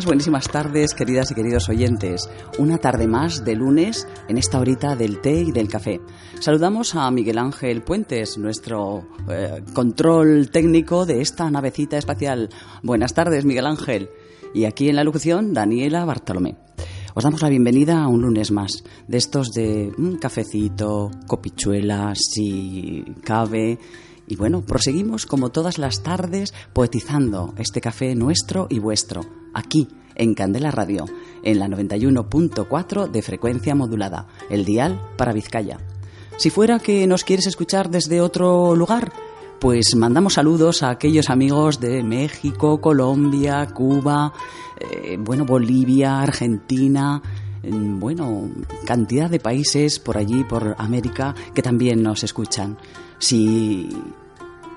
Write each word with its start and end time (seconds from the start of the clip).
Buenas, 0.00 0.06
buenísimas 0.06 0.48
tardes, 0.48 0.94
queridas 0.94 1.30
y 1.30 1.34
queridos 1.34 1.68
oyentes. 1.68 2.26
Una 2.56 2.78
tarde 2.78 3.06
más 3.06 3.44
de 3.44 3.54
lunes 3.54 4.08
en 4.28 4.38
esta 4.38 4.58
horita 4.58 4.96
del 4.96 5.20
té 5.20 5.42
y 5.42 5.52
del 5.52 5.68
café. 5.68 6.00
Saludamos 6.38 6.94
a 6.94 7.10
Miguel 7.10 7.36
Ángel 7.36 7.82
Puentes, 7.82 8.38
nuestro 8.38 9.06
eh, 9.28 9.62
control 9.74 10.48
técnico 10.50 11.04
de 11.04 11.20
esta 11.20 11.50
navecita 11.50 11.98
espacial. 11.98 12.48
Buenas 12.82 13.12
tardes, 13.12 13.44
Miguel 13.44 13.66
Ángel. 13.66 14.08
Y 14.54 14.64
aquí 14.64 14.88
en 14.88 14.96
la 14.96 15.04
locución, 15.04 15.52
Daniela 15.52 16.06
Bartolomé. 16.06 16.56
Os 17.14 17.22
damos 17.22 17.42
la 17.42 17.50
bienvenida 17.50 18.02
a 18.02 18.08
un 18.08 18.22
lunes 18.22 18.52
más, 18.52 18.82
de 19.06 19.18
estos 19.18 19.50
de 19.50 19.92
un 19.98 20.16
cafecito, 20.16 21.10
copichuelas, 21.26 22.20
si 22.32 23.04
cabe. 23.22 23.78
Y 24.30 24.36
bueno, 24.36 24.62
proseguimos 24.62 25.26
como 25.26 25.50
todas 25.50 25.76
las 25.76 26.04
tardes 26.04 26.54
poetizando 26.72 27.52
este 27.58 27.80
café 27.80 28.14
nuestro 28.14 28.68
y 28.70 28.78
vuestro, 28.78 29.22
aquí 29.54 29.88
en 30.14 30.34
Candela 30.34 30.70
Radio, 30.70 31.06
en 31.42 31.58
la 31.58 31.66
91.4 31.66 33.10
de 33.10 33.22
frecuencia 33.22 33.74
modulada, 33.74 34.28
el 34.48 34.64
dial 34.64 35.00
para 35.16 35.32
Vizcaya. 35.32 35.78
Si 36.36 36.48
fuera 36.48 36.78
que 36.78 37.08
nos 37.08 37.24
quieres 37.24 37.48
escuchar 37.48 37.90
desde 37.90 38.20
otro 38.20 38.76
lugar, 38.76 39.12
pues 39.58 39.96
mandamos 39.96 40.34
saludos 40.34 40.84
a 40.84 40.90
aquellos 40.90 41.28
amigos 41.28 41.80
de 41.80 42.04
México, 42.04 42.80
Colombia, 42.80 43.66
Cuba, 43.74 44.32
eh, 44.78 45.16
bueno, 45.18 45.44
Bolivia, 45.44 46.20
Argentina, 46.20 47.20
bueno, 47.62 48.48
cantidad 48.86 49.28
de 49.28 49.40
países 49.40 49.98
por 49.98 50.16
allí, 50.16 50.44
por 50.44 50.76
América, 50.78 51.34
que 51.52 51.62
también 51.62 52.02
nos 52.02 52.22
escuchan. 52.22 52.78
Si 53.18 53.88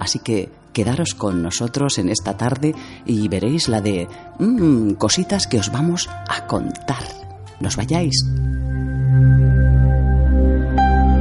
Así 0.00 0.18
que 0.18 0.50
quedaros 0.72 1.14
con 1.14 1.42
nosotros 1.42 1.98
en 1.98 2.08
esta 2.08 2.36
tarde 2.36 2.74
y 3.04 3.28
veréis 3.28 3.68
la 3.68 3.80
de 3.80 4.08
mmm, 4.38 4.92
cositas 4.94 5.46
que 5.46 5.58
os 5.58 5.70
vamos 5.70 6.08
a 6.28 6.46
contar. 6.46 7.04
Nos 7.60 7.76
vayáis. 7.76 8.24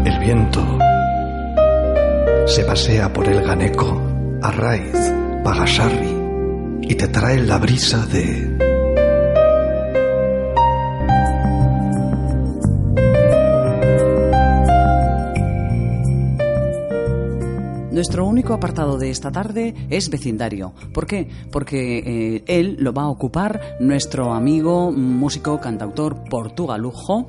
El 0.05 0.19
viento 0.19 0.79
se 2.47 2.63
pasea 2.63 3.11
por 3.13 3.27
el 3.27 3.43
Ganeco, 3.43 4.01
Arraiz, 4.41 5.13
Pagasarri 5.43 6.17
y 6.81 6.95
te 6.95 7.07
trae 7.09 7.43
la 7.43 7.57
brisa 7.57 8.05
de 8.05 8.68
Nuestro 17.99 18.25
único 18.25 18.53
apartado 18.53 18.97
de 18.97 19.09
esta 19.09 19.29
tarde 19.29 19.75
es 19.89 20.09
vecindario. 20.09 20.73
¿Por 20.93 21.05
qué? 21.05 21.27
Porque 21.51 21.97
eh, 21.97 22.43
él 22.47 22.77
lo 22.79 22.93
va 22.93 23.01
a 23.01 23.09
ocupar 23.09 23.75
nuestro 23.81 24.33
amigo, 24.33 24.89
músico, 24.89 25.59
cantautor 25.59 26.23
portugalujo, 26.29 27.27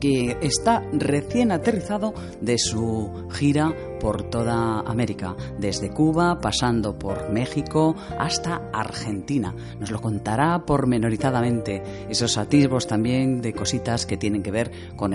que 0.00 0.36
está 0.42 0.82
recién 0.92 1.52
aterrizado 1.52 2.12
de 2.40 2.58
su 2.58 3.28
gira 3.30 3.72
por 4.00 4.24
toda 4.24 4.80
América, 4.80 5.36
desde 5.60 5.90
Cuba, 5.90 6.40
pasando 6.40 6.98
por 6.98 7.30
México 7.30 7.94
hasta 8.18 8.62
Argentina. 8.72 9.54
Nos 9.78 9.92
lo 9.92 10.00
contará 10.00 10.66
pormenorizadamente, 10.66 11.84
esos 12.08 12.36
atisbos 12.36 12.88
también 12.88 13.40
de 13.40 13.52
cositas 13.52 14.06
que 14.06 14.16
tienen 14.16 14.42
que 14.42 14.50
ver 14.50 14.72
con 14.96 15.14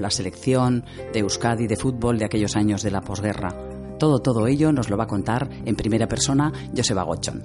la 0.00 0.10
selección 0.10 0.84
de 1.12 1.18
Euskadi 1.18 1.66
de 1.66 1.74
fútbol 1.74 2.16
de 2.16 2.26
aquellos 2.26 2.54
años 2.54 2.84
de 2.84 2.92
la 2.92 3.00
posguerra. 3.00 3.69
Todo, 4.00 4.20
todo 4.20 4.46
ello 4.46 4.72
nos 4.72 4.88
lo 4.88 4.96
va 4.96 5.04
a 5.04 5.06
contar 5.06 5.48
en 5.66 5.76
primera 5.76 6.08
persona 6.08 6.50
Joseba 6.74 7.02
Gochon. 7.02 7.42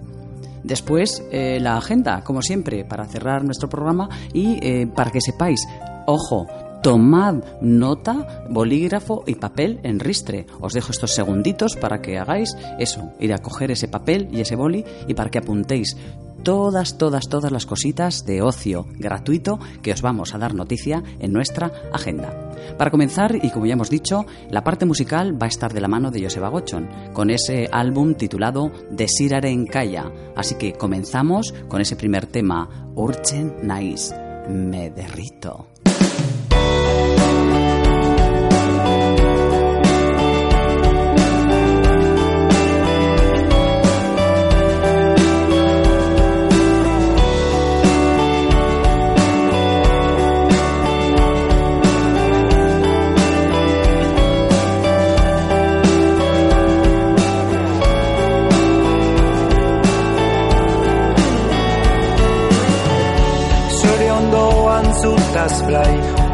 Después, 0.64 1.22
eh, 1.32 1.60
la 1.60 1.78
agenda, 1.78 2.24
como 2.24 2.42
siempre, 2.42 2.86
para 2.86 3.06
cerrar 3.06 3.44
nuestro 3.44 3.68
programa 3.68 4.10
y 4.34 4.58
eh, 4.66 4.88
para 4.88 5.12
que 5.12 5.20
sepáis, 5.20 5.68
ojo, 6.08 6.48
tomad 6.82 7.44
nota, 7.62 8.46
bolígrafo 8.50 9.24
y 9.28 9.36
papel 9.36 9.82
en 9.84 10.00
ristre. 10.00 10.48
Os 10.62 10.74
dejo 10.74 10.92
estos 10.92 11.14
segunditos 11.14 11.76
para 11.76 12.02
que 12.02 12.18
hagáis 12.18 12.56
eso, 12.80 13.12
ir 13.20 13.34
a 13.34 13.40
coger 13.40 13.72
ese 13.72 13.90
papel 13.90 14.30
y 14.32 14.40
ese 14.40 14.56
boli 14.56 14.86
y 15.08 15.14
para 15.14 15.30
que 15.30 15.40
apuntéis 15.40 15.98
todas, 16.46 16.98
todas, 17.00 17.28
todas 17.28 17.52
las 17.52 17.66
cositas 17.66 18.24
de 18.24 18.44
ocio 18.44 18.86
gratuito 19.00 19.60
que 19.82 19.92
os 19.92 20.04
vamos 20.04 20.34
a 20.34 20.38
dar 20.38 20.54
noticia 20.54 21.04
en 21.20 21.34
nuestra 21.34 21.72
agenda. 21.92 22.52
Para 22.78 22.92
comenzar, 22.92 23.36
y 23.42 23.50
como 23.50 23.66
ya 23.66 23.74
hemos 23.74 23.90
dicho, 23.90 24.26
la 24.52 24.64
parte 24.64 24.86
musical 24.86 25.42
va 25.42 25.48
a 25.48 25.50
estar 25.50 25.74
de 25.74 25.82
la 25.82 25.88
mano 25.88 26.12
de 26.12 26.22
Joseba 26.22 26.50
Gochon, 26.50 26.88
con 27.14 27.32
ese 27.32 27.68
álbum 27.72 28.14
titulado 28.14 28.72
Desirare 28.92 29.50
en 29.50 29.66
Kaya. 29.66 30.12
Así 30.36 30.56
que 30.56 30.74
comenzamos 30.74 31.52
con 31.68 31.82
ese 31.82 31.96
primer 31.96 32.28
tema, 32.28 32.92
Urchen 32.96 33.56
Nice, 33.64 34.16
Me 34.48 34.92
derrito. 34.92 35.75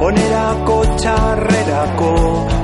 Onerako 0.01 0.75
txarrerako 0.97 2.11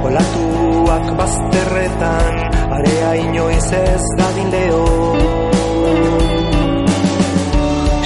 Olatuak 0.10 1.12
bazterretan 1.20 2.40
Area 2.78 3.12
inoiz 3.22 3.68
ez 3.78 4.06
dadin 4.18 4.50
leo. 4.56 4.88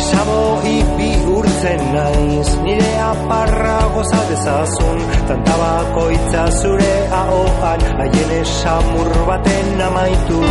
Sabo 0.09 0.41
ipi 0.73 1.09
urtzen 1.37 1.85
naiz 1.95 2.51
Nire 2.65 2.91
aparra 3.07 3.79
goza 3.95 4.21
dezazun 4.33 4.99
Tantabako 5.31 6.09
itza 6.17 6.45
zure 6.59 6.93
ahoan 7.23 7.87
Haien 8.01 8.37
esamur 8.41 9.13
baten 9.31 9.87
amaitu 9.87 10.43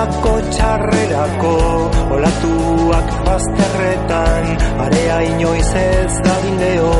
Onerako 0.00 0.30
txarrerako 0.48 1.56
Olatuak 2.16 3.08
bazterretan 3.26 4.46
Area 4.84 5.18
inoiz 5.28 5.72
ez 5.76 6.14
da 6.24 6.36
bideo. 6.44 6.92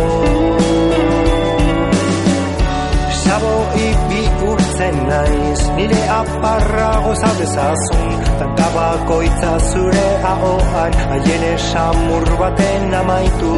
Sabo 3.23 3.55
ipi 3.87 4.20
urtzen 4.50 5.00
naiz 5.08 5.62
Nire 5.79 6.02
aparra 6.19 6.91
goza 7.06 7.32
bezazun 7.38 8.12
Tanta 8.43 8.69
bakoitza 8.76 9.55
zure 9.70 10.06
ahoan 10.35 11.00
Haien 11.14 11.49
esamur 11.55 12.29
baten 12.43 12.94
amaitu 13.00 13.55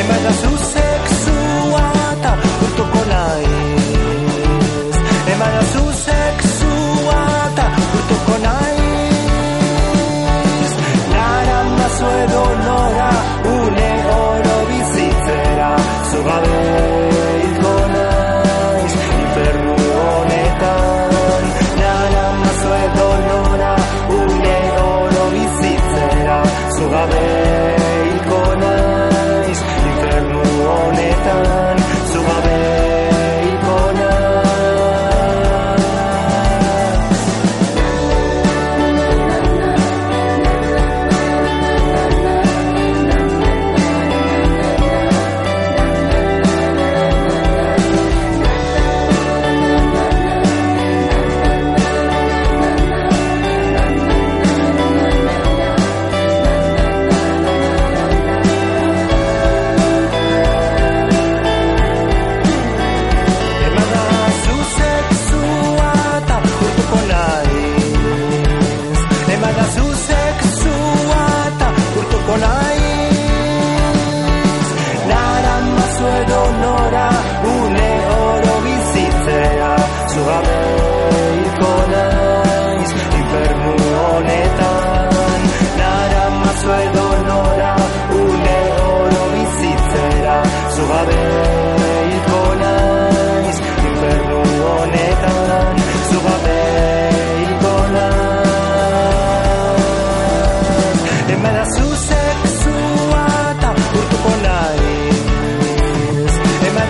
Eman 0.00 0.24
da 0.24 0.32
zu 0.40 0.56
sexua 0.72 1.84
eta 2.12 2.32
urtuko 2.64 3.04
naiz. 3.12 4.96
Eman 5.34 5.52
da 5.58 5.64
zu 5.74 5.92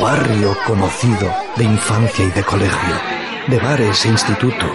Barrio 0.00 0.56
conocido 0.64 1.28
de 1.56 1.64
infancia 1.64 2.24
y 2.24 2.30
de 2.30 2.44
colegio, 2.44 2.94
de 3.48 3.58
bares 3.58 4.04
e 4.04 4.08
instituto. 4.08 4.66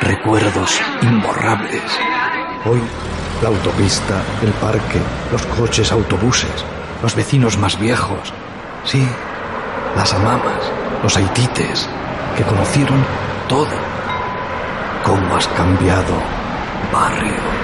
Recuerdos 0.00 0.80
imborrables. 1.02 1.82
Hoy, 2.64 2.80
la 3.42 3.48
autopista, 3.48 4.22
el 4.42 4.52
parque, 4.52 5.00
los 5.32 5.44
coches, 5.46 5.90
autobuses, 5.90 6.64
los 7.02 7.16
vecinos 7.16 7.58
más 7.58 7.78
viejos. 7.80 8.32
Sí, 8.84 9.04
las 9.96 10.14
amamas, 10.14 10.70
los 11.02 11.16
haitites, 11.16 11.88
que 12.36 12.44
conocieron 12.44 13.04
todo 13.48 13.66
cómo 15.04 15.36
has 15.36 15.48
cambiado, 15.48 16.14
barrio. 16.92 17.63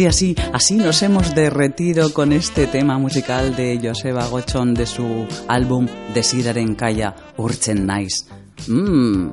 Así, 0.00 0.06
así, 0.06 0.36
así 0.54 0.74
nos 0.76 1.02
hemos 1.02 1.34
derretido 1.34 2.14
con 2.14 2.32
este 2.32 2.66
tema 2.66 2.96
musical 2.96 3.54
de 3.54 3.78
Joseba 3.82 4.26
Gochón 4.28 4.72
de 4.72 4.86
su 4.86 5.26
álbum 5.46 5.86
Desideren 6.14 6.74
Kaya 6.74 7.14
Urchen 7.36 7.86
Nice. 7.86 8.24
Mmm, 8.66 9.28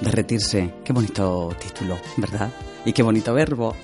derretirse, 0.00 0.74
qué 0.84 0.92
bonito 0.92 1.54
título, 1.60 2.00
¿verdad? 2.16 2.50
Y 2.84 2.92
qué 2.92 3.04
bonito 3.04 3.32
verbo. 3.32 3.76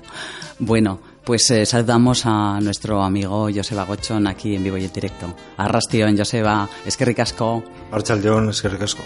Bueno, 0.59 0.99
pues 1.25 1.49
eh, 1.49 1.65
saludamos 1.65 2.25
a 2.25 2.59
nuestro 2.61 3.01
amigo 3.01 3.49
Joseba 3.53 3.83
Gochón 3.83 4.27
aquí 4.27 4.55
en 4.55 4.63
vivo 4.63 4.77
y 4.77 4.85
en 4.85 4.93
directo. 4.93 5.35
Arrastion, 5.57 6.15
Joseba, 6.15 6.69
es 6.85 6.95
que 6.95 7.05
ricasco. 7.05 7.63
Es 8.51 8.61
que 8.61 8.69
ricasco. 8.69 9.01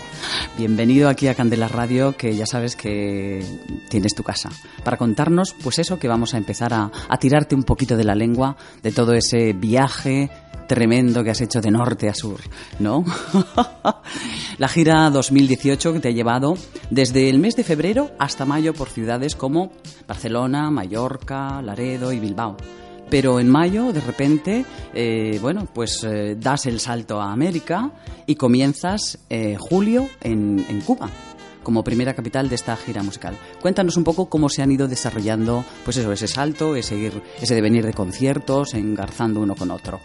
Bienvenido 0.58 1.08
aquí 1.08 1.28
a 1.28 1.36
Candela 1.36 1.70
Radio, 1.70 2.18
que 2.18 2.36
ya 2.36 2.46
sabes 2.46 2.76
que 2.76 3.44
tienes 3.90 4.14
tu 4.14 4.24
casa. 4.24 4.50
Para 4.84 4.98
contarnos, 4.98 5.56
pues 5.64 5.80
eso, 5.80 5.98
que 5.98 6.10
vamos 6.10 6.34
a 6.34 6.38
empezar 6.38 6.74
a, 6.74 6.92
a 7.08 7.18
tirarte 7.18 7.56
un 7.56 7.64
poquito 7.64 7.96
de 7.96 8.04
la 8.04 8.16
lengua 8.16 8.58
de 8.84 8.92
todo 8.92 9.14
ese 9.14 9.54
viaje 9.54 10.30
tremendo 10.70 11.24
que 11.24 11.32
has 11.32 11.42
hecho 11.42 11.62
de 11.62 11.72
norte 11.72 12.10
a 12.10 12.14
sur, 12.14 12.40
¿no? 12.78 13.04
la 14.60 14.68
gira 14.68 15.10
2018 15.10 15.94
que 15.94 16.00
te 16.00 16.10
ha 16.10 16.12
llevado 16.12 16.54
desde 16.92 17.28
el 17.28 17.40
mes 17.40 17.56
de 17.56 17.64
febrero 17.64 18.12
hasta 18.20 18.46
mayo 18.46 18.76
por 18.76 18.88
ciudades 18.90 19.36
como 19.36 19.72
Barcelona, 20.08 20.70
Mallorca, 20.70 21.60
Laredo 21.64 22.14
y 22.14 22.20
Bilbao. 22.20 22.56
Pero 23.10 23.40
en 23.40 23.50
mayo, 23.50 23.92
de 23.92 24.02
repente, 24.02 24.64
eh, 24.94 25.40
bueno, 25.42 25.68
pues 25.74 26.04
eh, 26.04 26.38
das 26.40 26.68
el 26.68 26.80
salto 26.80 27.20
a 27.20 27.32
América 27.32 27.92
y 28.28 28.36
comienzas 28.36 29.18
eh, 29.28 29.58
julio 29.60 30.08
en, 30.22 30.84
Cuba 30.86 31.10
como 31.64 31.84
primera 31.84 32.14
capital 32.14 32.48
de 32.48 32.54
esta 32.54 32.78
gira 32.78 33.02
musical. 33.02 33.36
Cuéntanos 33.60 33.98
un 33.98 34.04
poco 34.04 34.30
cómo 34.30 34.50
se 34.50 34.62
han 34.62 34.72
ido 34.72 34.88
desarrollando, 34.88 35.66
pues 35.84 35.98
eso, 35.98 36.12
ese 36.12 36.28
salto, 36.28 36.76
ese, 36.76 37.12
ese 37.42 37.56
devenir 37.56 37.88
de 37.88 37.94
conciertos, 37.94 38.76
engarzando 38.76 39.40
uno 39.42 39.56
con 39.56 39.72
otro. 39.72 40.00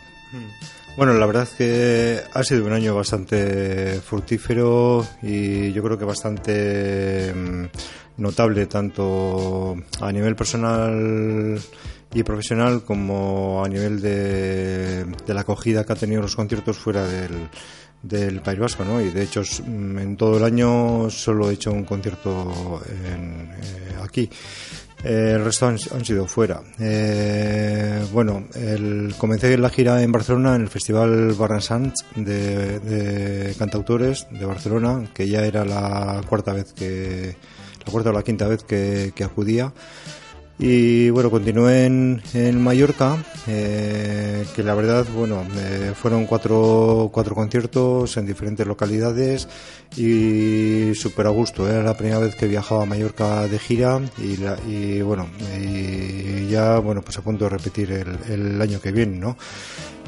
Bueno, 0.96 1.12
la 1.14 1.26
verdad 1.26 1.48
que 1.58 2.20
ha 2.32 2.44
sido 2.44 2.64
un 2.66 2.72
año 2.72 2.94
bastante 2.94 4.00
fructífero 4.00 5.04
y 5.22 5.72
yo 5.72 5.82
creo 5.82 5.98
que 5.98 6.04
bastante 6.04 7.34
mm, 7.34 7.64
notable 8.18 8.66
tanto 8.66 9.76
a 10.00 10.12
nivel 10.12 10.36
personal 10.36 11.58
y 12.14 12.22
profesional 12.22 12.84
como 12.84 13.64
a 13.64 13.68
nivel 13.68 14.00
de, 14.00 15.04
de 15.04 15.34
la 15.34 15.40
acogida 15.40 15.84
que 15.84 15.94
ha 15.94 15.96
tenido 15.96 16.22
los 16.22 16.36
conciertos 16.36 16.78
fuera 16.78 17.04
del, 17.04 17.48
del 18.04 18.42
País 18.42 18.58
Vasco, 18.58 18.84
¿no? 18.84 19.00
Y 19.00 19.10
de 19.10 19.22
hecho 19.22 19.42
mm, 19.42 19.98
en 19.98 20.16
todo 20.16 20.36
el 20.36 20.44
año 20.44 21.08
solo 21.10 21.50
he 21.50 21.54
hecho 21.54 21.72
un 21.72 21.84
concierto 21.84 22.80
en, 22.88 23.50
eh, 23.50 23.96
aquí. 24.02 24.28
Eh, 25.04 25.32
el 25.36 25.44
resto 25.44 25.66
han, 25.66 25.78
sido 25.78 26.26
fuera. 26.26 26.62
Eh, 26.78 28.04
bueno, 28.12 28.44
el, 28.54 29.14
comencé 29.18 29.56
la 29.58 29.68
gira 29.68 30.02
en 30.02 30.10
Barcelona 30.10 30.56
en 30.56 30.62
el 30.62 30.68
Festival 30.68 31.34
Barransants 31.34 32.04
de, 32.16 32.80
de 32.80 33.54
cantautores 33.54 34.26
de 34.30 34.46
Barcelona, 34.46 35.10
que 35.12 35.28
ya 35.28 35.44
era 35.44 35.64
la 35.64 36.22
cuarta 36.26 36.54
vez 36.54 36.72
que 36.72 37.36
la 37.84 37.92
cuarta 37.92 38.10
o 38.10 38.12
la 38.14 38.22
quinta 38.22 38.48
vez 38.48 38.64
que 38.64 39.12
acudía. 39.22 39.72
Y 40.66 41.10
bueno, 41.10 41.30
continué 41.30 41.84
en, 41.84 42.22
en 42.32 42.58
Mallorca, 42.58 43.22
eh, 43.46 44.46
que 44.56 44.62
la 44.62 44.74
verdad, 44.74 45.06
bueno, 45.14 45.44
eh, 45.58 45.92
fueron 45.94 46.24
cuatro, 46.24 47.10
cuatro 47.12 47.34
conciertos 47.34 48.16
en 48.16 48.24
diferentes 48.24 48.66
localidades 48.66 49.46
y 49.94 50.94
súper 50.94 51.26
a 51.26 51.28
gusto. 51.28 51.68
Era 51.68 51.82
la 51.82 51.94
primera 51.94 52.18
vez 52.18 52.34
que 52.34 52.46
viajaba 52.46 52.84
a 52.84 52.86
Mallorca 52.86 53.46
de 53.46 53.58
gira 53.58 54.00
y, 54.16 54.38
la- 54.38 54.56
y 54.66 55.02
bueno, 55.02 55.28
y 55.62 56.48
ya, 56.48 56.78
bueno, 56.78 57.02
pues 57.02 57.18
a 57.18 57.20
punto 57.20 57.44
de 57.44 57.50
repetir 57.50 57.92
el, 58.26 58.58
año 58.62 58.80
que 58.80 58.90
viene, 58.90 59.18
¿no? 59.18 59.36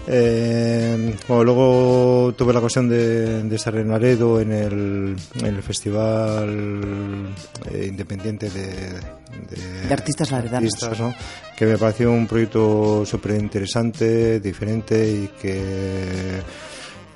Eh, 0.06 1.16
luego 1.28 2.32
tuve 2.34 2.54
la 2.54 2.60
ocasión 2.60 2.88
de, 2.88 3.46
estar 3.54 3.76
en 3.76 3.88
Laredo 3.88 4.40
en 4.40 4.52
el, 4.52 5.16
en 5.34 5.46
el 5.54 5.62
festival 5.62 7.34
eh, 7.70 7.86
independiente 7.90 8.48
de, 8.48 9.15
de, 9.48 9.86
De 9.88 9.92
artistas 9.92 10.30
laredanos. 10.30 10.72
artistas, 10.72 11.00
¿no? 11.00 11.14
que 11.56 11.66
me 11.66 11.78
pareció 11.78 12.12
un 12.12 12.26
proyecto 12.26 13.04
súper 13.06 13.32
interesante, 13.40 14.40
diferente 14.40 15.08
y 15.08 15.28
que 15.40 16.42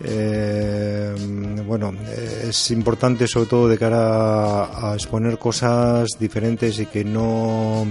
eh, 0.03 1.15
bueno, 1.67 1.93
es 2.49 2.71
importante 2.71 3.27
sobre 3.29 3.49
todo 3.49 3.69
de 3.69 3.77
cara 3.77 4.65
a, 4.65 4.93
a 4.93 4.95
exponer 4.95 5.39
cosas 5.39 6.09
diferentes 6.19 6.79
y 6.79 6.87
que 6.87 7.05
no, 7.05 7.85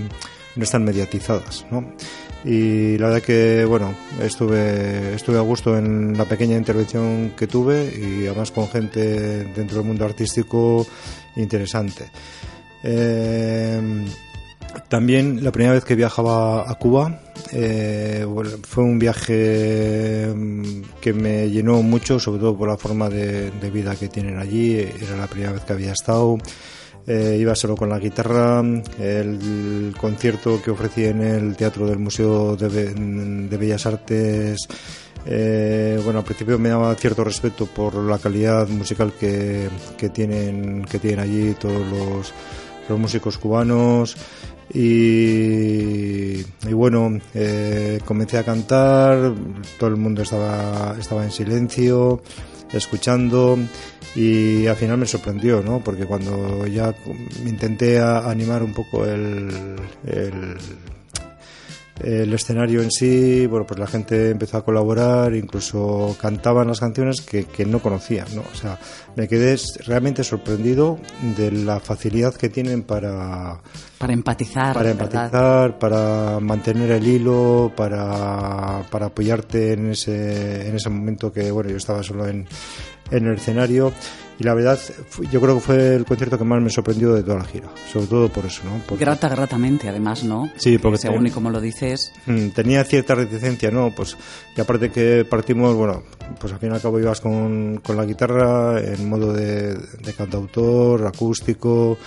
no 0.55 0.63
están 0.63 0.83
mediatizadas, 0.83 1.65
¿no? 1.69 1.93
Y 2.45 2.97
la 2.97 3.07
verdad 3.07 3.21
que, 3.21 3.65
bueno, 3.65 3.93
estuve, 4.21 5.13
estuve 5.13 5.37
a 5.37 5.41
gusto 5.41 5.77
en 5.77 6.17
la 6.17 6.23
pequeña 6.25 6.55
intervención 6.55 7.33
que 7.37 7.47
tuve 7.47 7.93
y 7.93 8.27
además 8.27 8.51
con 8.51 8.67
gente 8.69 9.43
dentro 9.43 9.77
del 9.79 9.85
mundo 9.85 10.05
artístico 10.05 10.87
interesante. 11.35 12.09
Eh, 12.83 14.05
también 14.87 15.43
la 15.43 15.51
primera 15.51 15.73
vez 15.73 15.83
que 15.83 15.95
viajaba 15.95 16.69
a 16.69 16.75
Cuba 16.75 17.19
eh, 17.51 18.25
fue 18.63 18.83
un 18.83 18.99
viaje 18.99 20.31
mm, 20.33 20.81
que 21.01 21.13
me 21.13 21.49
llenó 21.49 21.81
mucho, 21.81 22.19
sobre 22.19 22.39
todo 22.39 22.57
por 22.57 22.69
la 22.69 22.77
forma 22.77 23.09
de, 23.09 23.51
vida 23.71 23.95
que 23.95 24.07
tienen 24.07 24.37
allí. 24.37 24.77
Era 24.79 25.17
la 25.17 25.27
primera 25.27 25.53
vez 25.53 25.63
que 25.63 25.73
había 25.73 25.91
estado. 25.91 26.37
Eh, 27.07 27.37
iba 27.39 27.55
solo 27.55 27.75
con 27.75 27.89
la 27.89 27.99
guitarra. 27.99 28.61
El 28.99 29.93
concierto 29.99 30.61
que 30.61 30.71
ofrecí 30.71 31.05
en 31.05 31.21
el 31.21 31.55
Teatro 31.55 31.87
del 31.87 31.99
Museo 31.99 32.55
de, 32.55 32.69
de 32.93 33.57
Bellas 33.57 33.85
Artes 33.85 34.67
eh, 35.25 35.99
bueno, 36.03 36.19
al 36.19 36.25
principio 36.25 36.57
me 36.57 36.69
daba 36.69 36.95
cierto 36.95 37.23
respeto 37.23 37.65
por 37.65 37.95
la 37.95 38.17
calidad 38.17 38.67
musical 38.69 39.13
que, 39.19 39.69
que 39.97 40.09
tienen 40.09 40.85
que 40.85 40.99
tienen 40.99 41.19
allí 41.19 41.53
todos 41.59 41.85
los, 41.87 42.33
los 42.89 42.99
músicos 42.99 43.37
cubanos 43.37 44.17
y, 44.73 46.39
y 46.41 46.73
bueno, 46.73 47.19
eh, 47.33 47.99
comencé 48.05 48.37
a 48.37 48.43
cantar, 48.43 49.33
todo 49.79 49.89
el 49.89 49.95
mundo 49.97 50.21
estaba, 50.21 50.95
estaba 50.99 51.23
en 51.23 51.31
silencio, 51.31 52.21
escuchando 52.71 53.57
y 54.15 54.67
al 54.67 54.75
final 54.75 54.97
me 54.97 55.05
sorprendió, 55.05 55.61
¿no? 55.61 55.79
Porque 55.83 56.05
cuando 56.05 56.65
ya 56.67 56.93
intenté 57.45 57.99
a- 57.99 58.29
animar 58.29 58.61
un 58.63 58.73
poco 58.73 59.05
el, 59.05 59.75
el, 60.05 60.57
el 62.01 62.33
escenario 62.33 62.81
en 62.81 62.91
sí, 62.91 63.45
bueno, 63.47 63.65
pues 63.65 63.79
la 63.79 63.87
gente 63.87 64.29
empezó 64.29 64.57
a 64.57 64.65
colaborar, 64.65 65.33
incluso 65.35 66.15
cantaban 66.19 66.67
las 66.67 66.79
canciones 66.79 67.21
que, 67.21 67.45
que 67.45 67.65
no 67.65 67.79
conocía, 67.79 68.25
¿no? 68.33 68.41
O 68.41 68.55
sea, 68.55 68.79
me 69.15 69.27
quedé 69.27 69.57
realmente 69.85 70.23
sorprendido 70.23 70.99
de 71.37 71.51
la 71.51 71.79
facilidad 71.79 72.33
que 72.33 72.49
tienen 72.49 72.83
para, 72.83 73.59
Para 73.97 74.13
empatizar. 74.13 74.73
para 74.73 74.93
¿verdad? 74.93 75.13
empatizar, 75.13 75.79
para 75.79 76.39
mantener 76.39 76.91
el 76.91 77.07
hilo, 77.07 77.71
para, 77.75 78.85
para 78.89 79.07
apoyarte 79.07 79.73
en 79.73 79.91
ese, 79.91 80.67
en 80.67 80.75
ese 80.75 80.89
momento 80.89 81.31
que, 81.33 81.51
bueno, 81.51 81.69
yo 81.69 81.77
estaba 81.77 82.03
solo 82.03 82.27
en, 82.27 82.47
en 83.11 83.25
el 83.27 83.35
escenario 83.35 83.91
y 84.39 84.43
la 84.43 84.53
verdad, 84.53 84.79
yo 85.31 85.41
creo 85.41 85.55
que 85.55 85.61
fue 85.61 85.95
el 85.95 86.05
concierto 86.05 86.37
que 86.37 86.45
más 86.45 86.61
me 86.61 86.69
sorprendió 86.69 87.13
de 87.13 87.23
toda 87.23 87.39
la 87.39 87.43
gira, 87.45 87.67
sobre 87.91 88.07
todo 88.07 88.29
por 88.29 88.45
eso, 88.45 88.61
¿no? 88.63 88.81
Porque- 88.87 89.03
Grata, 89.03 89.27
gratamente, 89.29 89.89
además, 89.89 90.23
¿no? 90.23 90.49
Sí, 90.55 90.77
porque 90.77 90.97
Según 90.97 91.27
y 91.27 91.31
como 91.31 91.49
lo 91.49 91.59
dices, 91.59 92.11
Mm, 92.25 92.49
tenía 92.49 92.83
cierta 92.85 93.15
reticencia, 93.15 93.69
¿no? 93.71 93.91
Pues, 93.95 94.15
y 94.55 94.61
aparte 94.61 94.89
que 94.91 95.25
partimos, 95.29 95.75
bueno, 95.75 96.03
pues 96.39 96.53
al 96.53 96.59
fin 96.59 96.71
y 96.71 96.75
al 96.75 96.81
cabo 96.81 96.99
ibas 96.99 97.19
con, 97.21 97.81
con 97.83 97.97
la 97.97 98.05
guitarra 98.05 98.79
en 98.81 99.09
modo 99.09 99.33
de, 99.33 99.73
de 99.75 100.13
cantautor, 100.17 101.05
acústico, 101.05 101.97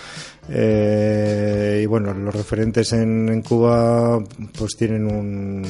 eh, 0.48 1.80
y 1.82 1.86
bueno, 1.86 2.12
los 2.14 2.34
referentes 2.34 2.92
en, 2.92 3.28
en 3.28 3.42
Cuba 3.42 4.22
pues 4.58 4.76
tienen 4.76 5.06
un, 5.06 5.66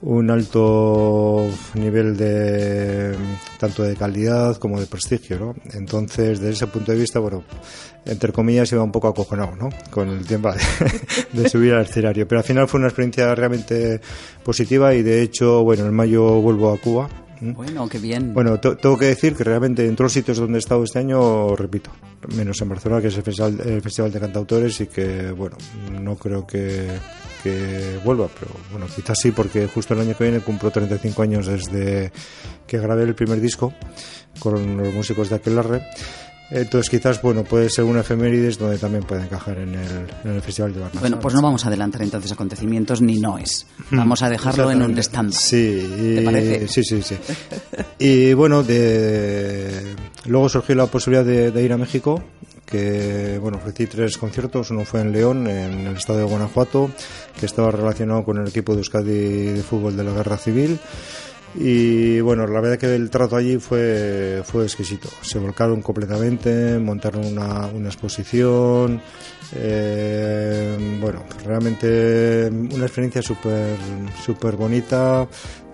un 0.00 0.30
alto 0.30 1.48
nivel 1.74 2.16
de 2.16 3.16
tanto 3.58 3.82
de 3.82 3.96
calidad 3.96 4.56
como 4.56 4.80
de 4.80 4.86
prestigio, 4.86 5.38
¿no? 5.38 5.54
Entonces, 5.72 6.40
desde 6.40 6.52
ese 6.52 6.66
punto 6.68 6.92
de 6.92 6.98
vista, 6.98 7.18
bueno, 7.18 7.42
entre 8.04 8.32
comillas 8.32 8.70
iba 8.70 8.82
un 8.82 8.92
poco 8.92 9.08
acojonado, 9.08 9.56
¿no? 9.56 9.68
Con 9.90 10.08
el 10.08 10.24
tiempo 10.26 10.52
de, 10.52 10.60
de 11.42 11.48
subir 11.48 11.74
al 11.74 11.84
escenario, 11.84 12.28
pero 12.28 12.40
al 12.40 12.44
final 12.44 12.68
fue 12.68 12.78
una 12.78 12.88
experiencia 12.88 13.34
realmente 13.34 14.00
positiva 14.44 14.94
y 14.94 15.02
de 15.02 15.22
hecho, 15.22 15.64
bueno, 15.64 15.86
en 15.86 15.94
mayo 15.94 16.40
vuelvo 16.40 16.72
a 16.72 16.78
Cuba. 16.78 17.08
bueno, 17.40 17.88
qué 17.88 17.98
bien. 17.98 18.32
Bueno, 18.32 18.60
tengo 18.60 18.96
que 18.96 19.06
decir 19.06 19.34
que 19.34 19.42
realmente 19.42 19.84
en 19.84 19.96
todos 19.96 20.06
los 20.06 20.12
sitios 20.12 20.38
donde 20.38 20.58
he 20.58 20.60
estado 20.60 20.84
este 20.84 21.00
año, 21.00 21.56
repito, 21.56 21.90
menos 22.36 22.60
en 22.60 22.68
Barcelona, 22.68 23.02
que 23.02 23.08
es 23.08 23.16
el 23.16 23.24
Festival, 23.24 23.60
el 23.64 23.82
festival 23.82 24.12
de 24.12 24.20
Cantautores, 24.20 24.80
y 24.80 24.86
que, 24.86 25.32
bueno, 25.32 25.56
no 26.00 26.14
creo 26.14 26.46
que, 26.46 26.86
que 27.42 27.98
vuelva, 28.04 28.28
pero 28.38 28.52
bueno, 28.70 28.86
quizás 28.94 29.18
sí, 29.20 29.30
porque 29.32 29.66
justo 29.68 29.94
el 29.94 30.00
año 30.00 30.16
que 30.16 30.24
viene 30.24 30.40
cumplo 30.40 30.70
35 30.70 31.22
años 31.22 31.46
desde 31.46 32.12
que 32.66 32.78
grabé 32.78 33.04
el 33.04 33.14
primer 33.14 33.40
disco 33.40 33.72
con 34.38 34.76
los 34.76 34.92
músicos 34.94 35.28
de 35.30 35.36
Aquelarre. 35.36 35.82
Entonces 36.50 36.88
quizás, 36.88 37.20
bueno, 37.20 37.44
puede 37.44 37.68
ser 37.68 37.84
una 37.84 38.00
efemérides 38.00 38.56
donde 38.56 38.78
también 38.78 39.04
puede 39.04 39.22
encajar 39.22 39.58
en 39.58 39.74
el, 39.74 40.06
en 40.24 40.30
el 40.34 40.40
Festival 40.40 40.72
de 40.72 40.80
Barcelona. 40.80 41.00
Bueno, 41.02 41.20
pues 41.20 41.34
no 41.34 41.42
vamos 41.42 41.62
a 41.66 41.68
adelantar 41.68 42.00
entonces 42.00 42.32
acontecimientos 42.32 43.02
ni 43.02 43.18
noes. 43.18 43.66
Vamos 43.90 44.22
a 44.22 44.30
dejarlo 44.30 44.70
en 44.70 44.80
un 44.80 44.96
stand. 44.98 45.32
Sí, 45.34 45.56
y- 46.00 46.14
¿Te 46.16 46.22
parece? 46.22 46.68
sí, 46.68 46.82
sí, 46.84 47.02
sí. 47.02 47.16
Y 47.98 48.32
bueno, 48.32 48.62
de, 48.62 49.94
luego 50.24 50.48
surgió 50.48 50.74
la 50.74 50.86
posibilidad 50.86 51.24
de, 51.26 51.50
de 51.50 51.62
ir 51.62 51.72
a 51.74 51.76
México, 51.76 52.24
que 52.70 53.38
bueno, 53.40 53.58
ofrecí 53.58 53.86
tres 53.86 54.18
conciertos. 54.18 54.70
Uno 54.70 54.84
fue 54.84 55.00
en 55.00 55.12
León, 55.12 55.46
en 55.46 55.86
el 55.86 55.96
estado 55.96 56.18
de 56.20 56.24
Guanajuato, 56.24 56.90
que 57.38 57.46
estaba 57.46 57.70
relacionado 57.70 58.24
con 58.24 58.38
el 58.38 58.48
equipo 58.48 58.72
de 58.72 58.78
Euskadi 58.78 59.52
de 59.52 59.62
fútbol 59.62 59.96
de 59.96 60.04
la 60.04 60.12
Guerra 60.12 60.36
Civil. 60.36 60.78
Y 61.54 62.20
bueno, 62.20 62.46
la 62.46 62.60
verdad 62.60 62.78
que 62.78 62.94
el 62.94 63.08
trato 63.08 63.34
allí 63.36 63.56
fue, 63.58 64.42
fue 64.44 64.64
exquisito. 64.64 65.08
Se 65.22 65.38
volcaron 65.38 65.80
completamente, 65.80 66.78
montaron 66.78 67.24
una, 67.24 67.66
una 67.66 67.88
exposición. 67.88 69.00
eh, 69.56 70.98
bueno, 71.00 71.24
realmente 71.46 72.48
una 72.50 72.84
experiencia 72.84 73.22
súper 73.22 73.76
súper 74.22 74.56
bonita 74.56 75.26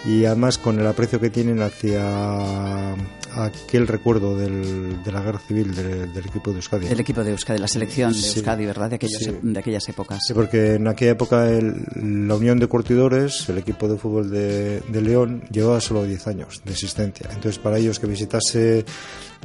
y 0.04 0.24
además 0.24 0.58
con 0.58 0.78
el 0.78 0.86
aprecio 0.86 1.18
que 1.18 1.30
tienen 1.30 1.60
hacia 1.60 2.94
aquel 3.36 3.86
recuerdo 3.86 4.36
del, 4.36 5.02
de 5.02 5.12
la 5.12 5.20
guerra 5.22 5.38
civil 5.38 5.74
de- 5.74 6.06
del 6.06 6.26
equipo 6.26 6.50
de 6.50 6.56
Euskadi. 6.56 6.86
El 6.86 7.00
equipo 7.00 7.22
de 7.24 7.30
Euskadi, 7.32 7.58
la 7.58 7.68
selección 7.68 8.12
de 8.12 8.18
Sí. 8.18 8.38
Euskadi, 8.38 8.66
¿verdad? 8.66 8.90
De, 8.90 8.96
aquellos, 8.96 9.22
Sí. 9.22 9.32
de 9.42 9.58
aquellas 9.58 9.88
épocas. 9.88 10.20
Sí, 10.26 10.34
porque 10.34 10.74
en 10.74 10.88
aquella 10.88 11.12
época 11.12 11.48
el- 11.50 11.84
la 12.28 12.34
Unión 12.36 12.58
de 12.58 12.66
Curtidores, 12.66 13.48
el 13.48 13.58
equipo 13.58 13.88
de 13.88 13.96
fútbol 13.98 14.30
de, 14.30 14.80
de 14.80 15.00
León, 15.02 15.42
llevaba 15.50 15.80
solo 15.80 16.04
10 16.04 16.26
años 16.26 16.62
de 16.64 16.72
existencia. 16.72 17.26
Entonces, 17.30 17.58
para 17.58 17.78
ellos 17.78 17.98
que 17.98 18.06
visitase 18.06 18.84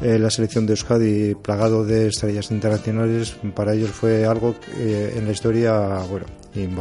eh, 0.01 0.17
la 0.17 0.29
selección 0.29 0.65
de 0.65 0.73
Euskadi 0.73 1.35
plagado 1.35 1.83
de 1.83 2.07
estrellas 2.07 2.51
internacionales, 2.51 3.35
para 3.53 3.73
ellos 3.73 3.89
fue 3.91 4.25
algo 4.25 4.55
eh, 4.77 5.15
en 5.17 5.25
la 5.25 5.31
historia, 5.33 5.77
bueno. 6.09 6.25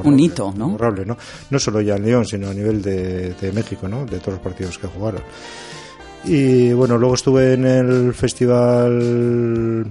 Un 0.04 0.18
hito, 0.18 0.52
¿no? 0.56 0.78
¿no? 0.78 1.16
No 1.50 1.58
solo 1.58 1.80
ya 1.82 1.96
en 1.96 2.04
León, 2.06 2.24
sino 2.24 2.48
a 2.48 2.54
nivel 2.54 2.80
de, 2.80 3.34
de 3.34 3.52
México, 3.52 3.86
¿no? 3.86 4.06
De 4.06 4.18
todos 4.18 4.34
los 4.34 4.40
partidos 4.40 4.78
que 4.78 4.86
jugaron. 4.86 5.20
Y 6.24 6.72
bueno, 6.72 6.98
luego 6.98 7.14
estuve 7.14 7.54
en 7.54 7.64
el 7.64 8.12
festival, 8.14 9.00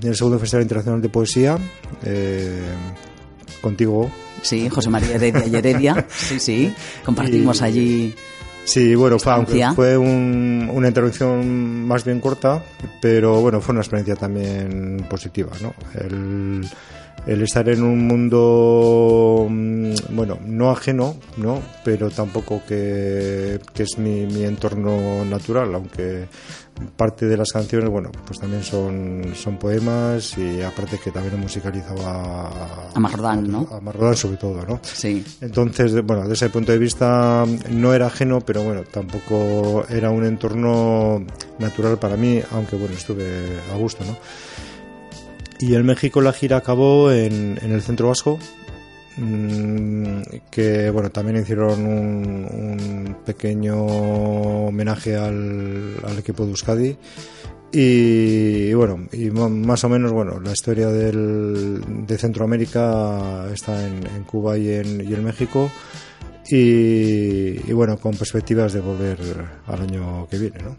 en 0.01 0.07
el 0.07 0.15
segundo 0.15 0.37
Festival 0.39 0.63
Internacional 0.63 1.01
de 1.01 1.09
Poesía, 1.09 1.57
eh, 2.03 2.61
contigo. 3.61 4.11
Sí, 4.41 4.69
José 4.69 4.89
María 4.89 5.15
Heredia 5.15 5.47
y 5.47 5.55
Heredia. 5.55 6.05
Sí, 6.15 6.39
sí. 6.39 6.73
Compartimos 7.03 7.61
Y- 7.61 7.63
allí. 7.63 8.15
Sí, 8.65 8.95
bueno, 8.95 9.17
fue, 9.17 9.45
fue 9.73 9.97
un- 9.97 10.69
una 10.73 10.89
intervención 10.89 11.85
más 11.87 12.03
bien 12.03 12.19
corta, 12.19 12.61
pero 13.01 13.39
bueno, 13.39 13.61
fue 13.61 13.71
una 13.71 13.79
experiencia 13.81 14.17
también 14.17 15.05
positiva, 15.09 15.51
¿no? 15.61 15.73
El, 15.97 16.67
el 17.27 17.41
estar 17.41 17.67
en 17.67 17.83
un 17.83 18.07
mundo, 18.07 19.47
mm, 19.49 19.93
bueno, 20.11 20.39
no 20.45 20.71
ajeno, 20.71 21.17
¿no? 21.35 21.61
Pero 21.83 22.09
tampoco 22.09 22.61
que, 22.65 23.59
que 23.73 23.83
es 23.83 23.97
mi, 23.97 24.25
mi 24.25 24.45
entorno 24.45 25.25
natural, 25.25 25.75
aunque 25.75 26.27
parte 26.95 27.25
de 27.25 27.35
las 27.35 27.51
canciones, 27.51 27.89
bueno, 27.89 28.11
pues 28.25 28.39
también 28.39 28.63
son, 28.63 29.33
son 29.35 29.57
poemas 29.57 30.37
y 30.37 30.61
aparte 30.61 30.99
que 31.03 31.11
también 31.11 31.35
he 31.35 31.37
musicalizado 31.37 32.05
a, 32.05 32.91
A 32.93 32.99
Marrodán, 32.99 33.51
¿no? 33.51 33.67
A 33.71 33.81
Marrodán 33.81 34.15
sobre 34.15 34.37
todo, 34.37 34.65
¿no? 34.65 34.79
Sí. 34.83 35.25
Entonces, 35.41 35.93
bueno, 36.05 36.21
desde 36.23 36.45
ese 36.45 36.49
punto 36.49 36.71
de 36.71 36.77
vista 36.77 37.45
no 37.71 37.93
era 37.93 38.07
ajeno, 38.07 38.41
pero 38.41 38.63
bueno, 38.63 38.83
tampoco 38.83 39.85
era 39.89 40.11
un 40.11 40.23
entorno 40.25 41.25
natural 41.59 41.97
para 41.97 42.15
mí, 42.15 42.41
aunque 42.51 42.75
bueno, 42.75 42.95
estuve 42.95 43.25
a 43.73 43.75
gusto, 43.75 44.05
¿no? 44.05 44.15
Y 45.59 45.73
en 45.75 45.85
México 45.85 46.21
la 46.21 46.33
gira 46.33 46.57
acabó 46.57 47.11
en, 47.11 47.57
en 47.61 47.71
el 47.71 47.81
centro 47.81 48.09
vasco, 48.09 48.37
mm, 49.17 50.19
que 50.51 50.89
bueno, 50.91 51.09
también 51.09 51.37
hicieron 51.37 51.85
un, 51.85 52.45
un 52.45 53.17
pequeño 53.25 53.75
homenaje 53.75 55.15
al, 55.15 55.95
al 56.03 56.19
equipo 56.19 56.43
de 56.43 56.49
Euskadi. 56.51 56.97
Y, 57.71 58.73
bueno, 58.73 59.07
y 59.11 59.29
más 59.29 59.83
o 59.83 59.89
menos, 59.89 60.13
bueno, 60.13 60.39
la 60.39 60.53
historia 60.53 60.87
del, 60.87 62.05
de 62.07 62.17
Centroamérica 62.17 63.45
está 63.51 63.85
en, 63.85 64.07
en 64.07 64.23
Cuba 64.23 64.57
y 64.57 64.69
en, 64.69 65.01
y 65.01 65.13
en 65.13 65.23
México. 65.23 65.69
Y, 66.49 67.69
y 67.69 67.73
bueno, 67.73 67.97
con 67.97 68.15
perspectivas 68.15 68.71
de 68.71 68.79
volver 68.79 69.19
al 69.67 69.81
año 69.81 70.27
que 70.29 70.37
viene, 70.37 70.59
¿no? 70.59 70.77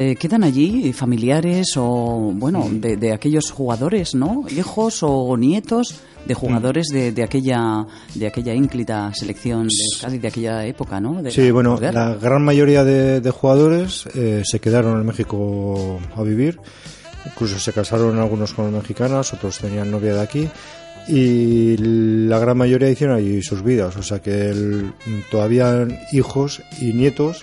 Eh, 0.00 0.14
¿Quedan 0.14 0.44
allí 0.44 0.92
familiares 0.92 1.72
o, 1.76 2.30
bueno, 2.34 2.68
de, 2.70 2.96
de 2.96 3.12
aquellos 3.12 3.50
jugadores, 3.50 4.14
¿no? 4.14 4.44
Hijos 4.48 5.00
o 5.02 5.36
nietos 5.36 6.00
de 6.24 6.34
jugadores 6.34 6.86
de, 6.88 7.10
de 7.10 7.22
aquella 7.24 7.84
de 8.14 8.26
aquella 8.28 8.54
ínclita 8.54 9.10
selección 9.12 9.66
de 9.66 9.74
Euskadi 9.92 10.18
de 10.18 10.28
aquella 10.28 10.64
época, 10.66 11.00
¿no? 11.00 11.20
De 11.20 11.32
Sí, 11.32 11.46
la 11.48 11.52
bueno, 11.52 11.70
posguerra. 11.72 12.10
la 12.10 12.14
gran 12.14 12.44
mayoría 12.44 12.84
de, 12.84 13.20
de 13.20 13.30
jugadores 13.32 14.04
eh, 14.14 14.42
se 14.44 14.60
quedaron 14.60 15.00
en 15.00 15.06
México 15.06 15.98
a 16.14 16.22
vivir. 16.22 16.60
Incluso 17.26 17.58
se 17.58 17.72
casaron 17.72 18.20
algunos 18.20 18.52
con 18.54 18.72
mexicanas, 18.72 19.32
otros 19.34 19.58
tenían 19.58 19.90
novia 19.90 20.14
de 20.14 20.20
aquí. 20.20 20.48
Y 21.08 21.76
la 21.78 22.38
gran 22.38 22.56
mayoría 22.56 22.88
hicieron 22.90 23.16
allí 23.16 23.42
sus 23.42 23.64
vidas. 23.64 23.96
O 23.96 24.02
sea 24.02 24.20
que 24.20 24.50
el- 24.50 24.92
todavía 25.30 25.88
hijos 26.12 26.62
y 26.80 26.92
nietos 26.92 27.42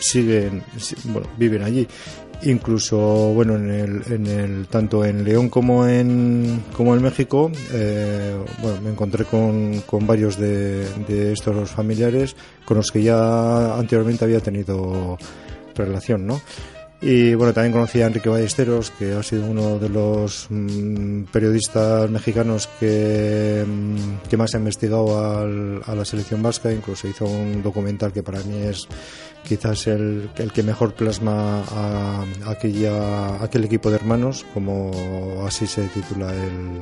siguen, 0.00 0.62
viven 1.36 1.62
allí. 1.62 1.86
Incluso, 2.42 2.98
bueno, 3.32 3.56
en 3.56 3.70
el, 3.70 4.02
en 4.12 4.26
el, 4.26 4.66
tanto 4.66 5.04
en 5.04 5.24
León 5.24 5.48
como 5.48 5.86
en, 5.86 6.62
como 6.76 6.94
en 6.94 7.02
México, 7.02 7.50
eh, 7.72 8.36
bueno, 8.60 8.80
me 8.82 8.90
encontré 8.90 9.24
con, 9.24 9.80
con 9.86 10.06
varios 10.06 10.36
de, 10.36 10.86
de 11.06 11.32
estos 11.32 11.70
familiares 11.70 12.36
con 12.64 12.76
los 12.76 12.90
que 12.90 13.02
ya 13.02 13.78
anteriormente 13.78 14.24
había 14.24 14.40
tenido 14.40 15.16
relación, 15.74 16.26
¿no? 16.26 16.40
Y 17.06 17.34
bueno, 17.34 17.52
también 17.52 17.72
conocí 17.74 18.00
a 18.00 18.06
Enrique 18.06 18.30
Ballesteros, 18.30 18.90
que 18.90 19.12
ha 19.12 19.22
sido 19.22 19.44
uno 19.44 19.78
de 19.78 19.90
los 19.90 20.46
mm, 20.48 21.24
periodistas 21.24 22.08
mexicanos 22.08 22.66
que, 22.80 23.62
mm, 23.66 24.26
que 24.30 24.36
más 24.38 24.54
ha 24.54 24.58
investigado 24.58 25.20
al- 25.38 25.82
a 25.84 25.94
la 25.94 26.04
selección 26.06 26.42
vasca. 26.42 26.72
Incluso 26.72 27.06
hizo 27.06 27.26
un 27.26 27.62
documental 27.62 28.10
que 28.10 28.22
para 28.22 28.40
mí 28.44 28.56
es 28.62 28.88
quizás 29.46 29.86
el, 29.86 30.30
el 30.36 30.50
que 30.50 30.62
mejor 30.62 30.94
plasma 30.94 31.62
a, 31.70 32.24
aquella, 32.46 33.42
aquel 33.44 33.64
equipo 33.64 33.90
de 33.90 33.96
hermanos, 33.96 34.46
como 34.54 35.44
así 35.46 35.66
se 35.66 35.82
titula 35.88 36.32
el, 36.32 36.80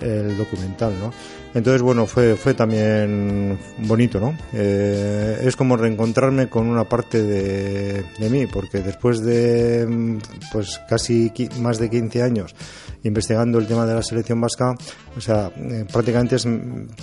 el 0.00 0.36
documental, 0.36 0.92
¿no? 1.00 1.12
Entonces, 1.54 1.80
bueno, 1.80 2.04
fue, 2.06 2.36
fue 2.36 2.52
también 2.54 3.58
bonito, 3.78 4.20
¿no? 4.20 4.36
Eh, 4.52 5.38
es 5.44 5.56
como 5.56 5.76
reencontrarme 5.76 6.48
con 6.48 6.66
una 6.66 6.84
parte 6.84 7.22
de, 7.22 8.04
de 8.18 8.30
mí, 8.30 8.46
porque 8.46 8.80
después 8.80 9.20
de 9.22 9.86
mm, 9.88 10.18
pues 10.52 10.78
casi 10.88 11.32
más 11.60 11.78
de 11.78 11.88
15 11.88 12.22
años 12.22 12.54
investigando 13.04 13.58
el 13.58 13.66
tema 13.66 13.86
de 13.86 13.94
la 13.94 14.02
selección 14.02 14.40
vasca, 14.40 14.74
o 15.16 15.20
sea, 15.20 15.50
eh, 15.56 15.86
prácticamente 15.90 16.36
es- 16.36 16.46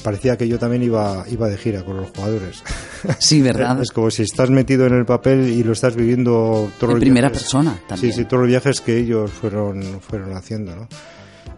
parecía 0.04 0.38
que 0.38 0.48
yo 0.48 0.60
también 0.60 0.84
iba, 0.84 1.24
iba 1.30 1.48
de 1.50 1.58
gira 1.58 1.84
con 1.84 1.98
los 1.98 2.10
jugadores. 2.12 2.62
Sí, 3.20 3.42
¿verdad? 3.42 3.80
Es 3.82 3.92
como 3.92 4.10
si 4.10 4.24
estás 4.24 4.50
metido 4.50 4.86
en 4.88 4.94
el 4.94 5.06
papel 5.06 5.48
y 5.48 5.64
lo 5.64 5.74
estás 5.74 5.96
viviendo 5.96 6.70
todos 6.80 6.96
En 6.96 7.00
primera 7.00 7.28
viajes. 7.30 7.44
persona 7.44 7.80
también. 7.88 8.12
Sí, 8.14 8.20
sí, 8.20 8.26
todos 8.26 8.42
los 8.42 8.50
viajes 8.50 8.82
que 8.82 8.98
ellos 8.98 9.30
fueron, 9.32 10.02
fueron 10.02 10.36
haciendo, 10.36 10.76
¿no? 10.76 10.88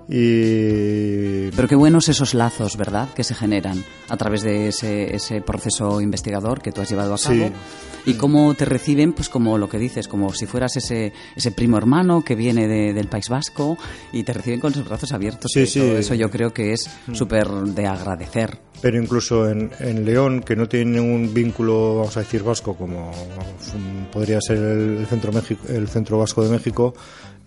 Y 0.09 1.51
Pero 1.51 1.67
qué 1.67 1.75
buenos 1.75 2.09
esos 2.09 2.33
lazos, 2.33 2.77
¿verdad? 2.77 3.09
Que 3.13 3.23
se 3.23 3.35
generan 3.35 3.83
a 4.09 4.17
través 4.17 4.41
de 4.41 4.67
ese, 4.69 5.15
ese 5.15 5.41
proceso 5.41 5.99
investigador 6.01 6.61
que 6.61 6.71
tú 6.71 6.81
has 6.81 6.89
llevado 6.89 7.13
a 7.13 7.17
cabo. 7.17 7.35
Sí. 7.35 7.51
Y 8.05 8.13
cómo 8.13 8.53
te 8.53 8.63
reciben, 8.63 9.11
pues 9.11 9.27
como 9.27 9.57
lo 9.57 9.67
que 9.67 9.77
dices, 9.77 10.07
como 10.07 10.33
si 10.33 10.45
fueras 10.45 10.77
ese, 10.77 11.11
ese 11.35 11.51
primo 11.51 11.77
hermano 11.77 12.23
que 12.23 12.35
viene 12.35 12.67
de- 12.67 12.93
del 12.93 13.07
País 13.07 13.27
Vasco 13.27 13.77
y 14.13 14.23
te 14.23 14.31
reciben 14.31 14.61
con 14.61 14.73
sus 14.73 14.85
brazos 14.87 15.11
abiertos. 15.11 15.51
Sí, 15.53 15.65
sí. 15.67 15.79
todo 15.79 15.97
eso 15.97 16.13
yo 16.15 16.31
creo 16.31 16.53
que 16.53 16.71
es 16.71 16.89
súper 17.11 17.47
de 17.49 17.85
agradecer. 17.85 18.59
pero 18.81 19.01
incluso 19.01 19.49
en, 19.49 19.71
en 19.79 20.05
León, 20.05 20.41
que 20.41 20.55
no 20.55 20.69
tiene 20.69 20.99
ningún 21.01 21.33
vínculo, 21.33 21.97
vamos 21.97 22.15
a 22.15 22.21
decir, 22.21 22.43
vasco, 22.43 22.75
como 22.77 23.11
mm, 23.11 24.11
podría 24.13 24.39
ser 24.39 24.57
el 24.57 25.05
centro, 25.09 25.33
México, 25.33 25.61
el 25.67 25.89
centro 25.89 26.17
vasco 26.19 26.43
de 26.45 26.49
México, 26.51 26.93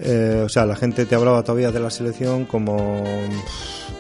eh, 0.01 0.43
o 0.45 0.49
sea, 0.49 0.67
la 0.67 0.77
gente 0.77 1.05
te 1.07 1.15
hablaba 1.15 1.43
todavía 1.43 1.71
de 1.71 1.81
la 1.81 1.91
selección 1.91 2.45
como, 2.47 3.05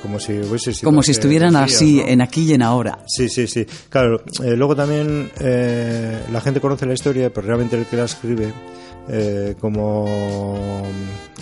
como 0.02 0.18
si 0.18 0.32
hubiese 0.32 0.72
sido 0.72 0.88
Como 0.88 1.02
si 1.02 1.10
estuvieran 1.12 1.56
así, 1.56 1.96
¿no? 1.98 2.08
en 2.08 2.20
aquí 2.22 2.42
y 2.50 2.54
en 2.54 2.62
ahora. 2.62 2.98
Sí, 3.06 3.28
sí, 3.28 3.46
sí. 3.46 3.66
Claro, 3.88 4.22
eh, 4.42 4.56
luego 4.56 4.74
también 4.74 5.30
eh, 5.40 6.20
la 6.32 6.40
gente 6.40 6.60
conoce 6.60 6.86
la 6.86 6.94
historia, 6.94 7.30
pero 7.32 7.46
realmente 7.46 7.76
el 7.76 7.86
que 7.86 7.96
la 7.96 8.04
escribe, 8.04 8.52
eh, 9.08 9.56
como, 9.60 10.06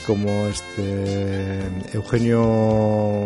como 0.07 0.47
este 0.47 1.61
Eugenio 1.92 3.25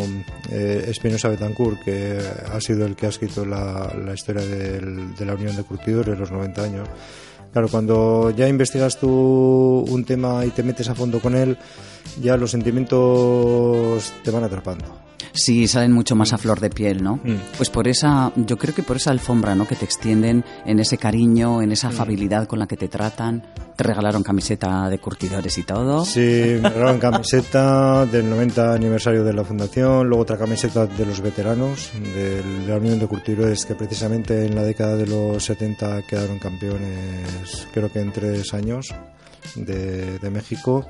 eh, 0.51 0.85
Espinosa 0.87 1.29
Betancourt, 1.29 1.81
que 1.83 2.19
ha 2.51 2.59
sido 2.61 2.85
el 2.85 2.95
que 2.95 3.05
ha 3.05 3.09
escrito 3.09 3.45
la, 3.45 3.93
la 4.03 4.13
historia 4.13 4.45
del- 4.45 5.15
de 5.15 5.25
la 5.25 5.33
Unión 5.35 5.55
de 5.55 5.63
Curtidores, 5.63 6.17
los 6.19 6.31
90 6.31 6.63
años. 6.63 6.87
Claro, 7.53 7.69
cuando 7.69 8.31
ya 8.31 8.47
investigas 8.49 8.97
tú 8.97 9.85
un 9.87 10.03
tema 10.03 10.43
y 10.43 10.49
te 10.49 10.63
metes 10.63 10.89
a 10.89 10.95
fondo 10.95 11.19
con 11.19 11.35
él, 11.35 11.55
ya 12.19 12.35
los 12.35 12.49
sentimientos 12.49 14.11
te 14.23 14.31
van 14.31 14.43
atrapando. 14.43 15.12
Sí, 15.35 15.67
salen 15.67 15.91
mucho 15.91 16.15
más 16.15 16.31
a 16.31 16.37
flor 16.37 16.59
de 16.59 16.69
piel, 16.69 17.03
¿no? 17.03 17.15
Mm. 17.23 17.35
Pues 17.57 17.69
por 17.71 17.87
esa, 17.87 18.31
yo 18.35 18.57
creo 18.57 18.75
que 18.75 18.83
por 18.83 18.97
esa 18.97 19.09
alfombra, 19.11 19.55
¿no? 19.55 19.67
Que 19.67 19.75
te 19.75 19.83
extienden 19.83 20.45
en 20.65 20.79
ese 20.79 20.97
cariño, 20.97 21.61
en 21.61 21.69
Mm. 21.69 21.73
esa 21.73 21.87
afabilidad 21.87 22.47
con 22.47 22.59
la 22.59 22.67
que 22.67 22.77
te 22.77 22.87
tratan. 22.87 23.43
Te 23.75 23.83
regalaron 23.83 24.21
camiseta 24.21 24.87
de 24.89 24.99
curtidores 24.99 25.57
y 25.57 25.63
todo. 25.63 26.05
Sí, 26.05 26.59
me 26.61 26.69
regalaron 26.69 26.99
camiseta 26.99 28.05
del 28.05 28.29
90 28.29 28.73
aniversario 28.73 29.23
de 29.23 29.33
la 29.33 29.43
fundación, 29.43 30.07
luego 30.07 30.21
otra 30.21 30.37
camiseta 30.37 30.85
de 30.85 31.05
los 31.07 31.19
veteranos 31.21 31.89
de 32.13 32.43
la 32.67 32.77
Unión 32.77 32.99
de 32.99 33.07
Curtidores 33.07 33.65
que 33.65 33.73
precisamente 33.73 34.45
en 34.45 34.53
la 34.53 34.61
década 34.63 34.95
de 34.95 35.07
los 35.07 35.43
70 35.43 36.03
quedaron 36.03 36.37
campeones, 36.37 37.67
creo 37.73 37.91
que 37.91 38.01
en 38.01 38.11
tres 38.11 38.53
años 38.53 38.93
de, 39.55 40.19
de 40.19 40.29
México. 40.29 40.85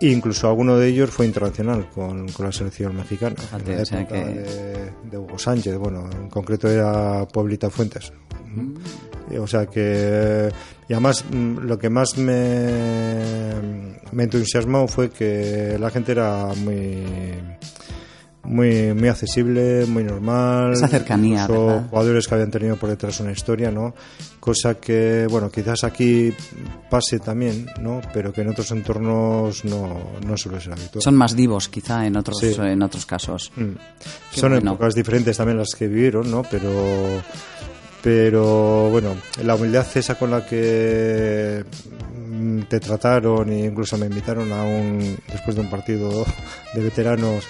Incluso 0.00 0.48
alguno 0.48 0.76
de 0.78 0.88
ellos 0.88 1.10
fue 1.10 1.26
internacional 1.26 1.88
con, 1.94 2.28
con 2.28 2.46
la 2.46 2.52
selección 2.52 2.94
mexicana. 2.96 3.34
Fíjate, 3.36 3.70
en 3.72 3.76
la 3.76 3.82
o 3.82 3.86
sea 3.86 4.00
época 4.00 4.14
que- 4.24 4.30
de, 4.30 4.90
de 5.10 5.18
Hugo 5.18 5.38
Sánchez, 5.38 5.76
bueno, 5.76 6.08
en 6.12 6.28
concreto 6.28 6.68
era 6.68 7.26
Pueblita 7.26 7.68
Fuentes. 7.68 8.12
O 9.38 9.46
sea 9.46 9.66
que. 9.66 10.48
Y 10.88 10.92
además, 10.92 11.24
mm, 11.30 11.58
lo 11.58 11.78
que 11.78 11.90
más 11.90 12.16
me, 12.16 13.52
me 14.12 14.22
entusiasmó 14.24 14.88
fue 14.88 15.10
que 15.10 15.76
la 15.78 15.90
gente 15.90 16.12
era 16.12 16.46
muy. 16.56 17.04
Muy, 18.50 18.94
muy 18.94 19.08
accesible, 19.08 19.84
muy 19.86 20.04
normal. 20.04 20.72
Esa 20.72 20.88
cercanía, 20.88 21.46
¿verdad? 21.46 21.86
jugadores 21.90 22.26
que 22.26 22.34
habían 22.34 22.50
tenido 22.50 22.76
por 22.76 22.88
detrás 22.88 23.20
una 23.20 23.30
historia, 23.30 23.70
¿no? 23.70 23.94
Cosa 24.40 24.76
que, 24.76 25.26
bueno, 25.28 25.50
quizás 25.50 25.84
aquí 25.84 26.32
pase 26.88 27.18
también, 27.18 27.66
¿no? 27.82 28.00
Pero 28.14 28.32
que 28.32 28.40
en 28.40 28.48
otros 28.48 28.70
entornos 28.70 29.66
no, 29.66 30.00
no 30.26 30.36
suele 30.38 30.60
ser 30.62 30.72
habitual. 30.72 31.02
Son 31.02 31.14
más 31.14 31.36
divos, 31.36 31.68
quizá, 31.68 32.06
en 32.06 32.16
otros, 32.16 32.38
Sí. 32.38 32.54
en 32.58 32.82
otros 32.82 33.04
casos. 33.04 33.52
Mm. 33.54 33.72
Son 34.32 34.52
bueno. 34.52 34.72
épocas 34.72 34.94
diferentes 34.94 35.36
también 35.36 35.58
las 35.58 35.74
que 35.74 35.86
vivieron, 35.86 36.30
¿no? 36.30 36.42
Pero, 36.50 37.22
pero 38.02 38.88
bueno, 38.90 39.14
la 39.44 39.56
humildad 39.56 39.86
esa 39.94 40.14
con 40.14 40.30
la 40.30 40.46
que 40.46 41.64
mm, 42.30 42.60
te 42.62 42.80
trataron 42.80 43.50
e 43.50 43.66
incluso 43.66 43.98
me 43.98 44.06
invitaron 44.06 44.50
a 44.52 44.62
un, 44.62 45.18
después 45.30 45.56
de 45.56 45.62
un 45.62 45.68
partido 45.70 46.24
de 46.74 46.80
veteranos, 46.80 47.44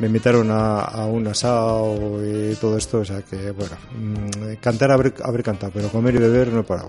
me 0.00 0.06
invitaron 0.06 0.50
a, 0.50 0.80
a 0.80 1.06
un 1.06 1.26
asado 1.26 2.18
y 2.24 2.54
todo 2.56 2.76
esto, 2.76 2.98
o 2.98 3.04
sea 3.04 3.22
que, 3.22 3.50
bueno, 3.50 3.76
mm, 3.98 4.54
cantar 4.60 4.90
habré, 4.90 5.12
habré 5.22 5.42
cantado, 5.42 5.72
pero 5.74 5.88
comer 5.88 6.14
y 6.14 6.18
beber 6.18 6.48
no 6.48 6.60
he 6.60 6.62
parado. 6.64 6.88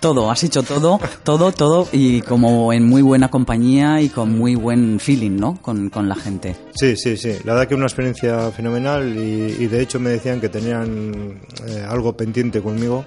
todo, 0.00 0.30
has 0.30 0.44
hecho 0.44 0.62
todo, 0.62 1.00
todo, 1.22 1.52
todo 1.52 1.88
y 1.92 2.20
como 2.22 2.72
en 2.72 2.86
muy 2.86 3.02
buena 3.02 3.30
compañía 3.30 4.00
y 4.00 4.10
con 4.10 4.36
muy 4.36 4.54
buen 4.54 5.00
feeling, 5.00 5.36
¿no? 5.36 5.58
Con, 5.60 5.88
con 5.90 6.08
la 6.08 6.14
gente. 6.14 6.54
Sí, 6.74 6.96
sí, 6.96 7.16
sí. 7.16 7.32
La 7.44 7.54
verdad 7.54 7.68
que 7.68 7.74
una 7.74 7.86
experiencia 7.86 8.50
fenomenal 8.50 9.16
y, 9.16 9.56
y 9.58 9.66
de 9.66 9.80
hecho 9.80 9.98
me 9.98 10.10
decían 10.10 10.40
que 10.40 10.50
tenían 10.50 11.40
eh, 11.66 11.84
algo 11.88 12.14
pendiente 12.16 12.60
conmigo 12.60 13.04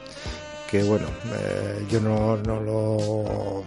que 0.70 0.84
bueno, 0.84 1.08
eh, 1.34 1.86
yo 1.90 2.02
no, 2.02 2.38
no 2.38 2.60
lo 2.60 3.64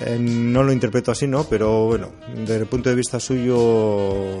eh, 0.00 0.18
no 0.20 0.62
lo 0.62 0.72
interpreto 0.72 1.12
así, 1.12 1.26
¿no? 1.26 1.44
Pero 1.44 1.86
bueno, 1.86 2.10
desde 2.36 2.56
el 2.56 2.66
punto 2.66 2.90
de 2.90 2.96
vista 2.96 3.18
suyo, 3.18 4.38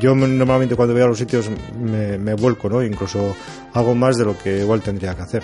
yo 0.00 0.14
normalmente 0.14 0.76
cuando 0.76 0.94
voy 0.94 1.02
a 1.02 1.06
los 1.06 1.18
sitios 1.18 1.50
me, 1.78 2.18
me 2.18 2.34
vuelco, 2.34 2.68
¿no? 2.68 2.82
Incluso 2.82 3.36
hago 3.74 3.94
más 3.94 4.16
de 4.16 4.24
lo 4.24 4.38
que 4.38 4.58
igual 4.58 4.80
tendría 4.80 5.14
que 5.14 5.22
hacer. 5.22 5.42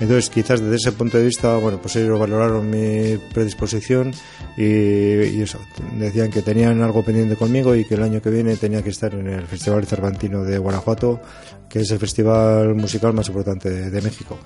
Entonces, 0.00 0.30
quizás 0.30 0.60
desde 0.60 0.76
ese 0.76 0.92
punto 0.92 1.18
de 1.18 1.24
vista, 1.24 1.56
bueno, 1.56 1.80
pues 1.82 1.96
ellos 1.96 2.18
valoraron 2.18 2.70
mi 2.70 3.18
predisposición 3.34 4.12
y, 4.56 5.42
eso, 5.42 5.58
decían 5.98 6.30
que 6.30 6.42
tenían 6.42 6.80
algo 6.82 7.02
pendiente 7.02 7.34
conmigo 7.34 7.74
y 7.74 7.84
que 7.84 7.94
el 7.94 8.04
año 8.04 8.22
que 8.22 8.30
viene 8.30 8.56
tenía 8.56 8.82
que 8.82 8.90
estar 8.90 9.12
en 9.14 9.26
el 9.26 9.46
Festival 9.46 9.86
Cervantino 9.86 10.44
de 10.44 10.58
Guanajuato, 10.58 11.20
que 11.68 11.80
es 11.80 11.90
el 11.90 11.98
festival 11.98 12.76
musical 12.76 13.12
más 13.12 13.26
importante 13.28 13.90
de 13.90 14.02
México. 14.02 14.38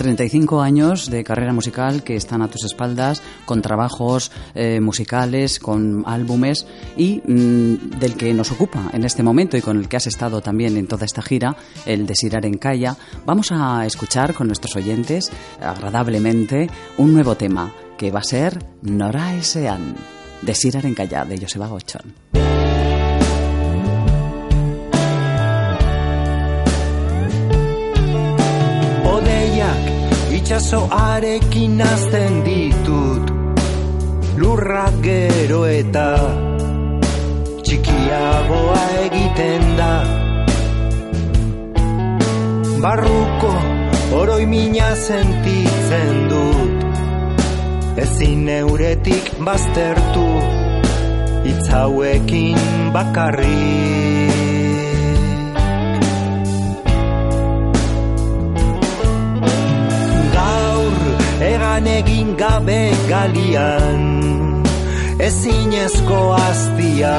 35 0.00 0.62
años 0.62 1.10
de 1.10 1.22
carrera 1.22 1.52
musical 1.52 2.02
que 2.02 2.16
están 2.16 2.40
a 2.40 2.48
tus 2.48 2.64
espaldas, 2.64 3.20
con 3.44 3.60
trabajos 3.60 4.32
eh, 4.54 4.80
musicales, 4.80 5.58
con 5.58 6.04
álbumes 6.06 6.66
y 6.96 7.20
mm, 7.22 7.98
del 7.98 8.16
que 8.16 8.32
nos 8.32 8.50
ocupa 8.50 8.88
en 8.94 9.04
este 9.04 9.22
momento 9.22 9.58
y 9.58 9.60
con 9.60 9.76
el 9.76 9.90
que 9.90 9.98
has 9.98 10.06
estado 10.06 10.40
también 10.40 10.78
en 10.78 10.86
toda 10.86 11.04
esta 11.04 11.20
gira, 11.20 11.54
el 11.84 12.06
Desirar 12.06 12.46
en 12.46 12.56
Calla. 12.56 12.96
Vamos 13.26 13.52
a 13.52 13.84
escuchar 13.84 14.32
con 14.32 14.46
nuestros 14.46 14.74
oyentes 14.74 15.30
agradablemente 15.60 16.70
un 16.96 17.12
nuevo 17.12 17.34
tema 17.34 17.70
que 17.98 18.10
va 18.10 18.20
a 18.20 18.24
ser 18.24 18.58
Nora 18.80 19.36
Esean, 19.36 19.96
Desirar 20.40 20.86
en 20.86 20.94
Calla 20.94 21.26
de 21.26 21.38
Joseba 21.42 21.66
Gochón. 21.66 22.14
Itxasoarekin 30.50 31.78
nazten 31.78 32.40
ditut. 32.42 33.28
Lurra 34.42 34.88
gero 35.04 35.60
eta 35.70 36.06
txikiagoa 37.62 38.80
egiten 39.04 39.68
da. 39.78 39.92
Barruko 42.82 43.52
oroimina 44.18 44.90
sentitzen 45.06 46.14
dut. 46.32 46.86
Ezin 48.06 48.48
euretik 48.56 49.30
baztertu 49.46 50.26
Itzauekin 51.52 52.90
bakarrik 52.96 54.19
egan 61.40 61.86
egin 61.86 62.34
gabe 62.36 62.80
galian 63.08 64.02
ezinezko 65.26 66.20
aztia 66.36 67.16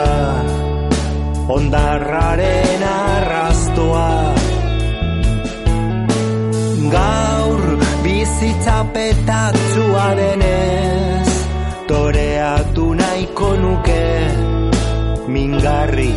ondarraren 1.55 2.83
arrastoa. 2.89 4.11
Gaur 6.95 7.63
bizitza 8.03 8.77
petatzua 8.93 10.07
denez 10.19 11.31
toreatu 11.89 12.91
nahiko 13.01 13.49
nuke 13.63 14.05
mingarri 15.33 16.11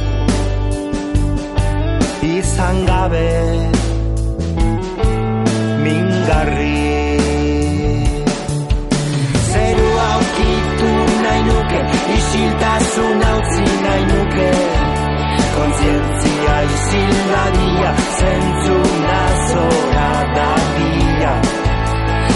Isildadia 16.94 17.92
Zentzuna 18.18 19.22
zora 19.50 20.10
dadia 20.36 21.32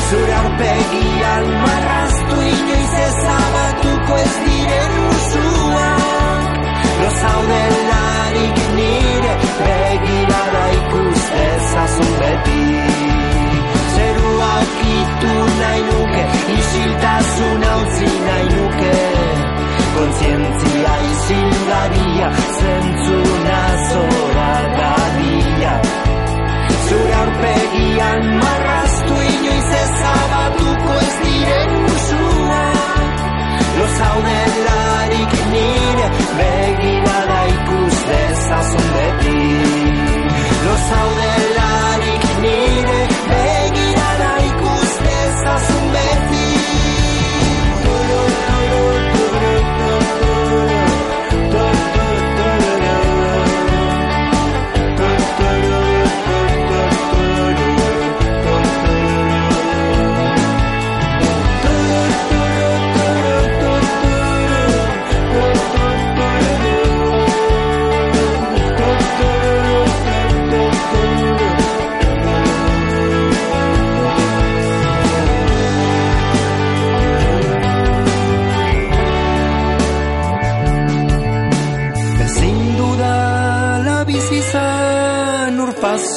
Zure 0.08 0.34
aurpegian 0.38 1.44
marraztu 1.62 2.38
inoiz 2.52 2.94
ezabatuko 3.06 4.16
ez 4.24 4.34
diren 4.46 4.94
musuak. 5.04 6.58
Lo 7.02 7.10
nire 8.78 9.34
begirada 9.60 10.64
ikus 10.78 11.22
dezazun 11.36 12.12
beti. 12.22 12.64
Zerua 13.94 14.48
aurkitu 14.56 15.36
nahi 15.60 15.82
nuke 15.90 16.24
Isiltasun 16.58 17.68
hautzi 17.68 18.10
nahi 18.26 18.48
nuke 18.56 19.47
Kontzientzia 19.98 20.92
isildaria 21.12 22.28
Zentzuna 22.58 23.62
zora 23.90 24.52
dadia 24.78 25.72
Zure 26.88 27.14
aurpegian 27.22 28.22
marraztu 28.42 29.16
inoiz 29.30 29.72
ezabatuko 29.80 30.94
ez 31.06 31.16
diren 31.24 31.74
musuak. 31.86 33.24
Lo 33.78 33.88
zaudelarik 33.98 35.34
nire 35.54 36.06
begirada 36.38 37.40
ikus 37.56 37.98
dezazun 38.12 38.88
beti. 38.94 39.36
Lo 40.64 40.78
zaudelarik 40.86 41.37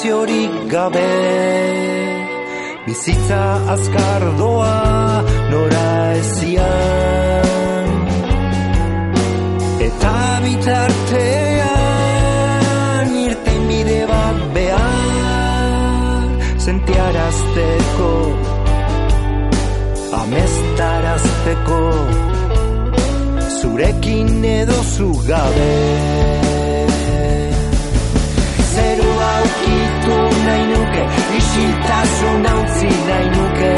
urpaziorik 0.01 0.51
gabe. 0.71 1.09
Bizitza 2.85 3.43
azkar 3.73 4.23
doa 4.37 5.23
nora 5.51 6.13
ezian. 6.17 7.87
Eta 9.87 10.39
bitartean 10.43 11.61
irten 13.25 13.61
bide 13.69 14.01
bat 14.09 14.37
behar 14.55 16.27
Sentiarazteko 16.65 18.11
Amestarazteko 20.21 21.81
zurekin 23.61 24.45
edo 24.45 24.79
zu 24.95 25.09
gabe 25.27 25.73
Zeru 26.51 26.70
aurkitu 29.41 30.17
nahi 30.45 30.65
nuke, 30.73 31.03
isiltasun 31.39 32.47
hautzi 32.51 32.91
nahi 33.09 33.33
nuke. 33.37 33.73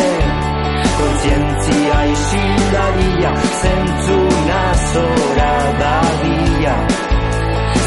Kontzientzia 0.97 2.03
isildadia, 2.15 3.31
zentzuna 3.61 4.61
zora 4.91 5.53
dadia 5.81 6.75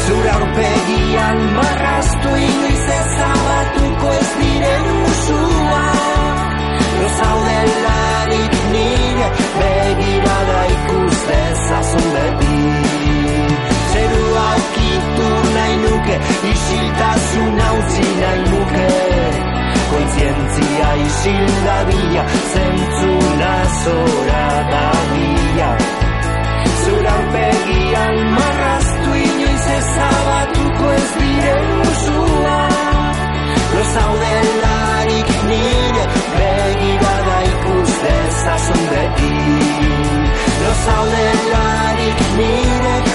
Zure 0.07 0.29
aurpegian 0.31 1.39
marraztu 1.55 2.35
inoiz 2.47 2.85
ezabatuko 2.97 4.13
ez 4.19 4.29
diren 4.41 4.85
musuak. 4.99 6.53
Lo 6.99 7.09
zaudelarik 7.17 8.55
nire 8.75 9.27
begirada 9.57 10.61
ikus 10.75 11.25
dezazun 11.31 12.07
beti. 12.15 12.57
Zeru 12.57 12.65
aurkitu 12.67 12.96
nahi 15.67 15.77
nuke 15.83 16.15
Isiltasun 16.51 17.59
hautzi 17.59 18.07
nahi 18.21 18.43
nuke. 18.51 18.87
Kontzientzia 19.91 20.89
isilda 21.05 21.77
bila 21.87 22.23
Zentzuna 22.53 23.53
zora 23.83 24.47
da 24.71 24.85
bila 25.11 25.69
Zura 26.83 27.15
pegian 27.33 28.17
marraztu 28.35 29.11
inoiz 29.25 29.67
ezabatuko 29.77 30.91
ez 30.99 31.09
diren 31.19 31.67
musua 31.79 32.59
Los 33.73 33.91
haudelarik 34.01 35.29
nire 35.49 36.05
begirada 36.37 37.37
ikus 37.51 37.93
dezazun 38.05 38.83
beti. 38.91 39.35
Los 40.63 40.81
haudelarik 40.93 42.25
nire 42.39 43.06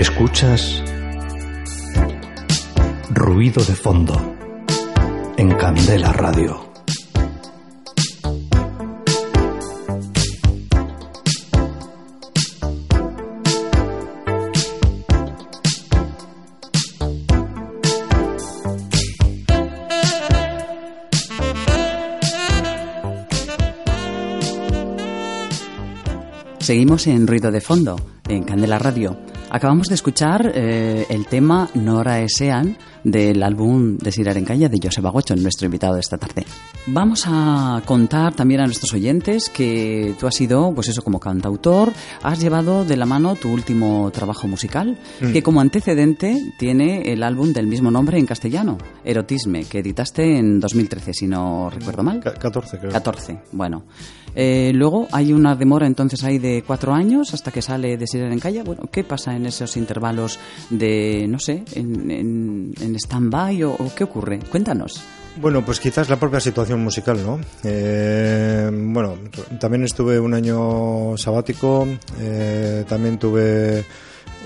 Escuchas 0.00 0.82
Ruido 3.10 3.62
de 3.62 3.74
fondo 3.74 4.34
en 5.36 5.50
Candela 5.58 6.10
Radio. 6.10 6.72
Seguimos 26.58 27.06
en 27.06 27.26
Ruido 27.26 27.50
de 27.50 27.60
Fondo, 27.60 27.96
en 28.28 28.44
Candela 28.44 28.78
Radio. 28.78 29.29
Acabamos 29.52 29.88
de 29.88 29.96
escuchar 29.96 30.52
eh, 30.54 31.06
el 31.10 31.26
tema 31.26 31.68
Nora 31.74 32.20
Esean 32.20 32.76
del 33.04 33.42
álbum 33.42 33.96
de 33.98 34.12
Sirar 34.12 34.36
en 34.36 34.44
Calle 34.44 34.68
de 34.68 34.78
Joseba 34.82 35.10
Gocho, 35.10 35.34
nuestro 35.36 35.66
invitado 35.66 35.94
de 35.94 36.00
esta 36.00 36.18
tarde. 36.18 36.44
Vamos 36.86 37.24
a 37.26 37.82
contar 37.84 38.34
también 38.34 38.60
a 38.60 38.66
nuestros 38.66 38.92
oyentes 38.94 39.48
que 39.50 40.14
tú 40.18 40.26
has 40.26 40.34
sido, 40.34 40.72
pues 40.74 40.88
eso, 40.88 41.02
como 41.02 41.20
cantautor, 41.20 41.92
has 42.22 42.40
llevado 42.40 42.84
de 42.84 42.96
la 42.96 43.06
mano 43.06 43.34
tu 43.36 43.50
último 43.52 44.10
trabajo 44.12 44.48
musical, 44.48 44.98
Mm. 45.20 45.32
que 45.32 45.42
como 45.42 45.60
antecedente 45.60 46.52
tiene 46.58 47.12
el 47.12 47.22
álbum 47.22 47.52
del 47.52 47.66
mismo 47.66 47.90
nombre 47.90 48.18
en 48.18 48.26
castellano, 48.26 48.78
Erotisme, 49.04 49.64
que 49.64 49.78
editaste 49.80 50.38
en 50.38 50.60
2013, 50.60 51.12
si 51.14 51.26
no 51.26 51.70
recuerdo 51.70 52.02
mal. 52.02 52.20
Ca- 52.20 52.34
14 52.34 52.78
creo. 52.78 52.90
14, 52.92 53.38
bueno. 53.52 53.84
Eh, 54.36 54.70
luego 54.74 55.08
hay 55.10 55.32
una 55.32 55.56
demora 55.56 55.88
entonces 55.88 56.22
ahí 56.22 56.38
de 56.38 56.62
cuatro 56.64 56.94
años 56.94 57.34
hasta 57.34 57.50
que 57.50 57.60
sale 57.62 57.96
de 57.96 58.06
Sirer 58.06 58.30
en 58.30 58.38
Calle. 58.38 58.62
Bueno, 58.62 58.82
¿qué 58.92 59.02
pasa 59.02 59.34
en 59.34 59.44
esos 59.46 59.76
intervalos 59.76 60.38
de, 60.70 61.26
no 61.28 61.40
sé, 61.40 61.64
en, 61.74 62.10
en, 62.12 62.72
en 62.80 62.89
stand-by 62.96 63.62
o, 63.64 63.72
o 63.72 63.92
qué 63.94 64.04
ocurre? 64.04 64.38
Cuéntanos. 64.50 65.02
Bueno, 65.40 65.64
pues 65.64 65.78
quizás 65.80 66.10
la 66.10 66.16
propia 66.18 66.40
situación 66.40 66.82
musical, 66.82 67.24
¿no? 67.24 67.40
Eh, 67.64 68.68
bueno, 68.72 69.16
también 69.60 69.84
estuve 69.84 70.18
un 70.18 70.34
año 70.34 71.16
sabático, 71.16 71.86
eh, 72.18 72.84
también 72.88 73.16
tuve 73.18 73.84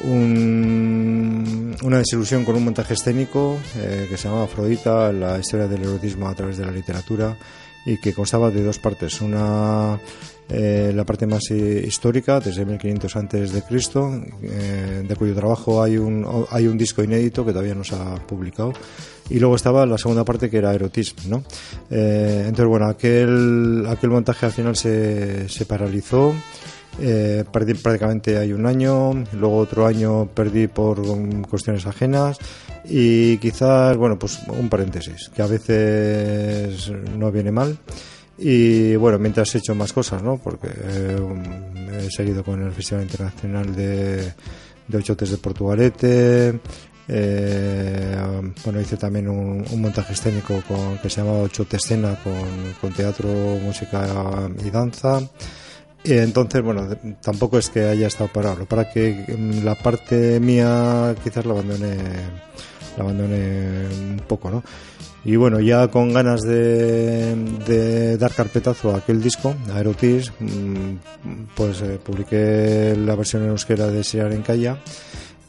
un- 0.04 1.74
una 1.82 1.98
desilusión 1.98 2.44
con 2.44 2.56
un 2.56 2.64
montaje 2.64 2.94
escénico 2.94 3.58
eh, 3.76 4.06
que 4.08 4.16
se 4.16 4.24
llamaba 4.28 4.44
Afrodita, 4.44 5.12
la 5.12 5.38
historia 5.38 5.66
del 5.66 5.82
erotismo 5.82 6.28
a 6.28 6.34
través 6.34 6.58
de 6.58 6.66
la 6.66 6.72
literatura, 6.72 7.36
y 7.86 7.98
que 7.98 8.12
constaba 8.12 8.50
de 8.50 8.62
dos 8.62 8.78
partes. 8.78 9.20
Una, 9.20 9.98
eh, 10.48 10.92
la 10.94 11.04
parte 11.04 11.26
más 11.26 11.50
histórica, 11.50 12.40
desde 12.40 12.64
1500 12.64 13.16
antes 13.16 13.52
de 13.52 13.62
Cristo, 13.62 14.10
eh, 14.42 15.04
de 15.06 15.16
cuyo 15.16 15.34
trabajo 15.34 15.82
hay 15.82 15.96
un, 15.96 16.26
hay 16.50 16.66
un 16.66 16.76
disco 16.76 17.02
inédito 17.02 17.44
que 17.44 17.52
todavía 17.52 17.74
no 17.74 17.84
se 17.84 17.94
ha 17.94 18.14
publicado. 18.26 18.72
Y 19.30 19.38
luego 19.38 19.56
estaba 19.56 19.86
la 19.86 19.96
segunda 19.96 20.22
parte 20.24 20.50
que 20.50 20.58
era 20.58 20.74
erotismo, 20.74 21.22
¿no? 21.28 21.44
Eh, 21.90 22.44
entonces, 22.46 22.66
bueno, 22.66 22.86
aquel, 22.88 23.86
aquel 23.88 24.10
montaje 24.10 24.46
al 24.46 24.52
final 24.52 24.76
se, 24.76 25.48
se 25.48 25.64
paralizó. 25.64 26.34
Eh, 27.00 27.44
perdí 27.50 27.74
prácticamente 27.74 28.38
hay 28.38 28.52
un 28.52 28.66
año, 28.66 29.12
luego 29.32 29.56
otro 29.56 29.86
año 29.86 30.26
perdí 30.32 30.68
por 30.68 31.02
cuestiones 31.48 31.86
ajenas 31.86 32.38
y 32.84 33.38
quizás, 33.38 33.96
bueno, 33.96 34.16
pues 34.16 34.38
un 34.46 34.68
paréntesis, 34.68 35.28
que 35.34 35.42
a 35.42 35.46
veces 35.46 36.92
no 37.18 37.32
viene 37.32 37.50
mal. 37.50 37.76
Y 38.38 38.96
bueno, 38.96 39.18
mientras 39.18 39.54
he 39.54 39.58
hecho 39.58 39.74
más 39.74 39.92
cosas, 39.92 40.22
¿no? 40.22 40.38
Porque 40.38 40.68
eh, 40.68 41.16
he 42.06 42.10
seguido 42.10 42.42
con 42.42 42.62
el 42.62 42.72
Festival 42.72 43.04
Internacional 43.04 43.74
de, 43.74 44.32
de 44.88 44.98
Ochotes 44.98 45.30
de 45.30 45.36
Portugalete. 45.38 46.60
eh, 47.08 48.52
bueno, 48.64 48.80
hice 48.80 48.96
también 48.96 49.28
un, 49.28 49.64
montaje 49.80 50.14
escénico 50.14 50.62
con, 50.66 50.98
que 50.98 51.10
se 51.10 51.20
llamaba 51.20 51.42
Ochote 51.42 51.76
Escena 51.76 52.18
con, 52.80 52.92
teatro, 52.92 53.28
música 53.62 54.48
y 54.64 54.70
danza. 54.70 55.20
Y 56.02 56.12
entonces, 56.12 56.62
bueno, 56.62 56.86
tampoco 57.22 57.56
es 57.58 57.70
que 57.70 57.84
haya 57.84 58.08
estado 58.08 58.30
parado. 58.30 58.66
Para 58.66 58.90
que 58.90 59.24
mm, 59.26 59.64
la 59.64 59.74
parte 59.74 60.38
mía 60.38 61.14
quizás 61.22 61.46
la 61.46 61.52
abandoné, 61.52 61.96
la 62.96 63.04
abandoné 63.04 63.86
un 63.88 64.22
poco, 64.26 64.50
¿no? 64.50 64.62
Y 65.24 65.36
bueno, 65.36 65.58
ya 65.60 65.88
con 65.88 66.12
ganas 66.12 66.42
de, 66.42 68.16
dar 68.18 68.32
carpetazo 68.32 68.94
a 68.94 68.98
aquel 68.98 69.22
disco, 69.22 69.54
a 69.72 69.80
Erotis, 69.80 70.30
mm, 70.38 70.96
pues 71.54 71.80
eh, 71.80 71.98
publiqué 72.02 72.94
la 72.96 73.14
versión 73.14 73.42
en 73.44 73.48
euskera 73.50 73.86
de 73.88 74.04
Sirar 74.04 74.32
en 74.32 74.42
Calla. 74.42 74.78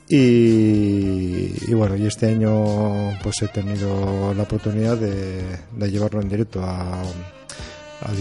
Y, 0.07 1.51
y 1.67 1.73
bueno, 1.73 1.97
y 1.97 2.05
este 2.05 2.27
año 2.27 3.19
pues 3.21 3.41
he 3.41 3.47
tenido 3.47 4.33
la 4.33 4.43
oportunidad 4.43 4.97
de, 4.97 5.41
de 5.75 5.91
llevarlo 5.91 6.21
en 6.21 6.29
directo 6.29 6.61
a, 6.63 7.01
a 8.01 8.11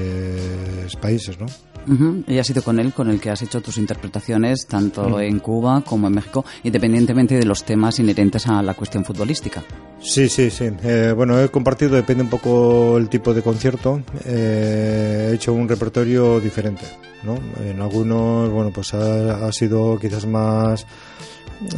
diferentes 0.00 0.96
países, 0.96 1.38
¿no? 1.38 1.46
Ujú, 1.88 2.24
Y 2.26 2.38
ha 2.38 2.44
sido 2.44 2.62
con 2.62 2.78
él 2.78 2.92
con 2.92 3.08
el 3.10 3.18
que 3.20 3.30
has 3.30 3.40
hecho 3.42 3.62
tus 3.62 3.78
interpretaciones 3.78 4.66
tanto 4.66 5.08
Mm. 5.08 5.20
en 5.20 5.38
Cuba 5.40 5.80
como 5.84 6.08
en 6.08 6.14
México, 6.14 6.44
independientemente 6.62 7.36
de 7.38 7.44
los 7.46 7.64
temas 7.64 7.98
inherentes 7.98 8.46
a 8.46 8.62
la 8.62 8.74
cuestión 8.74 9.04
futbolística. 9.04 9.62
Sí, 10.02 10.28
sí, 10.28 10.50
sí. 10.50 10.68
Eh, 10.82 11.12
bueno, 11.16 11.40
he 11.40 11.48
compartido, 11.48 11.94
depende 11.96 12.22
un 12.22 12.30
poco 12.30 12.98
el 12.98 13.08
tipo 13.08 13.32
de 13.32 13.42
concierto. 13.42 14.02
Eh, 14.26 15.28
he 15.30 15.34
hecho 15.34 15.52
un 15.54 15.68
repertorio 15.68 16.38
diferente, 16.38 16.84
¿no? 17.22 17.38
En 17.64 17.80
algunos, 17.80 18.50
bueno, 18.50 18.70
pues 18.74 18.92
ha, 18.94 19.46
ha 19.46 19.52
sido 19.52 19.98
quizás 19.98 20.26
más 20.26 20.86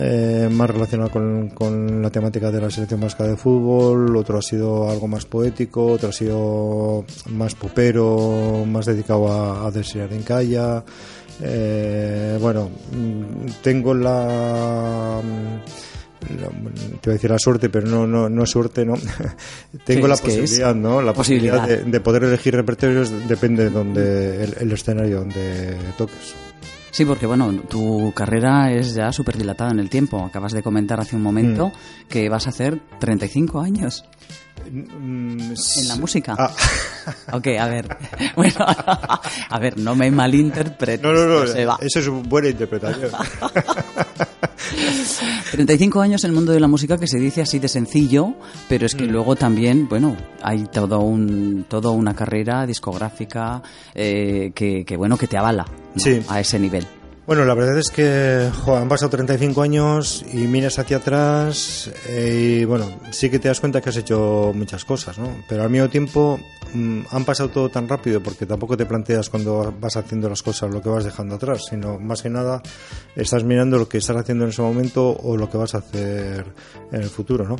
eh, 0.01 0.49
más 0.51 0.71
relacionado 0.71 1.11
con, 1.11 1.49
con 1.51 2.01
la 2.03 2.11
temática 2.11 2.51
de 2.51 2.61
la 2.61 2.71
selección 2.71 3.01
vasca 3.01 3.25
de 3.25 3.37
fútbol, 3.37 4.16
otro 4.16 4.38
ha 4.38 4.42
sido 4.42 4.88
algo 4.90 5.09
más 5.09 5.25
poético, 5.27 5.87
otro 5.87 6.11
ha 6.11 6.12
sido 6.12 7.05
más 7.31 7.55
popero, 7.55 8.64
más 8.66 8.87
dedicado 8.87 9.29
a, 9.33 9.66
a 9.66 9.71
desear 9.71 10.12
en 10.12 10.23
calla. 10.23 10.85
Eh, 11.40 12.38
bueno, 12.40 12.68
mm, 12.92 13.47
tengo 13.62 13.95
la 13.95 15.21
mm, 15.23 16.40
la- 16.40 16.49
te 17.01 17.11
voy 17.11 17.11
a 17.11 17.12
decir 17.14 17.31
la 17.31 17.38
suerte, 17.38 17.68
pero 17.68 17.88
no, 17.88 18.07
no, 18.07 18.29
no 18.29 18.47
suerte, 18.47 18.85
¿no? 18.85 18.95
Tengo 19.85 20.03
¿Qué 20.03 20.09
la 20.09 20.16
posibilidad, 20.16 20.75
¿no? 20.75 21.03
La 21.03 21.12
posibilidad, 21.12 21.57
Posibilidad. 21.59 21.85
de, 21.85 21.90
de 21.90 22.01
poder 22.01 22.23
elegir 22.25 22.55
repertorios 22.55 23.11
depende 23.27 23.64
de 23.64 23.71
donde 23.71 24.45
el, 24.45 24.55
el 24.61 24.73
escenario 24.73 25.18
donde 25.21 25.75
toques. 25.99 26.35
Sí, 26.92 27.05
porque 27.07 27.26
bueno, 27.26 27.50
tu 27.68 28.12
carrera 28.14 28.70
es 28.70 28.94
ya 28.94 29.11
súper 29.12 29.37
dilatada 29.38 29.70
en 29.72 29.81
el 29.81 29.88
tiempo. 29.90 30.24
Acabas 30.24 30.52
de 30.52 30.62
comentar 30.62 31.00
hace 31.00 31.16
un 31.16 31.22
momento 31.22 31.68
Mm. 31.68 32.09
que 32.09 32.28
vas 32.28 32.46
a 32.46 32.50
hacer 32.50 32.81
35 33.00 33.61
años 33.61 34.05
Mm, 34.70 35.40
en 35.78 35.88
la 35.88 35.96
música. 35.96 36.37
Ah. 36.38 36.50
Ok, 37.33 37.48
a 37.59 37.66
ver. 37.66 37.96
Bueno, 38.37 38.55
a 38.64 39.59
ver, 39.59 39.76
no 39.78 39.96
me 39.96 40.11
malinterpretes. 40.12 41.02
No, 41.02 41.12
no, 41.12 41.26
no, 41.26 41.40
Joseba. 41.40 41.76
eso 41.81 41.98
es 41.98 42.07
una 42.07 42.22
buena 42.28 42.48
interpretación. 42.50 43.11
35 45.52 46.00
años 46.00 46.24
en 46.24 46.30
el 46.30 46.35
mundo 46.35 46.52
de 46.52 46.61
la 46.61 46.68
música 46.68 46.98
que 46.98 47.06
se 47.06 47.18
dice 47.18 47.42
así 47.42 47.58
de 47.58 47.68
sencillo, 47.68 48.35
pero 48.68 48.87
es 48.87 48.94
que 48.94 49.04
Mm. 49.04 49.11
luego 49.11 49.37
también, 49.37 49.88
bueno, 49.88 50.16
hay 50.42 50.64
todo 50.72 51.00
un, 51.00 51.64
todo 51.68 51.92
una 51.92 52.14
carrera 52.14 52.66
discográfica 52.66 53.62
eh, 53.94 54.52
que, 54.54 54.85
que, 54.85 54.96
bueno, 54.96 55.16
que 55.16 55.26
te 55.26 55.37
avala 55.37 55.66
¿no? 55.94 56.00
Sí. 56.02 56.22
a 56.28 56.40
ese 56.40 56.58
nivel. 56.58 56.87
Bueno, 57.26 57.44
la 57.44 57.54
verdad 57.54 57.78
es 57.78 57.90
que 57.90 58.50
jo, 58.64 58.76
han 58.76 58.88
pasado 58.88 59.11
35 59.11 59.62
años 59.62 60.24
y 60.32 60.38
miras 60.38 60.78
hacia 60.80 60.96
atrás 60.96 61.88
eh, 62.08 62.58
y 62.62 62.64
bueno, 62.64 62.90
sí 63.11 63.30
que 63.30 63.38
te 63.38 63.46
das 63.48 63.61
cuenta 63.61 63.80
que 63.80 63.90
has 63.90 63.96
hecho 63.96 64.52
muchas 64.54 64.85
cosas, 64.85 65.18
¿no? 65.18 65.28
Pero 65.48 65.62
al 65.62 65.70
mismo 65.70 65.88
tiempo 65.88 66.40
han 66.74 67.24
pasado 67.24 67.50
todo 67.50 67.68
tan 67.68 67.88
rápido 67.88 68.22
porque 68.22 68.46
tampoco 68.46 68.76
te 68.76 68.87
planteas 68.87 69.28
cuando 69.28 69.74
vas 69.78 69.96
haciendo 69.96 70.28
las 70.28 70.42
cosas 70.42 70.70
lo 70.70 70.80
que 70.80 70.88
vas 70.88 71.04
dejando 71.04 71.35
atrás, 71.35 71.66
sino 71.68 71.98
más 71.98 72.22
que 72.22 72.30
nada 72.30 72.62
estás 73.14 73.44
mirando 73.44 73.78
lo 73.78 73.88
que 73.88 73.98
estás 73.98 74.16
haciendo 74.16 74.44
en 74.44 74.50
ese 74.50 74.62
momento 74.62 75.11
o 75.11 75.37
lo 75.37 75.50
que 75.50 75.58
vas 75.58 75.74
a 75.74 75.78
hacer 75.78 76.46
en 76.90 77.02
el 77.02 77.08
futuro, 77.08 77.46
¿no? 77.46 77.56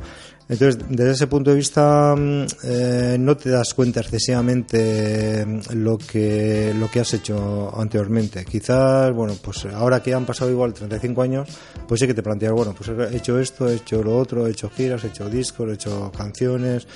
Entonces, 0.48 0.85
desde 0.88 1.12
ese 1.12 1.26
punto 1.26 1.50
de 1.50 1.57
vista, 1.57 2.14
mm, 2.16 2.46
eh, 2.64 3.16
no 3.18 3.37
te 3.37 3.50
das 3.50 3.74
cuenta 3.74 4.00
excesivamente 4.00 5.44
mm, 5.46 5.61
lo 5.74 5.98
que, 5.98 6.74
lo 6.78 6.90
que 6.90 7.00
has 7.00 7.14
hecho 7.14 7.72
anteriormente. 7.78 8.44
Quizás, 8.44 9.12
bueno, 9.12 9.35
pues 9.42 9.66
ahora 9.66 10.02
que 10.02 10.12
han 10.14 10.26
pasado 10.26 10.50
igual 10.50 10.72
35 10.72 11.22
años, 11.22 11.48
pues 11.87 12.00
sí 12.00 12.07
que 12.07 12.14
te 12.14 12.22
planteas, 12.22 12.52
bueno, 12.52 12.74
pues 12.74 12.90
he 12.90 13.16
hecho 13.16 13.38
esto, 13.38 13.68
he 13.68 13.76
hecho 13.76 14.02
lo 14.02 14.18
otro, 14.18 14.46
he 14.46 14.50
hecho 14.50 14.68
giras, 14.70 15.05
he 15.05 15.09
hecho 15.09 15.28
discos, 15.28 15.70
he 15.70 15.74
hecho 15.74 16.11
canciones. 16.16 16.87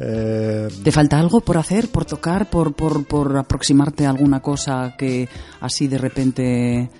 eh, 0.00 0.68
¿Te 0.82 0.92
falta 0.92 1.18
algo 1.18 1.40
por 1.40 1.58
hacer, 1.58 1.88
por 1.88 2.04
tocar, 2.04 2.50
por, 2.50 2.74
por, 2.74 3.06
por 3.06 3.36
aproximarte 3.36 4.06
a 4.06 4.10
alguna 4.10 4.40
cosa 4.40 4.94
que 4.96 5.28
así 5.60 5.88
de 5.88 5.98
repente. 5.98 6.90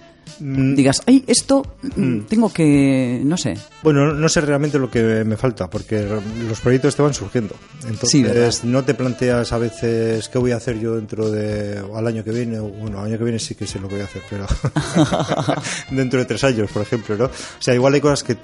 Digas, 0.40 1.02
ay, 1.06 1.24
esto 1.26 1.62
mm, 1.96 2.20
tengo 2.22 2.52
que, 2.52 3.20
no 3.24 3.36
sé. 3.36 3.54
Bueno, 3.82 4.12
no 4.12 4.28
sé 4.28 4.40
realmente 4.40 4.78
lo 4.78 4.90
que 4.90 5.24
me 5.24 5.36
falta, 5.36 5.68
porque 5.68 6.06
los 6.48 6.60
proyectos 6.60 6.96
te 6.96 7.02
van 7.02 7.14
surgiendo. 7.14 7.54
Entonces, 7.88 8.64
no 8.64 8.84
te 8.84 8.94
planteas 8.94 9.52
a 9.52 9.58
veces 9.58 10.28
qué 10.28 10.38
voy 10.38 10.52
a 10.52 10.56
hacer 10.56 10.78
yo 10.78 10.96
dentro 10.96 11.30
de. 11.30 11.82
al 11.94 12.06
año 12.06 12.24
que 12.24 12.30
viene. 12.32 12.58
Bueno, 12.58 13.00
al 13.00 13.06
año 13.06 13.18
que 13.18 13.24
viene 13.24 13.38
sí 13.38 13.54
que 13.54 13.66
sé 13.66 13.78
lo 13.78 13.88
que 13.88 13.94
voy 13.94 14.02
a 14.02 14.06
hacer, 14.06 14.22
pero. 14.28 14.46
dentro 15.90 16.18
de 16.18 16.24
tres 16.26 16.42
años, 16.44 16.70
por 16.70 16.82
ejemplo, 16.82 17.16
¿no? 17.16 17.24
O 17.26 17.30
sea, 17.60 17.74
igual 17.74 17.94
hay 17.94 18.00
cosas 18.00 18.22
que, 18.22 18.36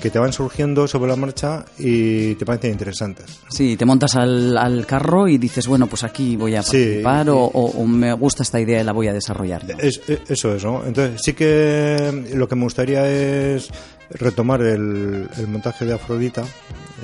que 0.00 0.10
te 0.10 0.18
van 0.18 0.32
surgiendo 0.32 0.86
sobre 0.88 1.08
la 1.10 1.16
marcha 1.16 1.64
y 1.78 2.34
te 2.36 2.44
parecen 2.44 2.72
interesantes. 2.72 3.26
Sí, 3.48 3.76
te 3.76 3.84
montas 3.84 4.16
al, 4.16 4.56
al 4.56 4.86
carro 4.86 5.28
y 5.28 5.38
dices, 5.38 5.66
bueno, 5.66 5.86
pues 5.86 6.04
aquí 6.04 6.36
voy 6.36 6.54
a 6.54 6.62
participar 6.62 7.28
o, 7.30 7.38
o- 7.44 7.66
o 7.82 7.86
me 7.86 8.12
gusta 8.14 8.42
esta 8.42 8.60
idea 8.60 8.80
y 8.80 8.84
la 8.84 8.92
voy 8.92 9.08
a 9.08 9.12
desarrollar. 9.12 9.64
Es- 9.78 10.00
es- 10.08 10.20
eso 10.28 10.54
es, 10.54 10.64
¿no? 10.64 10.84
Entonces, 10.84 11.20
sí 11.26 11.32
que 11.34 12.24
lo 12.34 12.46
que 12.48 12.54
me 12.54 12.62
gustaría 12.62 13.04
es 13.08 13.68
retomar 14.10 14.60
el, 14.62 15.28
el 15.36 15.46
montaje 15.48 15.84
de 15.84 15.92
Afrodita, 15.94 16.44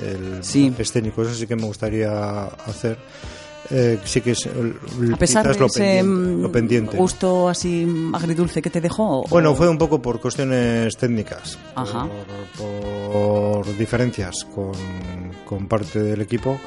el 0.01 0.41
Sí. 0.43 0.73
escénico, 0.77 1.23
eso 1.23 1.33
sí 1.33 1.45
que 1.45 1.57
me 1.57 1.63
gustaría 1.65 2.45
hacer. 2.45 2.97
Eh, 3.69 3.99
sí 4.05 4.21
que 4.21 4.31
es 4.31 4.45
el- 4.45 5.13
A 5.13 5.17
pesar 5.17 5.45
de 5.47 5.57
lo 5.59 5.65
ese 5.67 5.79
pendiente, 5.79 6.03
mm, 6.03 6.41
lo 6.41 6.51
pendiente. 6.51 6.97
gusto 6.97 7.47
así 7.49 7.85
agridulce 8.13 8.61
que 8.61 8.69
te 8.69 8.79
dejó. 8.81 9.21
o- 9.21 9.27
Bueno, 9.29 9.55
fue 9.55 9.67
un 9.69 9.77
poco 9.77 10.01
por 10.01 10.19
cuestiones 10.21 10.95
técnicas, 10.97 11.57
Ajá. 11.75 12.07
por, 12.57 13.11
por 13.11 13.77
diferencias 13.77 14.45
con, 14.55 14.71
con 15.45 15.67
parte 15.67 15.99
del 16.01 16.21
equipo. 16.21 16.59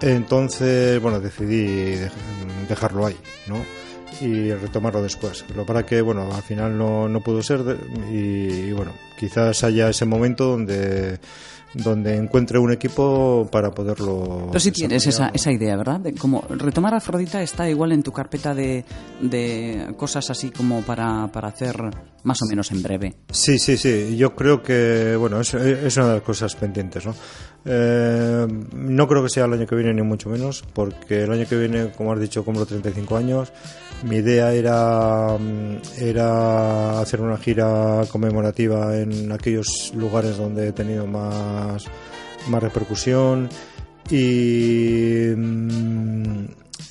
Entonces, 0.00 1.00
bueno, 1.00 1.20
decidí 1.20 1.96
dej- 1.96 2.10
dejarlo 2.68 3.06
ahí, 3.06 3.16
¿no? 3.46 3.56
Y 4.20 4.52
retomarlo 4.52 5.02
después. 5.02 5.44
Lo 5.54 5.66
para 5.66 5.84
que, 5.84 6.00
bueno, 6.00 6.32
al 6.32 6.42
final 6.42 6.76
no, 6.78 7.08
no 7.08 7.20
pudo 7.20 7.42
ser 7.42 7.78
y, 8.10 8.68
y, 8.68 8.72
bueno, 8.72 8.92
quizás 9.18 9.64
haya 9.64 9.88
ese 9.88 10.04
momento 10.04 10.46
donde 10.46 11.18
donde 11.74 12.16
encuentre 12.16 12.58
un 12.58 12.72
equipo 12.72 13.48
para 13.50 13.72
poderlo. 13.72 14.46
Pero 14.48 14.60
sí 14.60 14.70
tienes 14.70 15.06
esa, 15.06 15.30
esa 15.34 15.50
idea, 15.50 15.76
¿verdad? 15.76 16.00
De 16.00 16.14
como 16.14 16.44
retomar 16.48 16.94
Afrodita 16.94 17.42
está 17.42 17.68
igual 17.68 17.92
en 17.92 18.02
tu 18.02 18.12
carpeta 18.12 18.54
de, 18.54 18.84
de 19.20 19.92
cosas 19.96 20.30
así 20.30 20.50
como 20.50 20.82
para, 20.82 21.26
para 21.28 21.48
hacer 21.48 21.76
más 22.24 22.42
o 22.42 22.46
menos 22.46 22.70
en 22.72 22.82
breve. 22.82 23.14
Sí, 23.30 23.58
sí, 23.58 23.76
sí. 23.76 24.16
Yo 24.16 24.34
creo 24.34 24.62
que, 24.62 25.14
bueno, 25.16 25.40
es, 25.40 25.54
es 25.54 25.96
una 25.96 26.08
de 26.08 26.14
las 26.14 26.22
cosas 26.22 26.56
pendientes, 26.56 27.06
¿no? 27.06 27.14
Eh, 27.66 28.46
no 28.74 29.08
creo 29.08 29.22
que 29.22 29.28
sea 29.28 29.44
el 29.44 29.52
año 29.52 29.66
que 29.66 29.76
viene, 29.76 29.94
ni 29.94 30.02
mucho 30.02 30.28
menos, 30.28 30.64
porque 30.72 31.22
el 31.24 31.32
año 31.32 31.46
que 31.46 31.56
viene, 31.56 31.92
como 31.92 32.12
has 32.12 32.20
dicho, 32.20 32.44
cumplo 32.44 32.66
35 32.66 33.16
años. 33.16 33.52
Mi 34.02 34.16
idea 34.16 34.52
era, 34.52 35.36
mm, 35.38 35.76
era 35.98 37.00
hacer 37.00 37.20
una 37.20 37.36
gira 37.36 38.02
conmemorativa 38.10 38.96
en 38.98 39.30
aquellos 39.30 39.92
lugares 39.94 40.36
donde 40.36 40.68
he 40.68 40.72
tenido 40.72 41.06
más, 41.06 41.84
más 42.48 42.62
repercusión. 42.62 43.48
Y. 44.10 45.28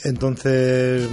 entonces, 0.04 1.08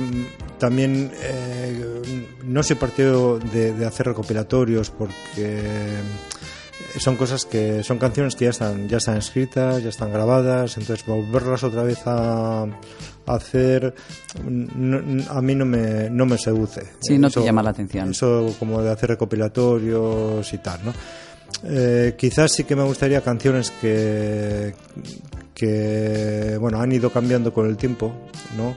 también 0.59 1.11
eh, 1.23 2.27
no 2.45 2.63
soy 2.63 2.77
partido 2.77 3.39
de, 3.39 3.73
de 3.73 3.87
hacer 3.87 4.07
recopilatorios 4.07 4.91
porque 4.91 5.63
son 6.99 7.17
cosas 7.17 7.45
que 7.45 7.83
son 7.85 7.99
canciones 7.99 8.35
que 8.35 8.47
ya 8.47 8.51
están 8.51 8.89
ya 8.89 8.97
están 8.97 9.17
escritas, 9.19 9.83
ya 9.83 9.91
están 9.91 10.13
grabadas, 10.13 10.77
entonces 10.77 11.07
volverlas 11.07 11.63
otra 11.63 11.83
vez 11.85 11.99
a, 12.07 12.63
a 12.65 12.69
hacer 13.27 13.95
no- 14.45 15.25
a 15.31 15.41
mí 15.41 15.55
no 15.55 15.65
me 15.67 16.11
no 16.11 16.27
me 16.27 16.37
seduce. 16.39 16.83
Sí, 17.01 17.17
no 17.19 17.31
te 17.31 17.45
llama 17.45 17.63
la 17.63 17.71
atención. 17.71 18.11
Eso 18.11 18.55
como 18.59 18.83
de 18.83 18.91
hacer 18.91 19.11
recopilatorios 19.11 20.53
y 20.53 20.59
tal, 20.59 20.81
¿no? 20.85 20.93
Eh, 21.65 22.15
quizás 22.19 22.53
sí 22.53 22.65
que 22.65 22.75
me 22.75 22.83
gustaría 22.85 23.21
canciones 23.21 23.71
que 23.81 24.75
que 25.61 26.57
bueno 26.59 26.81
han 26.81 26.91
ido 26.91 27.11
cambiando 27.11 27.53
con 27.53 27.69
el 27.69 27.77
tiempo, 27.77 28.11
¿no? 28.57 28.75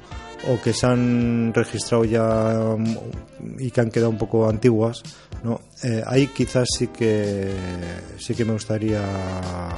O 0.52 0.62
que 0.62 0.74
se 0.74 0.86
han 0.86 1.54
registrado 1.54 2.04
ya 2.04 2.76
mm, 2.78 3.60
y 3.60 3.72
que 3.72 3.80
han 3.80 3.90
quedado 3.90 4.10
un 4.10 4.18
poco 4.18 4.50
antiguas, 4.50 5.02
¿no? 5.46 5.62
Eh, 5.82 6.04
ahí 6.06 6.28
quizás 6.28 6.68
sí 6.78 6.88
que 6.88 7.54
sí 8.18 8.36
que 8.36 8.44
me 8.44 8.52
gustaría 8.52 9.02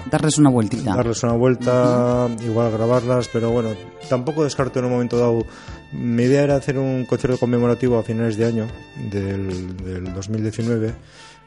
Darles 0.09 0.39
una 0.39 0.49
vueltita. 0.49 0.95
darles 0.95 1.21
una 1.21 1.33
vuelta, 1.33 2.27
igual 2.43 2.71
grabarlas, 2.71 3.29
pero 3.31 3.51
bueno, 3.51 3.69
tampoco 4.09 4.43
descarto 4.43 4.79
en 4.79 4.85
un 4.85 4.91
momento 4.91 5.19
dado. 5.19 5.45
Mi 5.93 6.23
idea 6.23 6.41
era 6.41 6.55
hacer 6.55 6.79
un 6.79 7.05
concierto 7.05 7.37
conmemorativo 7.37 7.99
a 7.99 8.03
finales 8.03 8.35
de 8.35 8.45
año 8.45 8.67
del, 9.11 9.77
del 9.77 10.11
2019. 10.11 10.91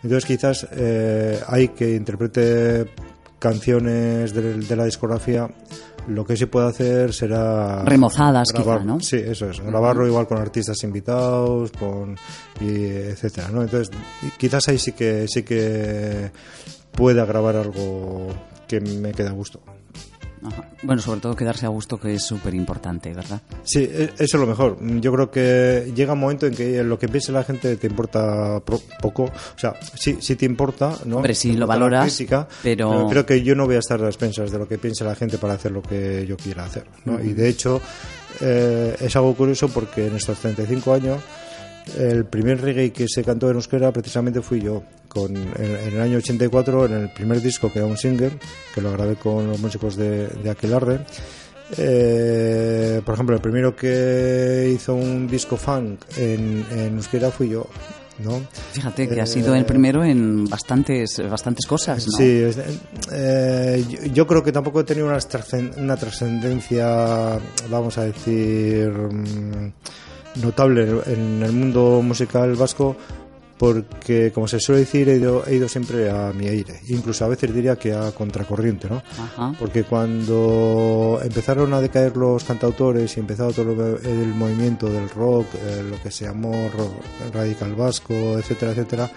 Entonces 0.04 0.24
quizás 0.24 0.68
eh, 0.70 1.40
hay 1.48 1.68
que 1.68 1.96
interprete 1.96 2.86
canciones 3.38 4.32
de, 4.34 4.54
de 4.54 4.76
la 4.76 4.84
discografía. 4.84 5.48
Lo 6.08 6.24
que 6.24 6.36
sí 6.38 6.46
puedo 6.46 6.66
hacer 6.66 7.12
será 7.12 7.84
Remozadas, 7.84 8.48
quizá, 8.50 8.62
grabar- 8.64 8.84
¿no? 8.84 9.00
Sí, 9.00 9.16
eso 9.16 9.50
es. 9.50 9.60
Grabarlo 9.60 10.06
igual 10.06 10.26
con 10.26 10.38
artistas 10.38 10.82
invitados, 10.82 11.70
con 11.72 12.16
y 12.60 12.84
etcétera, 12.86 13.50
¿no? 13.52 13.62
Entonces 13.62 13.90
quizás 14.38 14.66
ahí 14.68 14.78
sí 14.78 14.92
que 14.92 15.26
sí 15.28 15.42
que 15.42 16.30
pueda 16.92 17.26
grabar 17.26 17.56
algo 17.56 18.28
que 18.66 18.80
me 18.80 19.12
quede 19.12 19.28
a 19.28 19.32
gusto. 19.32 19.60
Ajá. 20.44 20.68
Bueno, 20.82 21.02
sobre 21.02 21.20
todo 21.20 21.34
quedarse 21.36 21.66
a 21.66 21.68
gusto, 21.68 21.98
que 21.98 22.14
es 22.14 22.22
súper 22.24 22.54
importante, 22.54 23.12
¿verdad? 23.12 23.40
Sí, 23.64 23.80
e- 23.80 24.10
eso 24.18 24.36
es 24.36 24.40
lo 24.40 24.46
mejor. 24.46 24.78
Yo 25.00 25.12
creo 25.12 25.30
que 25.30 25.92
llega 25.94 26.12
un 26.12 26.20
momento 26.20 26.46
en 26.46 26.54
que 26.54 26.82
lo 26.84 26.98
que 26.98 27.08
piense 27.08 27.32
la 27.32 27.44
gente 27.44 27.76
te 27.76 27.86
importa 27.86 28.60
poco. 29.00 29.24
O 29.24 29.58
sea, 29.58 29.74
sí, 29.94 30.18
sí 30.20 30.36
te 30.36 30.46
importa, 30.46 30.96
¿no? 31.04 31.16
Hombre, 31.16 31.34
sí, 31.34 31.52
Te 31.52 31.58
lo 31.58 31.66
valoras, 31.66 32.04
crítica, 32.06 32.46
pero- 32.62 33.06
creo 33.08 33.26
que 33.26 33.42
yo 33.42 33.54
no 33.54 33.66
voy 33.66 33.76
a 33.76 33.80
estar 33.80 34.02
a 34.02 34.06
expensas 34.06 34.50
de 34.50 34.58
lo 34.58 34.68
que 34.68 34.78
piense 34.78 35.04
la 35.04 35.14
gente 35.14 35.38
para 35.38 35.54
hacer 35.54 35.72
lo 35.72 35.82
que 35.82 36.24
yo 36.26 36.36
quiera 36.36 36.64
hacer. 36.64 36.84
¿no? 37.04 37.20
Y 37.22 37.32
de 37.32 37.48
hecho, 37.48 37.80
eh, 38.40 38.96
es 39.00 39.16
algo 39.16 39.34
curioso 39.34 39.68
porque 39.68 40.06
en 40.06 40.16
estos 40.16 40.38
35 40.38 40.94
años 40.94 41.18
el 41.96 42.24
primer 42.26 42.60
reggae 42.60 42.92
que 42.92 43.06
se 43.08 43.22
cantó 43.24 43.48
en 43.50 43.56
euskera 43.56 43.92
precisamente 43.92 44.40
fui 44.42 44.60
yo. 44.60 44.82
Con, 45.08 45.34
en, 45.34 45.48
en 45.56 45.94
el 45.94 46.00
año 46.00 46.18
84, 46.18 46.86
en 46.86 46.92
el 46.92 47.10
primer 47.10 47.40
disco, 47.40 47.72
que 47.72 47.78
era 47.78 47.86
un 47.88 47.96
single, 47.96 48.32
que 48.74 48.80
lo 48.82 48.92
grabé 48.92 49.16
con 49.16 49.46
los 49.48 49.58
músicos 49.58 49.96
de, 49.96 50.26
de 50.28 50.50
Aquelarre. 50.50 51.00
Eh, 51.76 53.00
por 53.04 53.14
ejemplo, 53.14 53.34
el 53.36 53.40
primero 53.42 53.74
que 53.76 54.70
hizo 54.74 54.94
un 54.94 55.26
disco 55.28 55.56
funk 55.56 56.00
en, 56.16 56.64
en 56.70 56.96
euskera 56.96 57.30
fui 57.30 57.48
yo. 57.50 57.66
¿no? 58.24 58.40
Fíjate 58.72 59.08
que 59.08 59.14
Eh, 59.14 59.20
ha 59.20 59.26
sido 59.26 59.54
el 59.54 59.64
primero 59.64 60.02
en 60.04 60.44
bastantes, 60.46 61.22
bastantes 61.30 61.66
cosas, 61.66 62.04
¿no? 62.08 62.12
Sí, 62.18 62.42
eh, 63.12 63.84
yo, 63.88 64.04
yo 64.12 64.26
creo 64.26 64.42
que 64.42 64.50
tampoco 64.50 64.80
he 64.80 64.84
tenido 64.84 65.06
una 65.06 65.96
trascendencia, 65.96 67.38
vamos 67.70 67.96
a 67.96 68.04
decir, 68.04 68.90
mm, 68.90 69.72
notable 70.42 71.02
en 71.06 71.42
el 71.42 71.52
mundo 71.52 72.00
musical 72.02 72.54
vasco, 72.54 72.96
porque, 73.58 74.30
como 74.32 74.46
se 74.46 74.60
suele 74.60 74.82
decir, 74.82 75.08
he 75.08 75.16
ido, 75.16 75.44
he 75.44 75.56
ido 75.56 75.68
siempre 75.68 76.08
a 76.10 76.32
mi 76.32 76.46
aire, 76.46 76.78
incluso 76.88 77.24
a 77.24 77.28
veces 77.28 77.52
diría 77.52 77.74
que 77.74 77.92
a 77.92 78.12
contracorriente, 78.12 78.88
¿no? 78.88 79.02
Ajá. 79.18 79.52
Porque 79.58 79.82
cuando 79.82 81.18
empezaron 81.24 81.74
a 81.74 81.80
decaer 81.80 82.16
los 82.16 82.44
cantautores 82.44 83.16
y 83.16 83.20
empezaba 83.20 83.50
todo 83.50 83.96
el 83.96 84.28
movimiento 84.28 84.88
del 84.88 85.08
rock, 85.10 85.46
eh, 85.56 85.82
lo 85.90 86.00
que 86.00 86.12
se 86.12 86.26
llamó 86.26 86.68
rock 86.68 86.92
radical 87.34 87.74
vasco, 87.74 88.14
etcétera, 88.38 88.70
etcétera, 88.72 89.10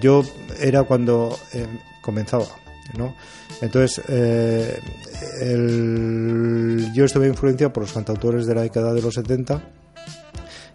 yo 0.00 0.22
era 0.60 0.82
cuando 0.82 1.38
eh, 1.54 1.66
comenzaba, 2.02 2.44
¿no? 2.98 3.14
Entonces, 3.62 4.02
eh, 4.08 4.78
el- 5.40 6.90
yo 6.94 7.04
estuve 7.06 7.26
influenciado 7.28 7.72
por 7.72 7.84
los 7.84 7.92
cantautores 7.92 8.44
de 8.46 8.54
la 8.54 8.62
década 8.62 8.92
de 8.92 9.00
los 9.00 9.14
70 9.14 9.62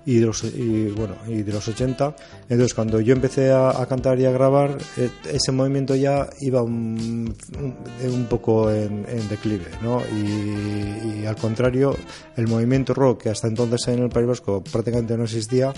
y 0.07 0.19
de 0.19 0.25
los 0.25 0.41
y 0.45 0.89
bueno 0.91 1.15
y 1.27 1.43
de 1.43 1.51
los 1.51 1.67
80 1.67 2.15
entonces 2.43 2.73
cuando 2.73 3.01
yo 3.01 3.11
empecé 3.13 3.51
a, 3.51 3.69
a 3.69 3.85
cantar 3.87 4.17
y 4.17 4.25
a 4.25 4.31
grabar 4.31 4.77
eh, 4.95 5.09
ese 5.29 5.51
movimiento 5.51 5.95
ya 5.95 6.29
iba 6.39 6.63
un, 6.63 7.35
un, 7.59 8.09
un 8.09 8.25
poco 8.27 8.71
en, 8.71 9.05
en 9.09 9.27
declive 9.27 9.65
¿no? 9.83 10.01
y, 10.15 11.19
y 11.19 11.25
al 11.25 11.35
contrario 11.35 11.93
el 12.37 12.47
movimiento 12.47 12.93
rock 12.93 13.23
que 13.23 13.29
hasta 13.31 13.49
entonces 13.49 13.85
en 13.89 13.99
el 14.03 14.09
País 14.09 14.27
Vasco 14.27 14.63
prácticamente 14.63 15.17
no 15.17 15.25
existía 15.25 15.73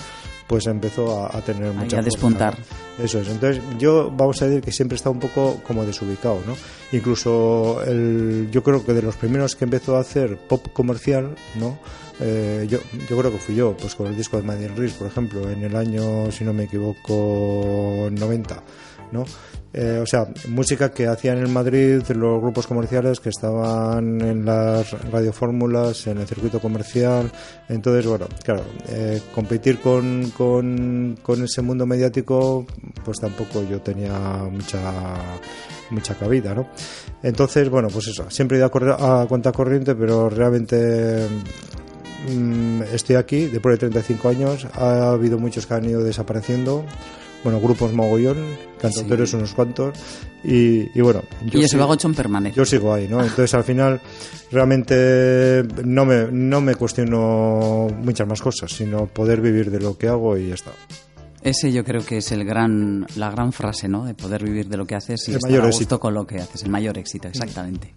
pues 0.47 0.67
empezó 0.67 1.23
a, 1.23 1.35
a 1.35 1.41
tener 1.41 1.73
mucha 1.73 1.97
a 1.97 2.01
fuerza, 2.01 2.01
despuntar. 2.03 2.57
eso 3.03 3.21
es 3.21 3.29
entonces 3.29 3.63
yo 3.79 4.11
vamos 4.15 4.39
a 4.43 4.45
decir 4.45 4.61
que 4.61 4.71
siempre 4.71 4.95
está 4.95 5.09
un 5.09 5.19
poco 5.19 5.59
como 5.65 5.83
desubicado 5.85 6.39
¿no? 6.45 6.55
incluso 6.91 7.81
el, 7.83 8.49
yo 8.51 8.61
creo 8.61 8.85
que 8.85 8.93
de 8.93 9.01
los 9.01 9.15
primeros 9.15 9.55
que 9.55 9.63
empezó 9.63 9.97
a 9.97 10.01
hacer 10.01 10.37
pop 10.37 10.67
comercial 10.71 11.35
no 11.59 11.79
eh, 12.19 12.67
yo, 12.69 12.79
yo 13.09 13.17
creo 13.17 13.31
que 13.31 13.37
fui 13.37 13.55
yo, 13.55 13.75
pues 13.77 13.95
con 13.95 14.07
el 14.07 14.15
disco 14.15 14.37
de 14.37 14.43
Madrid 14.43 14.69
Riz, 14.75 14.93
por 14.93 15.07
ejemplo, 15.07 15.49
en 15.49 15.63
el 15.63 15.75
año, 15.75 16.31
si 16.31 16.43
no 16.43 16.53
me 16.53 16.63
equivoco, 16.63 18.09
90, 18.11 18.63
¿no? 19.11 19.25
eh, 19.71 19.99
o 20.01 20.05
sea, 20.05 20.27
música 20.47 20.91
que 20.91 21.05
hacían 21.05 21.37
en 21.37 21.53
Madrid 21.53 22.01
los 22.09 22.41
grupos 22.41 22.65
comerciales 22.65 23.19
que 23.19 23.29
estaban 23.29 24.19
en 24.21 24.43
las 24.43 24.91
radiofórmulas, 25.11 26.07
en 26.07 26.17
el 26.17 26.27
circuito 26.27 26.59
comercial. 26.59 27.31
Entonces, 27.67 28.07
bueno, 28.07 28.27
claro, 28.43 28.63
eh, 28.87 29.21
competir 29.33 29.79
con, 29.79 30.31
con, 30.35 31.19
con, 31.21 31.43
ese 31.43 31.61
mundo 31.61 31.85
mediático, 31.85 32.65
pues 33.05 33.19
tampoco 33.19 33.63
yo 33.63 33.79
tenía 33.81 34.17
mucha 34.51 35.39
mucha 35.91 36.15
cabida, 36.15 36.53
¿no? 36.53 36.69
Entonces, 37.21 37.69
bueno, 37.69 37.89
pues 37.91 38.07
eso, 38.07 38.29
siempre 38.29 38.57
he 38.57 38.59
ido 38.59 38.71
a, 38.97 39.21
a 39.21 39.27
cuenta 39.27 39.51
corriente, 39.51 39.95
pero 39.95 40.29
realmente 40.29 41.27
estoy 42.93 43.15
aquí 43.15 43.45
después 43.47 43.73
de 43.73 43.89
35 43.89 44.29
años. 44.29 44.67
Ha 44.73 45.11
habido 45.11 45.37
muchos 45.39 45.65
que 45.65 45.73
han 45.73 45.85
ido 45.85 46.03
desapareciendo 46.03 46.85
bueno, 47.43 47.59
grupos 47.59 47.93
mogollón, 47.93 48.37
cantautores 48.79 49.33
unos 49.33 49.53
cuantos, 49.53 49.97
y, 50.43 50.99
bueno. 51.01 51.21
Yo 51.45 51.59
y 51.59 51.63
ese 51.63 51.77
Gochón 51.77 52.13
permanece. 52.13 52.55
Yo 52.55 52.65
sigo 52.65 52.93
ahí, 52.93 53.07
¿no? 53.07 53.21
Entonces 53.23 53.53
al 53.53 53.63
final 53.63 54.01
realmente 54.51 55.63
no 55.83 56.05
me, 56.05 56.27
no 56.31 56.61
me 56.61 56.75
cuestiono 56.75 57.87
muchas 58.01 58.27
más 58.27 58.41
cosas, 58.41 58.71
sino 58.71 59.05
poder 59.07 59.41
vivir 59.41 59.71
de 59.71 59.79
lo 59.79 59.97
que 59.97 60.07
hago 60.07 60.37
y 60.37 60.49
ya 60.49 60.55
está. 60.55 60.71
Ese 61.41 61.71
yo 61.71 61.85
creo 61.85 62.05
que 62.05 62.17
es 62.17 62.31
el 62.33 62.43
gran, 62.43 63.07
la 63.15 63.31
gran 63.31 63.53
frase, 63.53 63.87
¿no? 63.87 64.03
De 64.03 64.13
poder 64.13 64.43
vivir 64.43 64.67
de 64.67 64.75
lo 64.75 64.85
que 64.85 64.95
haces 64.95 65.25
y 65.29 65.35
estar 65.35 65.61
a 65.61 65.67
gusto 65.67 65.99
con 65.99 66.13
lo 66.13 66.27
que 66.27 66.39
haces. 66.39 66.63
El 66.63 66.69
mayor 66.69 66.97
éxito, 66.97 67.29
exactamente. 67.29 67.93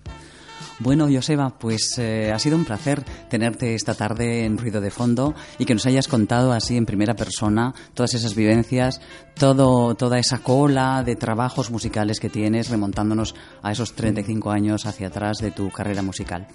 Bueno, 0.82 1.06
Joseba, 1.08 1.50
pues 1.60 1.96
eh, 1.98 2.32
ha 2.32 2.40
sido 2.40 2.56
un 2.56 2.64
placer 2.64 3.04
tenerte 3.30 3.76
esta 3.76 3.94
tarde 3.94 4.44
en 4.44 4.58
Ruido 4.58 4.80
de 4.80 4.90
Fondo 4.90 5.32
y 5.56 5.64
que 5.64 5.74
nos 5.74 5.86
hayas 5.86 6.08
contado 6.08 6.50
así 6.50 6.76
en 6.76 6.86
primera 6.86 7.14
persona 7.14 7.72
todas 7.94 8.14
esas 8.14 8.34
vivencias, 8.34 9.00
todo, 9.38 9.94
toda 9.94 10.18
esa 10.18 10.38
cola 10.38 11.04
de 11.04 11.14
trabajos 11.14 11.70
musicales 11.70 12.18
que 12.18 12.30
tienes, 12.30 12.68
remontándonos 12.68 13.36
a 13.62 13.70
esos 13.70 13.92
35 13.92 14.50
años 14.50 14.84
hacia 14.84 15.06
atrás 15.06 15.38
de 15.38 15.52
tu 15.52 15.70
carrera 15.70 16.02
musical. 16.02 16.48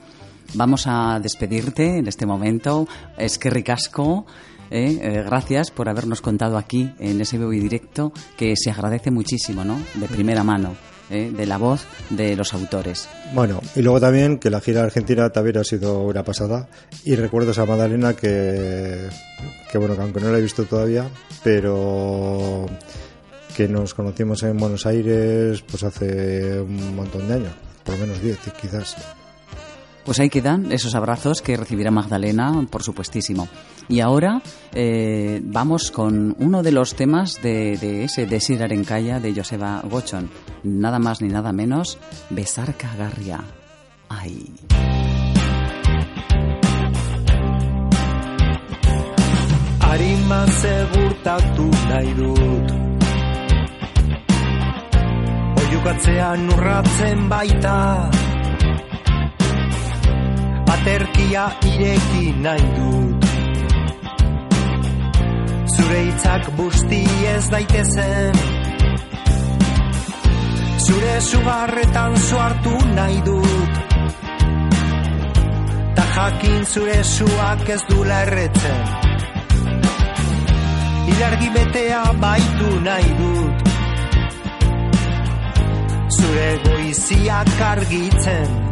Vamos 0.55 0.87
a 0.87 1.21
despedirte 1.21 1.99
en 1.99 2.07
este 2.09 2.25
momento. 2.25 2.85
Es 3.17 3.37
que 3.37 3.49
ricasco. 3.49 4.25
Eh, 4.69 4.99
eh, 5.01 5.23
gracias 5.25 5.71
por 5.71 5.87
habernos 5.87 6.19
contado 6.19 6.57
aquí 6.57 6.91
en 6.99 7.21
ese 7.21 7.37
vivo 7.37 7.53
y 7.53 7.61
directo 7.61 8.11
que 8.35 8.57
se 8.57 8.71
agradece 8.71 9.09
muchísimo, 9.09 9.63
¿no? 9.63 9.79
De 9.95 10.09
primera 10.09 10.43
mano. 10.43 10.96
¿Eh? 11.09 11.31
de 11.35 11.45
la 11.45 11.57
voz 11.57 11.85
de 12.09 12.35
los 12.35 12.53
autores. 12.53 13.07
Bueno, 13.33 13.61
y 13.75 13.81
luego 13.81 13.99
también 13.99 14.37
que 14.39 14.49
la 14.49 14.61
gira 14.61 14.83
argentina 14.83 15.29
también 15.29 15.57
ha 15.57 15.63
sido 15.63 16.01
una 16.01 16.23
pasada. 16.23 16.67
Y 17.03 17.15
recuerdo 17.15 17.59
a 17.61 17.65
Madalena 17.65 18.13
que, 18.13 19.09
que 19.71 19.77
bueno, 19.77 19.95
que 19.95 20.01
aunque 20.01 20.19
no 20.19 20.31
la 20.31 20.37
he 20.37 20.41
visto 20.41 20.65
todavía, 20.65 21.09
pero 21.43 22.65
que 23.55 23.67
nos 23.67 23.93
conocimos 23.93 24.43
en 24.43 24.57
Buenos 24.57 24.85
Aires 24.85 25.63
pues 25.69 25.83
hace 25.83 26.61
un 26.61 26.95
montón 26.95 27.27
de 27.27 27.33
años, 27.35 27.53
por 27.83 27.95
lo 27.95 28.01
menos 28.01 28.21
10 28.21 28.37
quizás. 28.61 28.95
Pues 30.07 30.21
ahí 30.21 30.29
quedan 30.29 30.71
esos 30.71 30.95
abrazos 30.95 31.41
que 31.41 31.57
recibirá 31.57 31.91
Magdalena, 31.91 32.65
por 32.71 32.81
supuestísimo. 32.81 33.49
Y 33.89 33.99
ahora 33.99 34.41
eh, 34.73 35.41
vamos 35.43 35.91
con 35.91 36.33
uno 36.39 36.63
de 36.63 36.71
los 36.71 36.95
temas 36.95 37.41
de, 37.41 37.77
de 37.77 38.05
ese 38.05 38.25
Desir 38.25 38.63
Arencaya 38.63 39.19
de 39.19 39.35
Joseba 39.35 39.81
Gochon. 39.83 40.29
Nada 40.63 40.97
más 40.97 41.21
ni 41.21 41.27
nada 41.27 41.51
menos, 41.51 41.97
Besar 42.29 42.77
Cagarria. 42.77 43.43
Ay. 44.07 44.45
Baita 57.27 58.26
aterkia 60.77 61.43
ireki 61.65 62.25
nahi 62.43 62.67
dut 62.77 63.25
Zure 65.77 65.99
hitzak 66.07 66.45
busti 66.57 67.01
ez 67.31 67.45
daitezen. 67.53 68.37
Zure 70.85 71.15
sugarretan 71.29 72.17
zuartu 72.27 72.75
nahi 72.95 73.19
dut 73.27 73.73
Ta 75.97 76.05
jakin 76.15 76.65
zure 76.73 76.99
suak 77.03 77.69
ez 77.75 77.81
du 77.89 78.03
erretzen. 78.19 78.81
Ilargi 81.13 81.49
betea 81.57 82.03
baitu 82.21 82.69
nahi 82.87 83.11
dut 83.23 83.67
Zure 86.19 86.49
goiziak 86.69 87.59
argitzen 87.73 88.66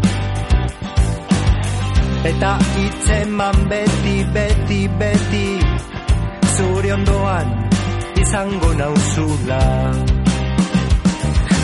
eta 2.25 2.57
hitzeman 2.75 3.57
beti, 3.69 4.17
beti, 4.33 4.81
beti. 4.99 5.47
Zure 6.55 6.93
ondoan 6.93 7.49
izango 8.21 8.69
nauzula. 8.81 9.63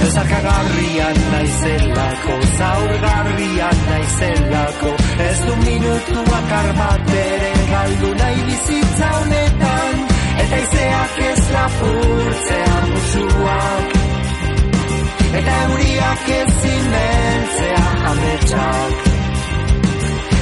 Ezakagarrian 0.06 1.20
naizelako, 1.34 2.36
zaurgarrian 2.58 3.80
naizelako. 3.90 4.92
Ez 5.30 5.38
du 5.46 5.56
minutu 5.66 6.26
bakar 6.32 6.70
bat 6.80 7.14
ere 7.24 7.54
galdu 7.72 8.12
nahi 8.22 8.44
bizitza 8.50 9.12
honetan. 9.20 10.04
Eta 10.44 10.60
izeak 10.66 11.22
ez 11.30 11.46
lapurtzea 11.56 12.76
musuak. 12.92 13.98
Eta 15.40 15.56
euriak 15.64 16.30
ez 16.42 16.52
zinentzea 16.66 17.88
ametsak 18.12 19.21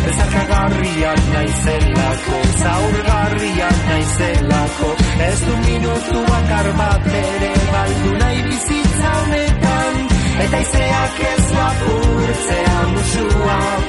Ezakagarriak 0.08 1.22
naizelako, 1.34 2.38
zaurgarriak 2.62 3.80
naizelako. 3.90 4.90
Ez 5.28 5.40
du 5.46 5.56
minutu 5.66 6.22
bakar 6.30 6.70
bat 6.80 7.08
ere 7.22 7.52
baldu 7.74 8.12
nahi 8.22 8.42
bizitza 8.48 9.12
honetan. 9.20 9.98
Eta 10.46 10.62
izeak 10.66 11.20
ez 11.32 11.46
lapurtzea 11.58 12.78
musuak. 12.94 13.84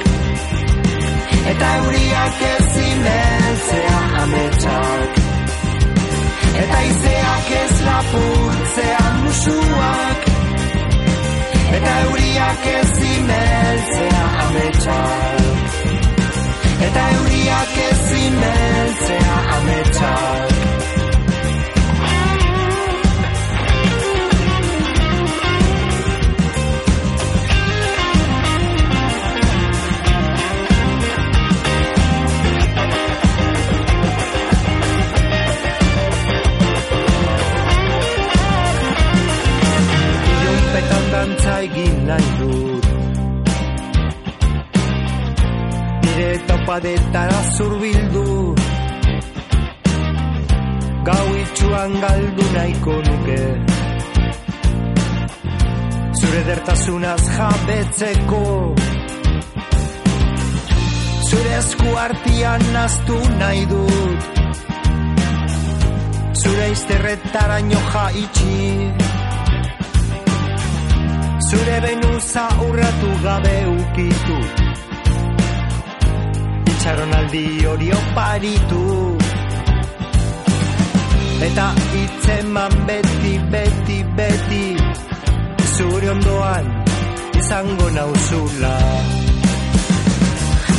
Eta 1.53 1.69
euriak 1.77 2.43
ez 2.49 2.65
zimentzea 2.75 4.01
ametsak. 4.23 5.21
Eta 6.63 6.81
izeak 6.91 7.51
ez 7.61 7.73
lapurtzea 7.87 9.05
musuak. 9.23 10.29
Eta 11.79 11.99
euriak 12.03 12.67
ez 12.75 12.87
zimentzea 12.99 14.25
ametsak 14.47 15.80
eta 16.87 17.03
euriak 17.17 17.77
ezin 17.89 18.33
meltzea 18.43 19.37
ametsak. 19.57 20.49
Dantza 41.11 41.55
egin 41.65 41.97
nahi 42.07 42.29
dut 42.39 42.70
topadetara 46.71 47.39
zurbildu. 47.57 48.55
Gau 51.07 51.27
itxuan 51.43 51.91
galdu 52.03 52.45
nahiko 52.55 52.95
nuke. 53.07 53.41
Zure 56.19 56.41
dertasunaz 56.47 57.23
jabetzeko. 57.35 58.43
Zure 61.27 61.53
esku 61.59 61.89
artian 62.05 62.63
naztu 62.77 63.19
nahi 63.41 63.65
dut. 63.73 64.21
Zure 66.41 66.71
izterretara 66.71 67.59
nioja 67.67 68.05
itxi 68.23 68.55
Zure 71.49 71.77
benuza 71.83 72.47
urratu 72.65 73.11
gabe 73.23 73.57
ukitu 73.75 74.60
itxaronaldi 76.81 77.45
hori 77.69 77.89
oparitu. 77.93 78.83
Eta 81.45 81.65
itzeman 82.01 82.73
beti, 82.87 83.33
beti, 83.53 83.97
beti 84.17 84.65
Zure 85.75 86.09
ondoan 86.09 86.65
izango 87.37 87.87
nauzula. 87.97 88.73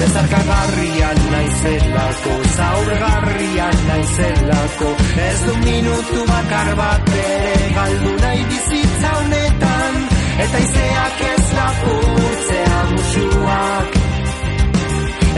Bezarkagarrian 0.00 1.22
naizelako 1.30 2.34
Zaurgarrian 2.56 3.78
naizelako 3.86 4.90
Ez 5.28 5.38
du 5.46 5.56
minutu 5.62 6.26
bakar 6.32 6.74
bat 6.82 7.14
ere 7.22 7.56
Galdu 7.78 8.18
nahi 8.26 8.44
bizitza 8.50 9.16
honetan. 9.22 10.04
Eta 10.46 10.68
izeak 10.68 11.26
ez 11.32 11.50
lapurtzea 11.58 12.78
musuak 12.94 14.01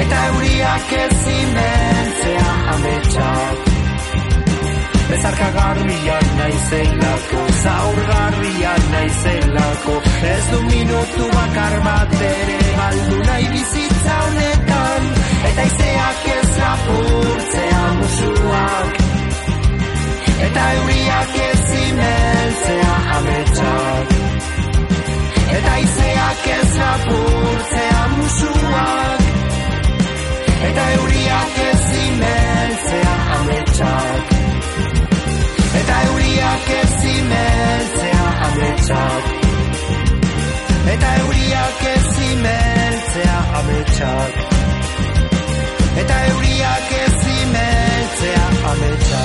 Eta 0.02 0.16
euriak 0.28 0.92
ez 0.98 1.12
zimentzea 1.24 2.50
ametsak 2.74 3.72
Bezarkagarrian 5.10 6.26
naizelako 6.38 7.42
Zaurgarrian 7.62 8.82
naizelako. 8.94 9.94
Ez 10.32 10.44
du 10.50 10.60
minutu 10.70 11.28
bakar 11.34 11.76
bat 11.86 12.14
ere 12.28 12.58
Galdu 12.78 13.18
nahi 13.28 13.46
bizitza 13.52 14.16
honetan. 14.26 15.10
Eta 15.50 15.66
izeak 15.70 16.26
ez 16.36 16.50
lapurtzea 16.58 17.84
musuak. 18.00 19.02
Eta 20.48 20.64
euriak 20.78 21.36
ez 21.44 21.60
zimeltzea 21.70 22.96
ametsak 23.18 24.16
Eta 25.60 25.78
izeak 25.86 26.48
ez 26.56 26.72
lapurtzea 26.80 28.02
musuak 28.16 29.33
Eta 30.68 30.84
euriak 30.96 31.58
ez 31.68 31.80
zimeltzea 31.90 33.14
ametsak. 33.36 34.32
Eta 35.80 35.96
euriak 36.08 36.68
ez 36.78 36.90
zimeltzea 37.02 38.24
ametsak. 38.48 39.24
Eta 40.94 41.08
euriak 41.22 41.82
ez 41.94 42.04
zimeltzea 42.18 43.38
ametsak. 43.60 44.32
Eta 46.04 46.16
euriak 46.30 46.88
ez 47.02 47.12
zimeltzea 47.24 48.46
ametsak 48.72 49.24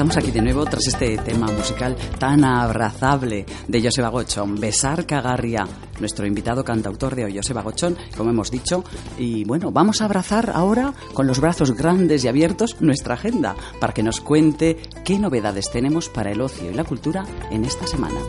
Estamos 0.00 0.16
aquí 0.16 0.30
de 0.30 0.40
nuevo 0.40 0.64
tras 0.64 0.86
este 0.86 1.18
tema 1.18 1.46
musical 1.48 1.94
tan 2.18 2.42
abrazable 2.42 3.44
de 3.68 3.82
Joseba 3.82 4.08
Gochón, 4.08 4.58
Besar 4.58 5.04
Cagarria, 5.04 5.68
nuestro 6.00 6.26
invitado 6.26 6.64
cantautor 6.64 7.14
de 7.14 7.26
hoy, 7.26 7.36
Joseba 7.36 7.60
Gochón, 7.60 7.98
como 8.16 8.30
hemos 8.30 8.50
dicho. 8.50 8.82
Y 9.18 9.44
bueno, 9.44 9.70
vamos 9.70 10.00
a 10.00 10.06
abrazar 10.06 10.52
ahora 10.54 10.94
con 11.12 11.26
los 11.26 11.38
brazos 11.38 11.76
grandes 11.76 12.24
y 12.24 12.28
abiertos 12.28 12.80
nuestra 12.80 13.12
agenda 13.12 13.54
para 13.78 13.92
que 13.92 14.02
nos 14.02 14.22
cuente 14.22 14.78
qué 15.04 15.18
novedades 15.18 15.70
tenemos 15.70 16.08
para 16.08 16.32
el 16.32 16.40
ocio 16.40 16.70
y 16.70 16.74
la 16.74 16.84
cultura 16.84 17.26
en 17.50 17.66
esta 17.66 17.86
semana. 17.86 18.20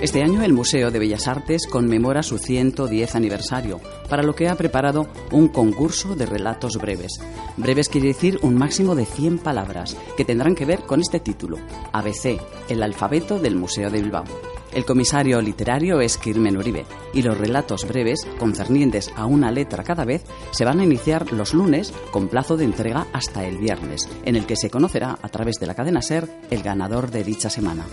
Este 0.00 0.22
año 0.22 0.44
el 0.44 0.52
Museo 0.52 0.92
de 0.92 1.00
Bellas 1.00 1.26
Artes 1.26 1.66
conmemora 1.66 2.22
su 2.22 2.38
110 2.38 3.16
aniversario, 3.16 3.80
para 4.08 4.22
lo 4.22 4.32
que 4.32 4.48
ha 4.48 4.54
preparado 4.54 5.08
un 5.32 5.48
concurso 5.48 6.14
de 6.14 6.24
relatos 6.24 6.78
breves. 6.80 7.20
Breves 7.56 7.88
quiere 7.88 8.06
decir 8.06 8.38
un 8.42 8.54
máximo 8.54 8.94
de 8.94 9.04
100 9.04 9.38
palabras, 9.38 9.96
que 10.16 10.24
tendrán 10.24 10.54
que 10.54 10.66
ver 10.66 10.82
con 10.82 11.00
este 11.00 11.18
título, 11.18 11.58
ABC, 11.92 12.40
el 12.68 12.84
alfabeto 12.84 13.40
del 13.40 13.56
Museo 13.56 13.90
de 13.90 14.00
Bilbao. 14.00 14.22
El 14.72 14.84
comisario 14.84 15.42
literario 15.42 16.00
es 16.00 16.16
Kirmen 16.16 16.56
Uribe 16.56 16.86
y 17.12 17.22
los 17.22 17.36
relatos 17.36 17.84
breves, 17.88 18.24
concernientes 18.38 19.10
a 19.16 19.26
una 19.26 19.50
letra 19.50 19.82
cada 19.82 20.04
vez, 20.04 20.22
se 20.52 20.64
van 20.64 20.78
a 20.78 20.84
iniciar 20.84 21.32
los 21.32 21.54
lunes 21.54 21.92
con 22.12 22.28
plazo 22.28 22.56
de 22.56 22.66
entrega 22.66 23.08
hasta 23.12 23.44
el 23.44 23.58
viernes, 23.58 24.08
en 24.24 24.36
el 24.36 24.46
que 24.46 24.54
se 24.54 24.70
conocerá 24.70 25.18
a 25.20 25.28
través 25.28 25.56
de 25.58 25.66
la 25.66 25.74
cadena 25.74 26.02
SER 26.02 26.30
el 26.50 26.62
ganador 26.62 27.10
de 27.10 27.24
dicha 27.24 27.50
semana. 27.50 27.84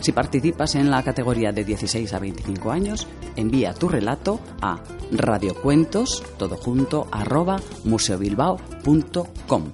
Si 0.00 0.12
participas 0.12 0.74
en 0.74 0.90
la 0.90 1.02
categoría 1.02 1.52
de 1.52 1.64
16 1.64 2.12
a 2.14 2.18
25 2.18 2.70
años, 2.70 3.06
envía 3.36 3.74
tu 3.74 3.88
relato 3.88 4.40
a 4.62 4.82
radiocuentos, 5.12 6.22
todo 6.38 6.56
junto, 6.56 7.06
arroba 7.12 7.60
museobilbao.com. 7.84 9.64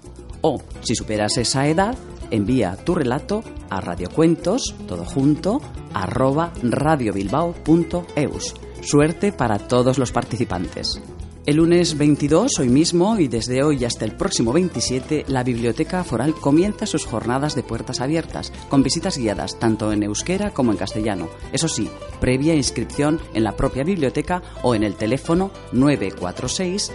O, 0.41 0.61
si 0.83 0.95
superas 0.95 1.37
esa 1.39 1.67
edad, 1.69 1.97
envía 2.31 2.77
tu 2.77 2.95
relato 2.95 3.43
a 3.71 3.81
radiocuentos, 3.81 4.75
todo 4.87 5.05
junto, 5.05 5.61
arroba 5.95 6.53
radiobilbao.eus. 6.63 8.55
Suerte 8.83 9.33
para 9.33 9.59
todos 9.59 9.99
los 9.99 10.13
participantes. 10.13 11.01
El 11.47 11.59
lunes 11.59 11.97
22, 11.97 12.59
hoy 12.59 12.69
mismo, 12.69 13.21
y 13.21 13.29
desde 13.29 13.63
hoy 13.63 13.85
hasta 13.85 14.05
el 14.05 14.17
próximo 14.17 14.53
27, 14.53 15.27
la 15.29 15.45
Biblioteca 15.45 16.03
Foral 16.03 16.35
comienza 16.35 16.87
sus 16.87 17.05
jornadas 17.07 17.55
de 17.55 17.63
puertas 17.63 18.01
abiertas, 18.01 18.53
con 18.69 18.83
visitas 18.83 19.17
guiadas 19.17 19.57
tanto 19.57 19.93
en 19.93 20.03
euskera 20.03 20.51
como 20.53 20.73
en 20.73 20.77
castellano. 20.77 21.29
Eso 21.53 21.69
sí, 21.69 21.89
previa 22.21 22.57
inscripción 22.57 23.21
en 23.33 23.45
la 23.45 23.55
propia 23.55 23.85
biblioteca 23.85 24.43
o 24.65 24.75
en 24.75 24.83
el 24.83 24.97
teléfono 24.97 25.53
946 25.71 26.91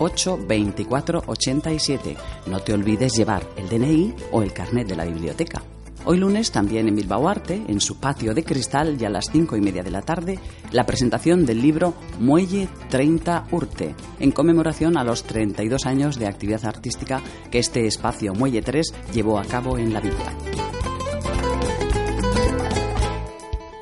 08 0.00 0.38
24 0.48 1.22
87. 1.24 2.16
No 2.46 2.58
te 2.58 2.72
olvides 2.72 3.16
llevar 3.16 3.46
el 3.56 3.68
DNI 3.68 4.14
o 4.32 4.42
el 4.42 4.52
carnet 4.52 4.88
de 4.88 4.96
la 4.96 5.04
biblioteca. 5.04 5.62
Hoy 6.04 6.18
lunes, 6.18 6.50
también 6.50 6.88
en 6.88 6.96
Bilbao 6.96 7.28
Arte, 7.28 7.62
en 7.68 7.80
su 7.80 7.98
patio 7.98 8.34
de 8.34 8.42
cristal 8.42 9.00
y 9.00 9.04
a 9.04 9.10
las 9.10 9.30
cinco 9.30 9.56
y 9.56 9.60
media 9.60 9.84
de 9.84 9.92
la 9.92 10.02
tarde, 10.02 10.40
la 10.72 10.84
presentación 10.84 11.46
del 11.46 11.62
libro 11.62 11.94
Muelle 12.18 12.68
30 12.90 13.46
Urte, 13.52 13.94
en 14.18 14.32
conmemoración 14.32 14.96
a 14.96 15.04
los 15.04 15.22
32 15.22 15.86
años 15.86 16.18
de 16.18 16.26
actividad 16.26 16.66
artística 16.66 17.22
que 17.52 17.60
este 17.60 17.86
espacio 17.86 18.34
Muelle 18.34 18.62
3 18.62 18.92
llevó 19.14 19.38
a 19.38 19.44
cabo 19.44 19.78
en 19.78 19.92
la 19.92 20.00
villa. 20.00 20.36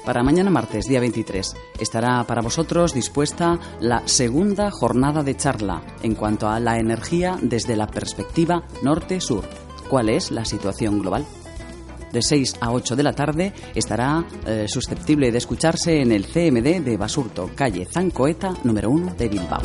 Para 0.04 0.22
mañana 0.22 0.50
martes, 0.50 0.86
día 0.86 1.00
23, 1.00 1.56
estará 1.78 2.22
para 2.24 2.42
vosotros 2.42 2.92
dispuesta 2.92 3.58
la 3.80 4.06
segunda 4.06 4.70
jornada 4.70 5.22
de 5.22 5.36
charla 5.36 5.82
en 6.02 6.14
cuanto 6.14 6.50
a 6.50 6.60
la 6.60 6.78
energía 6.78 7.38
desde 7.40 7.76
la 7.76 7.86
perspectiva 7.86 8.64
norte-sur. 8.82 9.44
¿Cuál 9.88 10.10
es 10.10 10.30
la 10.30 10.44
situación 10.44 10.98
global? 10.98 11.24
De 12.12 12.22
6 12.22 12.56
a 12.60 12.72
8 12.72 12.96
de 12.96 13.02
la 13.02 13.12
tarde 13.12 13.52
estará 13.74 14.24
eh, 14.46 14.66
susceptible 14.68 15.30
de 15.30 15.38
escucharse 15.38 16.00
en 16.00 16.12
el 16.12 16.26
CMD 16.26 16.82
de 16.84 16.96
Basurto, 16.96 17.50
calle 17.54 17.86
Zancoeta, 17.86 18.54
número 18.64 18.90
1 18.90 19.14
de 19.14 19.28
Bilbao. 19.28 19.62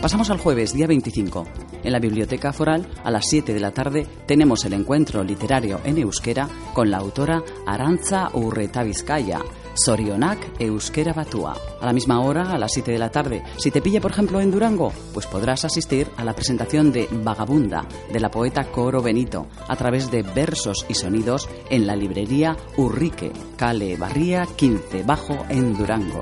Pasamos 0.00 0.30
al 0.30 0.38
jueves, 0.38 0.72
día 0.72 0.86
25. 0.86 1.46
En 1.82 1.92
la 1.92 1.98
Biblioteca 1.98 2.54
Foral, 2.54 2.88
a 3.04 3.10
las 3.10 3.26
7 3.28 3.52
de 3.52 3.60
la 3.60 3.70
tarde, 3.70 4.06
tenemos 4.26 4.64
el 4.64 4.72
encuentro 4.72 5.22
literario 5.22 5.80
en 5.84 5.98
euskera 5.98 6.48
con 6.72 6.90
la 6.90 6.98
autora 6.98 7.42
Arantza 7.66 8.30
Urreta 8.32 8.82
Vizcaya, 8.82 9.40
Sorionak 9.74 10.60
Euskera 10.60 11.12
Batua. 11.12 11.56
A 11.80 11.86
la 11.86 11.92
misma 11.92 12.20
hora, 12.20 12.52
a 12.52 12.58
las 12.58 12.72
7 12.72 12.92
de 12.92 12.98
la 12.98 13.10
tarde. 13.10 13.42
Si 13.56 13.70
te 13.70 13.80
pilla, 13.80 14.00
por 14.00 14.10
ejemplo, 14.10 14.40
en 14.40 14.50
Durango, 14.50 14.92
pues 15.12 15.26
podrás 15.26 15.64
asistir 15.64 16.08
a 16.16 16.24
la 16.24 16.34
presentación 16.34 16.92
de 16.92 17.08
Vagabunda, 17.10 17.86
de 18.12 18.20
la 18.20 18.30
poeta 18.30 18.70
Coro 18.70 19.02
Benito, 19.02 19.46
a 19.68 19.76
través 19.76 20.10
de 20.10 20.22
versos 20.22 20.84
y 20.88 20.94
sonidos 20.94 21.48
en 21.70 21.86
la 21.86 21.96
librería 21.96 22.56
Urrique, 22.76 23.32
Cale 23.56 23.96
Barría 23.96 24.46
15, 24.56 25.02
Bajo, 25.02 25.44
en 25.48 25.76
Durango. 25.76 26.20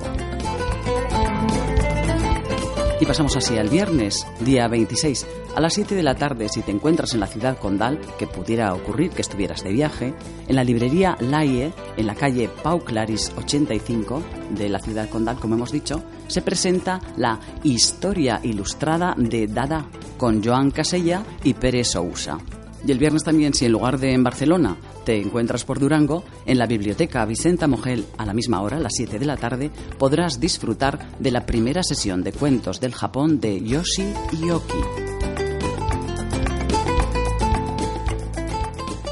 Y 3.01 3.07
pasamos 3.07 3.37
así 3.37 3.57
al 3.57 3.69
viernes, 3.69 4.27
día 4.41 4.67
26, 4.67 5.25
a 5.55 5.61
las 5.61 5.75
7 5.75 5.95
de 5.95 6.03
la 6.03 6.17
tarde, 6.17 6.49
si 6.49 6.63
te 6.63 6.73
encuentras 6.73 7.15
en 7.15 7.21
la 7.21 7.29
ciudad 7.29 7.57
condal, 7.57 8.01
que 8.19 8.27
pudiera 8.27 8.75
ocurrir 8.75 9.11
que 9.11 9.23
estuvieras 9.23 9.63
de 9.63 9.73
viaje, 9.73 10.15
en 10.49 10.57
la 10.57 10.65
librería 10.65 11.17
Laie, 11.21 11.73
en 11.97 12.07
la 12.07 12.17
calle 12.17 12.51
Pau 12.63 12.81
Claris 12.81 13.33
85 13.37 14.23
de 14.51 14.69
la 14.69 14.81
ciudad 14.81 15.09
condal, 15.09 15.39
como 15.39 15.55
hemos 15.55 15.71
dicho, 15.71 16.03
se 16.27 16.43
presenta 16.43 17.01
la 17.17 17.39
Historia 17.63 18.41
Ilustrada 18.43 19.15
de 19.17 19.47
Dada, 19.47 19.87
con 20.17 20.43
Joan 20.43 20.73
Casella 20.73 21.23
y 21.45 21.55
Pérez 21.55 21.93
Sousa. 21.93 22.39
Y 22.87 22.93
el 22.93 22.99
viernes 22.99 23.25
también, 23.25 23.55
si 23.55 23.65
en 23.65 23.73
lugar 23.73 23.99
de 23.99 24.13
en 24.13 24.23
Barcelona 24.23 24.77
te 25.05 25.21
encuentras 25.21 25.65
por 25.65 25.79
Durango, 25.79 26.25
en 26.47 26.59
la 26.59 26.67
biblioteca 26.67 27.25
Vicenta 27.25 27.67
Mogel 27.67 28.05
a 28.17 28.25
la 28.25 28.35
misma 28.35 28.63
hora, 28.63 28.77
a 28.77 28.81
las 28.81 28.95
7 28.97 29.19
de 29.19 29.27
la 29.27 29.37
tarde, 29.37 29.71
podrás 29.99 30.41
disfrutar 30.41 31.19
de 31.19 31.31
la 31.31 31.45
primera 31.45 31.83
sesión 31.83 32.23
de 32.23 32.33
cuentos 32.33 32.81
del 32.81 32.95
Japón 32.95 33.41
de 33.41 33.61
Yoshi 33.63 34.13
Yoki. 34.41 35.09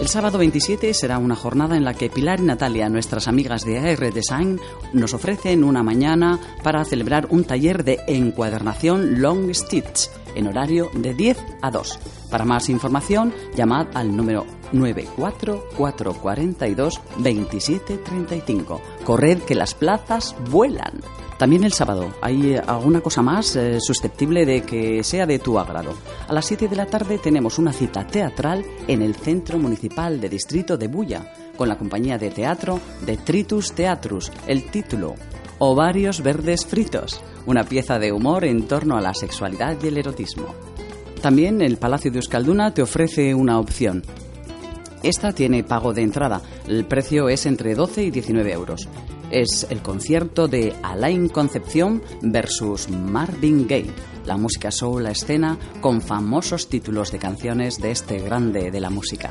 El 0.06 0.08
sábado 0.08 0.38
27 0.38 0.94
será 0.94 1.18
una 1.18 1.34
jornada 1.34 1.76
en 1.76 1.84
la 1.84 1.94
que 1.94 2.08
Pilar 2.08 2.38
y 2.38 2.44
Natalia, 2.44 2.88
nuestras 2.88 3.26
amigas 3.26 3.64
de 3.64 3.78
AR 3.78 4.12
Design, 4.12 4.60
nos 4.92 5.14
ofrecen 5.14 5.64
una 5.64 5.82
mañana 5.82 6.38
para 6.62 6.84
celebrar 6.84 7.26
un 7.30 7.42
taller 7.42 7.82
de 7.82 7.98
encuadernación 8.06 9.20
Long 9.20 9.52
Stitch 9.52 10.08
en 10.37 10.47
horario 10.47 10.91
de 10.95 11.14
10 11.14 11.39
a 11.62 11.70
2. 11.70 11.99
Para 12.30 12.45
más 12.45 12.68
información, 12.68 13.32
llamad 13.57 13.89
al 13.95 14.16
número 14.16 14.47
94442 14.72 17.01
2735. 17.18 18.80
Corred 19.05 19.39
que 19.43 19.55
las 19.55 19.74
plazas 19.74 20.34
vuelan. 20.51 21.01
También 21.39 21.64
el 21.64 21.72
sábado 21.72 22.14
hay 22.22 22.55
eh, 22.55 22.62
alguna 22.66 23.03
cosa 23.03 23.20
más 23.20 23.57
eh, 23.57 23.78
susceptible 23.80 24.47
de 24.47 24.62
que 24.62 25.05
sea 25.05 25.26
de 25.26 25.39
tu 25.39 25.59
agrado. 25.59 25.93
A 26.28 26.32
las 26.32 26.47
7 26.47 26.66
de 26.66 26.76
la 26.76 26.87
tarde 26.87 27.18
tenemos 27.18 27.59
una 27.59 27.74
cita 27.74 28.07
teatral 28.07 28.64
en 28.89 29.03
el 29.03 29.14
Centro 29.14 29.59
Municipal 29.59 30.18
de 30.18 30.30
Distrito 30.30 30.78
de 30.78 30.89
Bulla 30.89 31.30
con 31.57 31.68
la 31.68 31.76
compañía 31.76 32.16
de 32.16 32.30
teatro 32.30 32.80
de 33.05 33.18
Tritus 33.18 33.72
Teatrus. 33.72 34.32
El 34.47 34.70
título, 34.70 35.14
Ovarios 35.59 36.22
Verdes 36.22 36.66
Fritos, 36.66 37.20
una 37.46 37.64
pieza 37.64 37.98
de 37.98 38.12
humor 38.12 38.44
en 38.44 38.66
torno 38.66 38.96
a 38.96 39.00
la 39.00 39.14
sexualidad 39.14 39.76
y 39.82 39.88
el 39.88 39.98
erotismo. 39.98 40.54
También 41.22 41.62
el 41.62 41.76
Palacio 41.76 42.11
de 42.11 42.18
Euskalduna 42.18 42.74
te 42.74 42.82
ofrece 42.82 43.34
una 43.34 43.59
opción. 43.59 44.02
Esta 45.02 45.32
tiene 45.32 45.64
pago 45.64 45.92
de 45.92 46.02
entrada. 46.02 46.42
El 46.66 46.84
precio 46.84 47.28
es 47.28 47.46
entre 47.46 47.74
12 47.74 48.04
y 48.04 48.11
19 48.11 48.52
euros 48.52 48.88
es 49.30 49.66
el 49.70 49.82
concierto 49.82 50.48
de 50.48 50.74
Alain 50.82 51.28
Concepción 51.28 52.02
versus 52.22 52.88
Marvin 52.88 53.66
Gaye, 53.66 53.92
la 54.24 54.36
música 54.36 54.70
soul 54.70 55.04
la 55.04 55.11
escena 55.11 55.59
con 55.80 56.00
famosos 56.00 56.68
títulos 56.68 57.12
de 57.12 57.18
canciones 57.18 57.80
de 57.80 57.90
este 57.90 58.18
grande 58.18 58.70
de 58.70 58.80
la 58.80 58.90
música. 58.90 59.30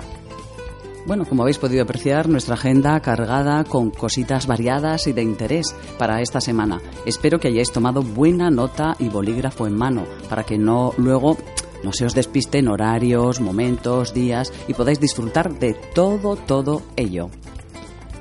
Bueno, 1.05 1.25
como 1.25 1.43
habéis 1.43 1.59
podido 1.59 1.83
apreciar, 1.83 2.27
nuestra 2.27 2.55
agenda 2.55 2.99
cargada 2.99 3.63
con 3.63 3.91
cositas 3.91 4.47
variadas 4.47 5.05
y 5.05 5.13
de 5.13 5.21
interés 5.21 5.75
para 5.99 6.19
esta 6.21 6.41
semana. 6.41 6.81
Espero 7.05 7.39
que 7.39 7.49
hayáis 7.49 7.71
tomado 7.71 8.01
buena 8.01 8.49
nota 8.49 8.95
y 8.97 9.09
bolígrafo 9.09 9.67
en 9.67 9.77
mano 9.77 10.05
para 10.29 10.43
que 10.43 10.57
no 10.57 10.93
luego 10.97 11.37
no 11.83 11.93
se 11.93 12.07
os 12.07 12.15
despisten 12.15 12.67
horarios, 12.67 13.39
momentos, 13.39 14.15
días 14.15 14.51
y 14.67 14.73
podáis 14.73 14.99
disfrutar 14.99 15.59
de 15.59 15.75
todo, 15.93 16.35
todo 16.35 16.81
ello. 16.95 17.29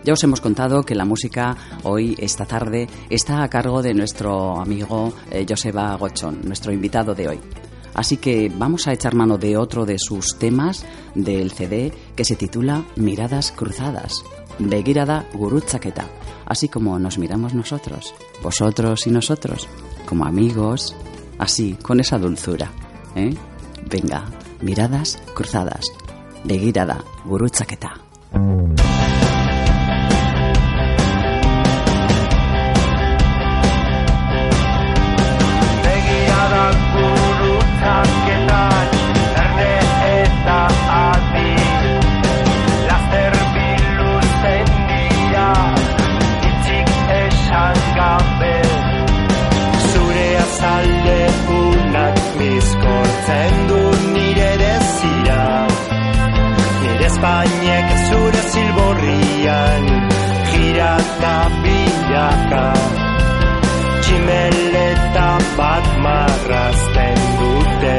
Ya 0.04 0.12
os 0.12 0.22
hemos 0.22 0.42
contado 0.42 0.82
que 0.82 0.94
la 0.94 1.06
música 1.06 1.56
hoy, 1.84 2.14
esta 2.18 2.44
tarde, 2.44 2.86
está 3.08 3.42
a 3.42 3.48
cargo 3.48 3.80
de 3.80 3.94
nuestro 3.94 4.60
amigo 4.60 5.14
eh, 5.30 5.46
Joseba 5.48 5.96
Gochón, 5.96 6.42
nuestro 6.44 6.70
invitado 6.70 7.14
de 7.14 7.28
hoy. 7.28 7.40
Así 7.94 8.16
que 8.16 8.52
vamos 8.54 8.86
a 8.86 8.92
echar 8.92 9.14
mano 9.14 9.38
de 9.38 9.56
otro 9.56 9.86
de 9.86 9.98
sus 9.98 10.36
temas 10.38 10.84
del 11.14 11.52
CD 11.52 11.92
que 12.16 12.24
se 12.24 12.36
titula 12.36 12.84
Miradas 12.96 13.52
Cruzadas, 13.52 14.24
Begirada 14.58 15.26
Gurutzaketa, 15.32 16.06
así 16.46 16.68
como 16.68 16.98
nos 16.98 17.18
miramos 17.18 17.54
nosotros, 17.54 18.14
vosotros 18.42 19.06
y 19.06 19.10
nosotros, 19.10 19.68
como 20.06 20.26
amigos, 20.26 20.94
así, 21.38 21.76
con 21.80 22.00
esa 22.00 22.18
dulzura. 22.18 22.70
¿eh? 23.14 23.34
Venga, 23.88 24.24
miradas 24.60 25.18
cruzadas, 25.34 25.84
Begirada 26.44 27.04
Gurutzaketa. 53.26 55.42
Espainek 57.06 57.88
zure 58.08 58.42
zilborrian 58.52 59.86
Girata 60.50 61.36
bilaka. 61.62 62.66
Tximeleta 64.02 65.30
bat 65.56 65.86
marrazten 66.04 67.18
dute. 67.38 67.96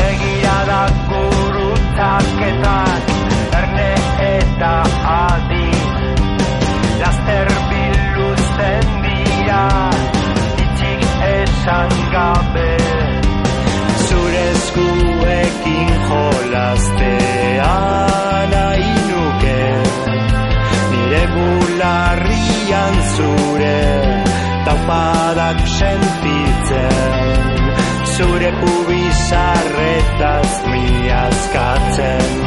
Begira 0.00 0.82
gurutaketan 1.12 3.00
Erne 3.62 3.92
eta 4.34 4.74
adi. 5.14 5.70
Laster 7.02 7.48
biluzten 7.70 8.86
dira. 9.06 9.64
Itxik 9.68 9.99
esan 11.60 11.92
gabe 12.12 12.72
Zure 14.08 14.44
eskuekin 14.50 15.90
jolaztean 16.08 17.62
ainuke 18.68 19.62
Nire 20.90 21.24
bularrian 21.34 22.96
zure 23.16 23.82
taupadak 24.64 25.58
sentitzen 25.78 27.12
Zure 28.16 28.50
pubizarretaz 28.60 30.50
miazkatzen 30.72 32.39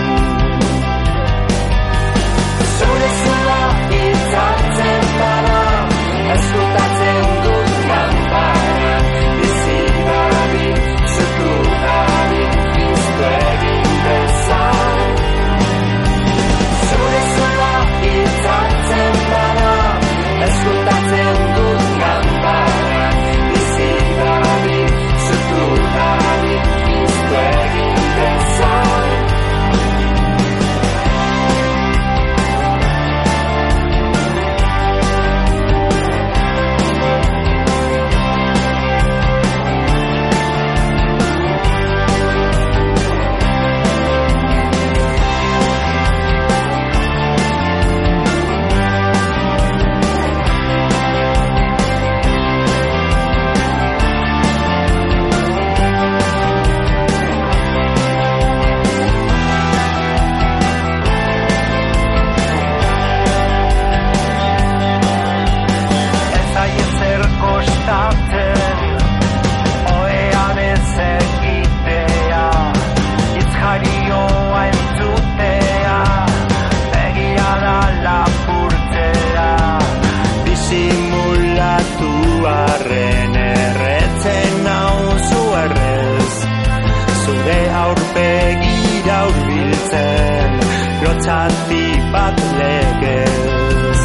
hori 91.84 92.12
bat 92.12 92.38
legez. 92.60 94.02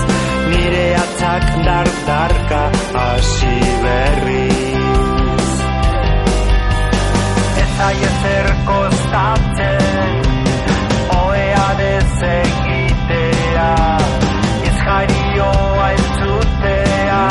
Nire 0.51 0.87
atzak 1.05 1.47
dardarka 1.67 2.63
hasi 2.95 3.59
berriz. 3.85 5.53
Ez 7.63 7.75
aiezer 7.89 8.49
kostatzen 8.69 10.17
Oea 11.19 11.69
dez 11.79 12.17
egitea 12.33 13.73
Ez 14.69 14.79
jarioa 14.87 15.91
entzutea 15.99 17.23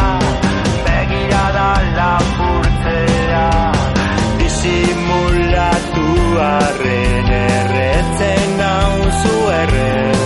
lapurtzea. 1.98 3.48
Disimulatu 4.40 6.08
arren 6.52 7.34
erretzen 7.42 8.58
nauzu 8.62 9.36
erren 9.62 10.17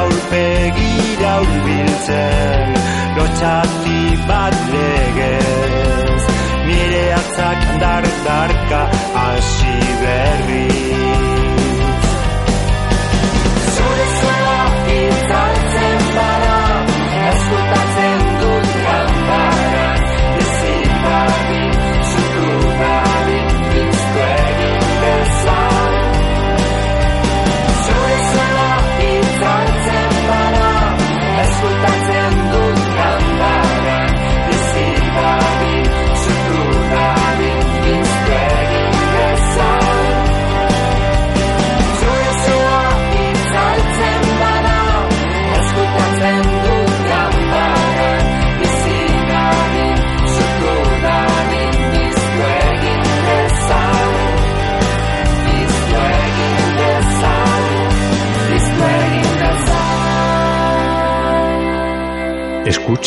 aurpegira 0.00 1.32
urbiltzen 1.44 2.76
lotxati 3.16 4.02
bat 4.28 4.58
legez. 4.74 6.22
Nire 6.66 7.06
atzak 7.20 7.64
dardarka 7.82 8.82
hasi 9.22 9.78
berri 10.02 10.87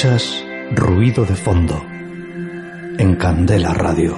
Ruido 0.04 1.26
de 1.26 1.36
fondo 1.36 1.80
en 2.98 3.16
Candela 3.18 3.72
Radio. 3.72 4.18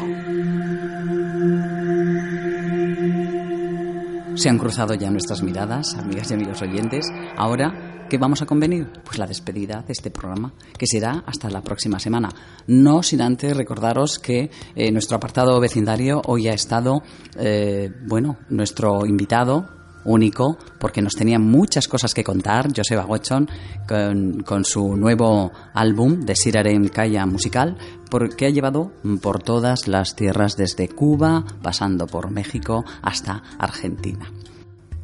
Se 4.35 4.47
han 4.47 4.57
cruzado 4.57 4.93
ya 4.93 5.11
nuestras 5.11 5.43
miradas, 5.43 5.95
amigas 5.95 6.31
y 6.31 6.35
amigos 6.35 6.61
oyentes. 6.61 7.05
Ahora, 7.35 8.05
¿qué 8.09 8.17
vamos 8.17 8.41
a 8.41 8.45
convenir? 8.45 8.93
Pues 9.03 9.17
la 9.17 9.27
despedida 9.27 9.81
de 9.85 9.91
este 9.91 10.09
programa, 10.09 10.53
que 10.77 10.87
será 10.87 11.21
hasta 11.27 11.49
la 11.49 11.61
próxima 11.61 11.99
semana. 11.99 12.29
No 12.65 13.03
sin 13.03 13.21
antes 13.21 13.57
recordaros 13.57 14.19
que 14.19 14.51
eh, 14.75 14.89
nuestro 14.89 15.17
apartado 15.17 15.59
vecindario 15.59 16.21
hoy 16.27 16.47
ha 16.47 16.53
estado, 16.53 17.03
eh, 17.37 17.91
bueno, 18.07 18.37
nuestro 18.47 19.05
invitado 19.05 19.82
único, 20.05 20.57
porque 20.79 21.01
nos 21.01 21.13
tenía 21.13 21.39
muchas 21.39 21.87
cosas 21.87 22.13
que 22.13 22.23
contar, 22.23 22.67
Joseba 22.75 23.03
Gochon, 23.03 23.49
con, 23.87 24.65
su 24.65 24.95
nuevo 24.95 25.51
álbum 25.73 26.21
de 26.21 26.35
Siraren 26.35 26.87
Kaya 26.89 27.25
musical, 27.25 27.77
porque 28.09 28.45
ha 28.45 28.49
llevado 28.49 28.91
por 29.21 29.41
todas 29.41 29.87
las 29.87 30.15
tierras 30.15 30.55
desde 30.55 30.87
Cuba, 30.87 31.43
pasando 31.61 32.07
por 32.07 32.31
México 32.31 32.85
hasta 33.01 33.43
Argentina. 33.57 34.31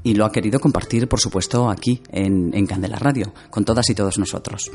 Y 0.03 0.13
lo 0.13 0.25
ha 0.25 0.31
querido 0.31 0.59
compartir, 0.59 1.07
por 1.07 1.19
supuesto, 1.19 1.69
aquí 1.69 2.01
en, 2.09 2.53
en 2.53 2.65
Candela 2.65 2.97
Radio, 2.97 3.33
con 3.49 3.65
todas 3.65 3.89
y 3.89 3.95
todos 3.95 4.17
nosotros. 4.17 4.71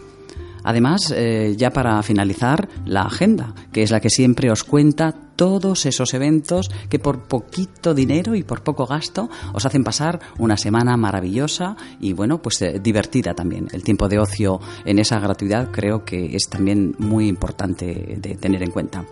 Además, 0.64 1.12
eh, 1.14 1.54
ya 1.56 1.70
para 1.70 2.02
finalizar, 2.02 2.68
la 2.86 3.02
agenda, 3.02 3.54
que 3.72 3.82
es 3.82 3.90
la 3.90 4.00
que 4.00 4.10
siempre 4.10 4.50
os 4.50 4.64
cuenta 4.64 5.14
todos 5.36 5.86
esos 5.86 6.14
eventos 6.14 6.70
que 6.88 6.98
por 6.98 7.28
poquito 7.28 7.94
dinero 7.94 8.34
y 8.34 8.42
por 8.42 8.62
poco 8.62 8.86
gasto 8.86 9.28
os 9.52 9.66
hacen 9.66 9.84
pasar 9.84 10.20
una 10.38 10.56
semana 10.56 10.96
maravillosa 10.96 11.76
y 12.00 12.12
bueno, 12.12 12.40
pues 12.40 12.62
eh, 12.62 12.80
divertida 12.82 13.34
también. 13.34 13.68
El 13.72 13.82
tiempo 13.82 14.08
de 14.08 14.18
ocio 14.18 14.60
en 14.84 14.98
esa 14.98 15.20
gratuidad 15.20 15.70
creo 15.70 16.04
que 16.04 16.34
es 16.34 16.48
también 16.48 16.94
muy 16.98 17.28
importante 17.28 18.16
de 18.18 18.34
tener 18.36 18.62
en 18.62 18.70
cuenta. 18.70 19.04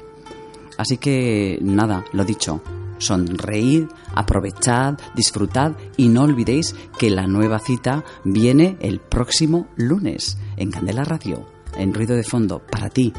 Así 0.79 0.97
que 0.97 1.59
nada, 1.61 2.05
lo 2.13 2.25
dicho, 2.25 2.63
sonreíd, 3.03 3.87
aprovechad, 4.15 4.99
disfrutad 5.15 5.73
y 5.97 6.09
no 6.09 6.23
olvidéis 6.23 6.75
que 6.99 7.11
la 7.11 7.27
nueva 7.27 7.59
cita 7.59 8.05
viene 8.25 8.77
el 8.81 9.01
próximo 9.01 9.67
lunes 9.77 10.39
en 10.57 10.71
Candela 10.71 11.05
Radio, 11.05 11.47
en 11.77 11.93
ruido 11.93 12.17
de 12.17 12.23
fondo, 12.23 12.63
para 12.71 12.89
ti. 12.89 13.13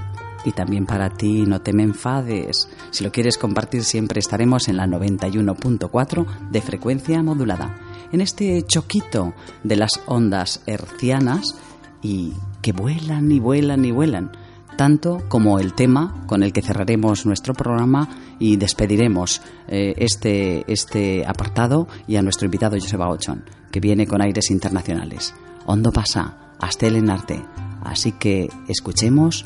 Y 0.45 0.51
también 0.51 0.85
para 0.85 1.09
ti, 1.09 1.43
no 1.45 1.61
te 1.61 1.71
me 1.71 1.83
enfades. 1.83 2.67
Si 2.91 3.03
lo 3.03 3.11
quieres 3.11 3.37
compartir 3.37 3.83
siempre 3.83 4.19
estaremos 4.19 4.67
en 4.67 4.77
la 4.77 4.87
91.4 4.87 6.49
de 6.49 6.61
frecuencia 6.61 7.23
modulada. 7.23 7.79
En 8.11 8.19
este 8.19 8.61
choquito 8.63 9.33
de 9.63 9.77
las 9.77 10.01
ondas 10.05 10.61
hercianas 10.65 11.55
y 12.01 12.33
que 12.61 12.73
vuelan 12.73 13.31
y 13.31 13.39
vuelan 13.39 13.85
y 13.85 13.91
vuelan 13.91 14.31
tanto 14.75 15.23
como 15.29 15.59
el 15.59 15.73
tema 15.73 16.23
con 16.27 16.43
el 16.43 16.53
que 16.53 16.61
cerraremos 16.61 17.25
nuestro 17.25 17.53
programa 17.53 18.09
y 18.39 18.57
despediremos 18.57 19.41
eh, 19.67 19.93
este, 19.97 20.71
este 20.71 21.25
apartado 21.25 21.87
y 22.07 22.15
a 22.15 22.21
nuestro 22.21 22.45
invitado 22.45 22.77
Joseba 22.79 23.09
Ochon, 23.09 23.45
que 23.71 23.79
viene 23.79 24.07
con 24.07 24.21
aires 24.21 24.51
internacionales. 24.51 25.33
Hondo 25.65 25.91
pasa, 25.91 26.55
hasta 26.59 26.87
el 26.87 27.09
arte. 27.09 27.43
Así 27.83 28.13
que 28.13 28.49
escuchemos 28.67 29.45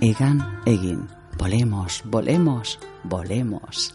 Egan 0.00 0.60
Egin. 0.64 1.08
Volemos, 1.38 2.02
volemos, 2.06 2.78
volemos. 3.04 3.94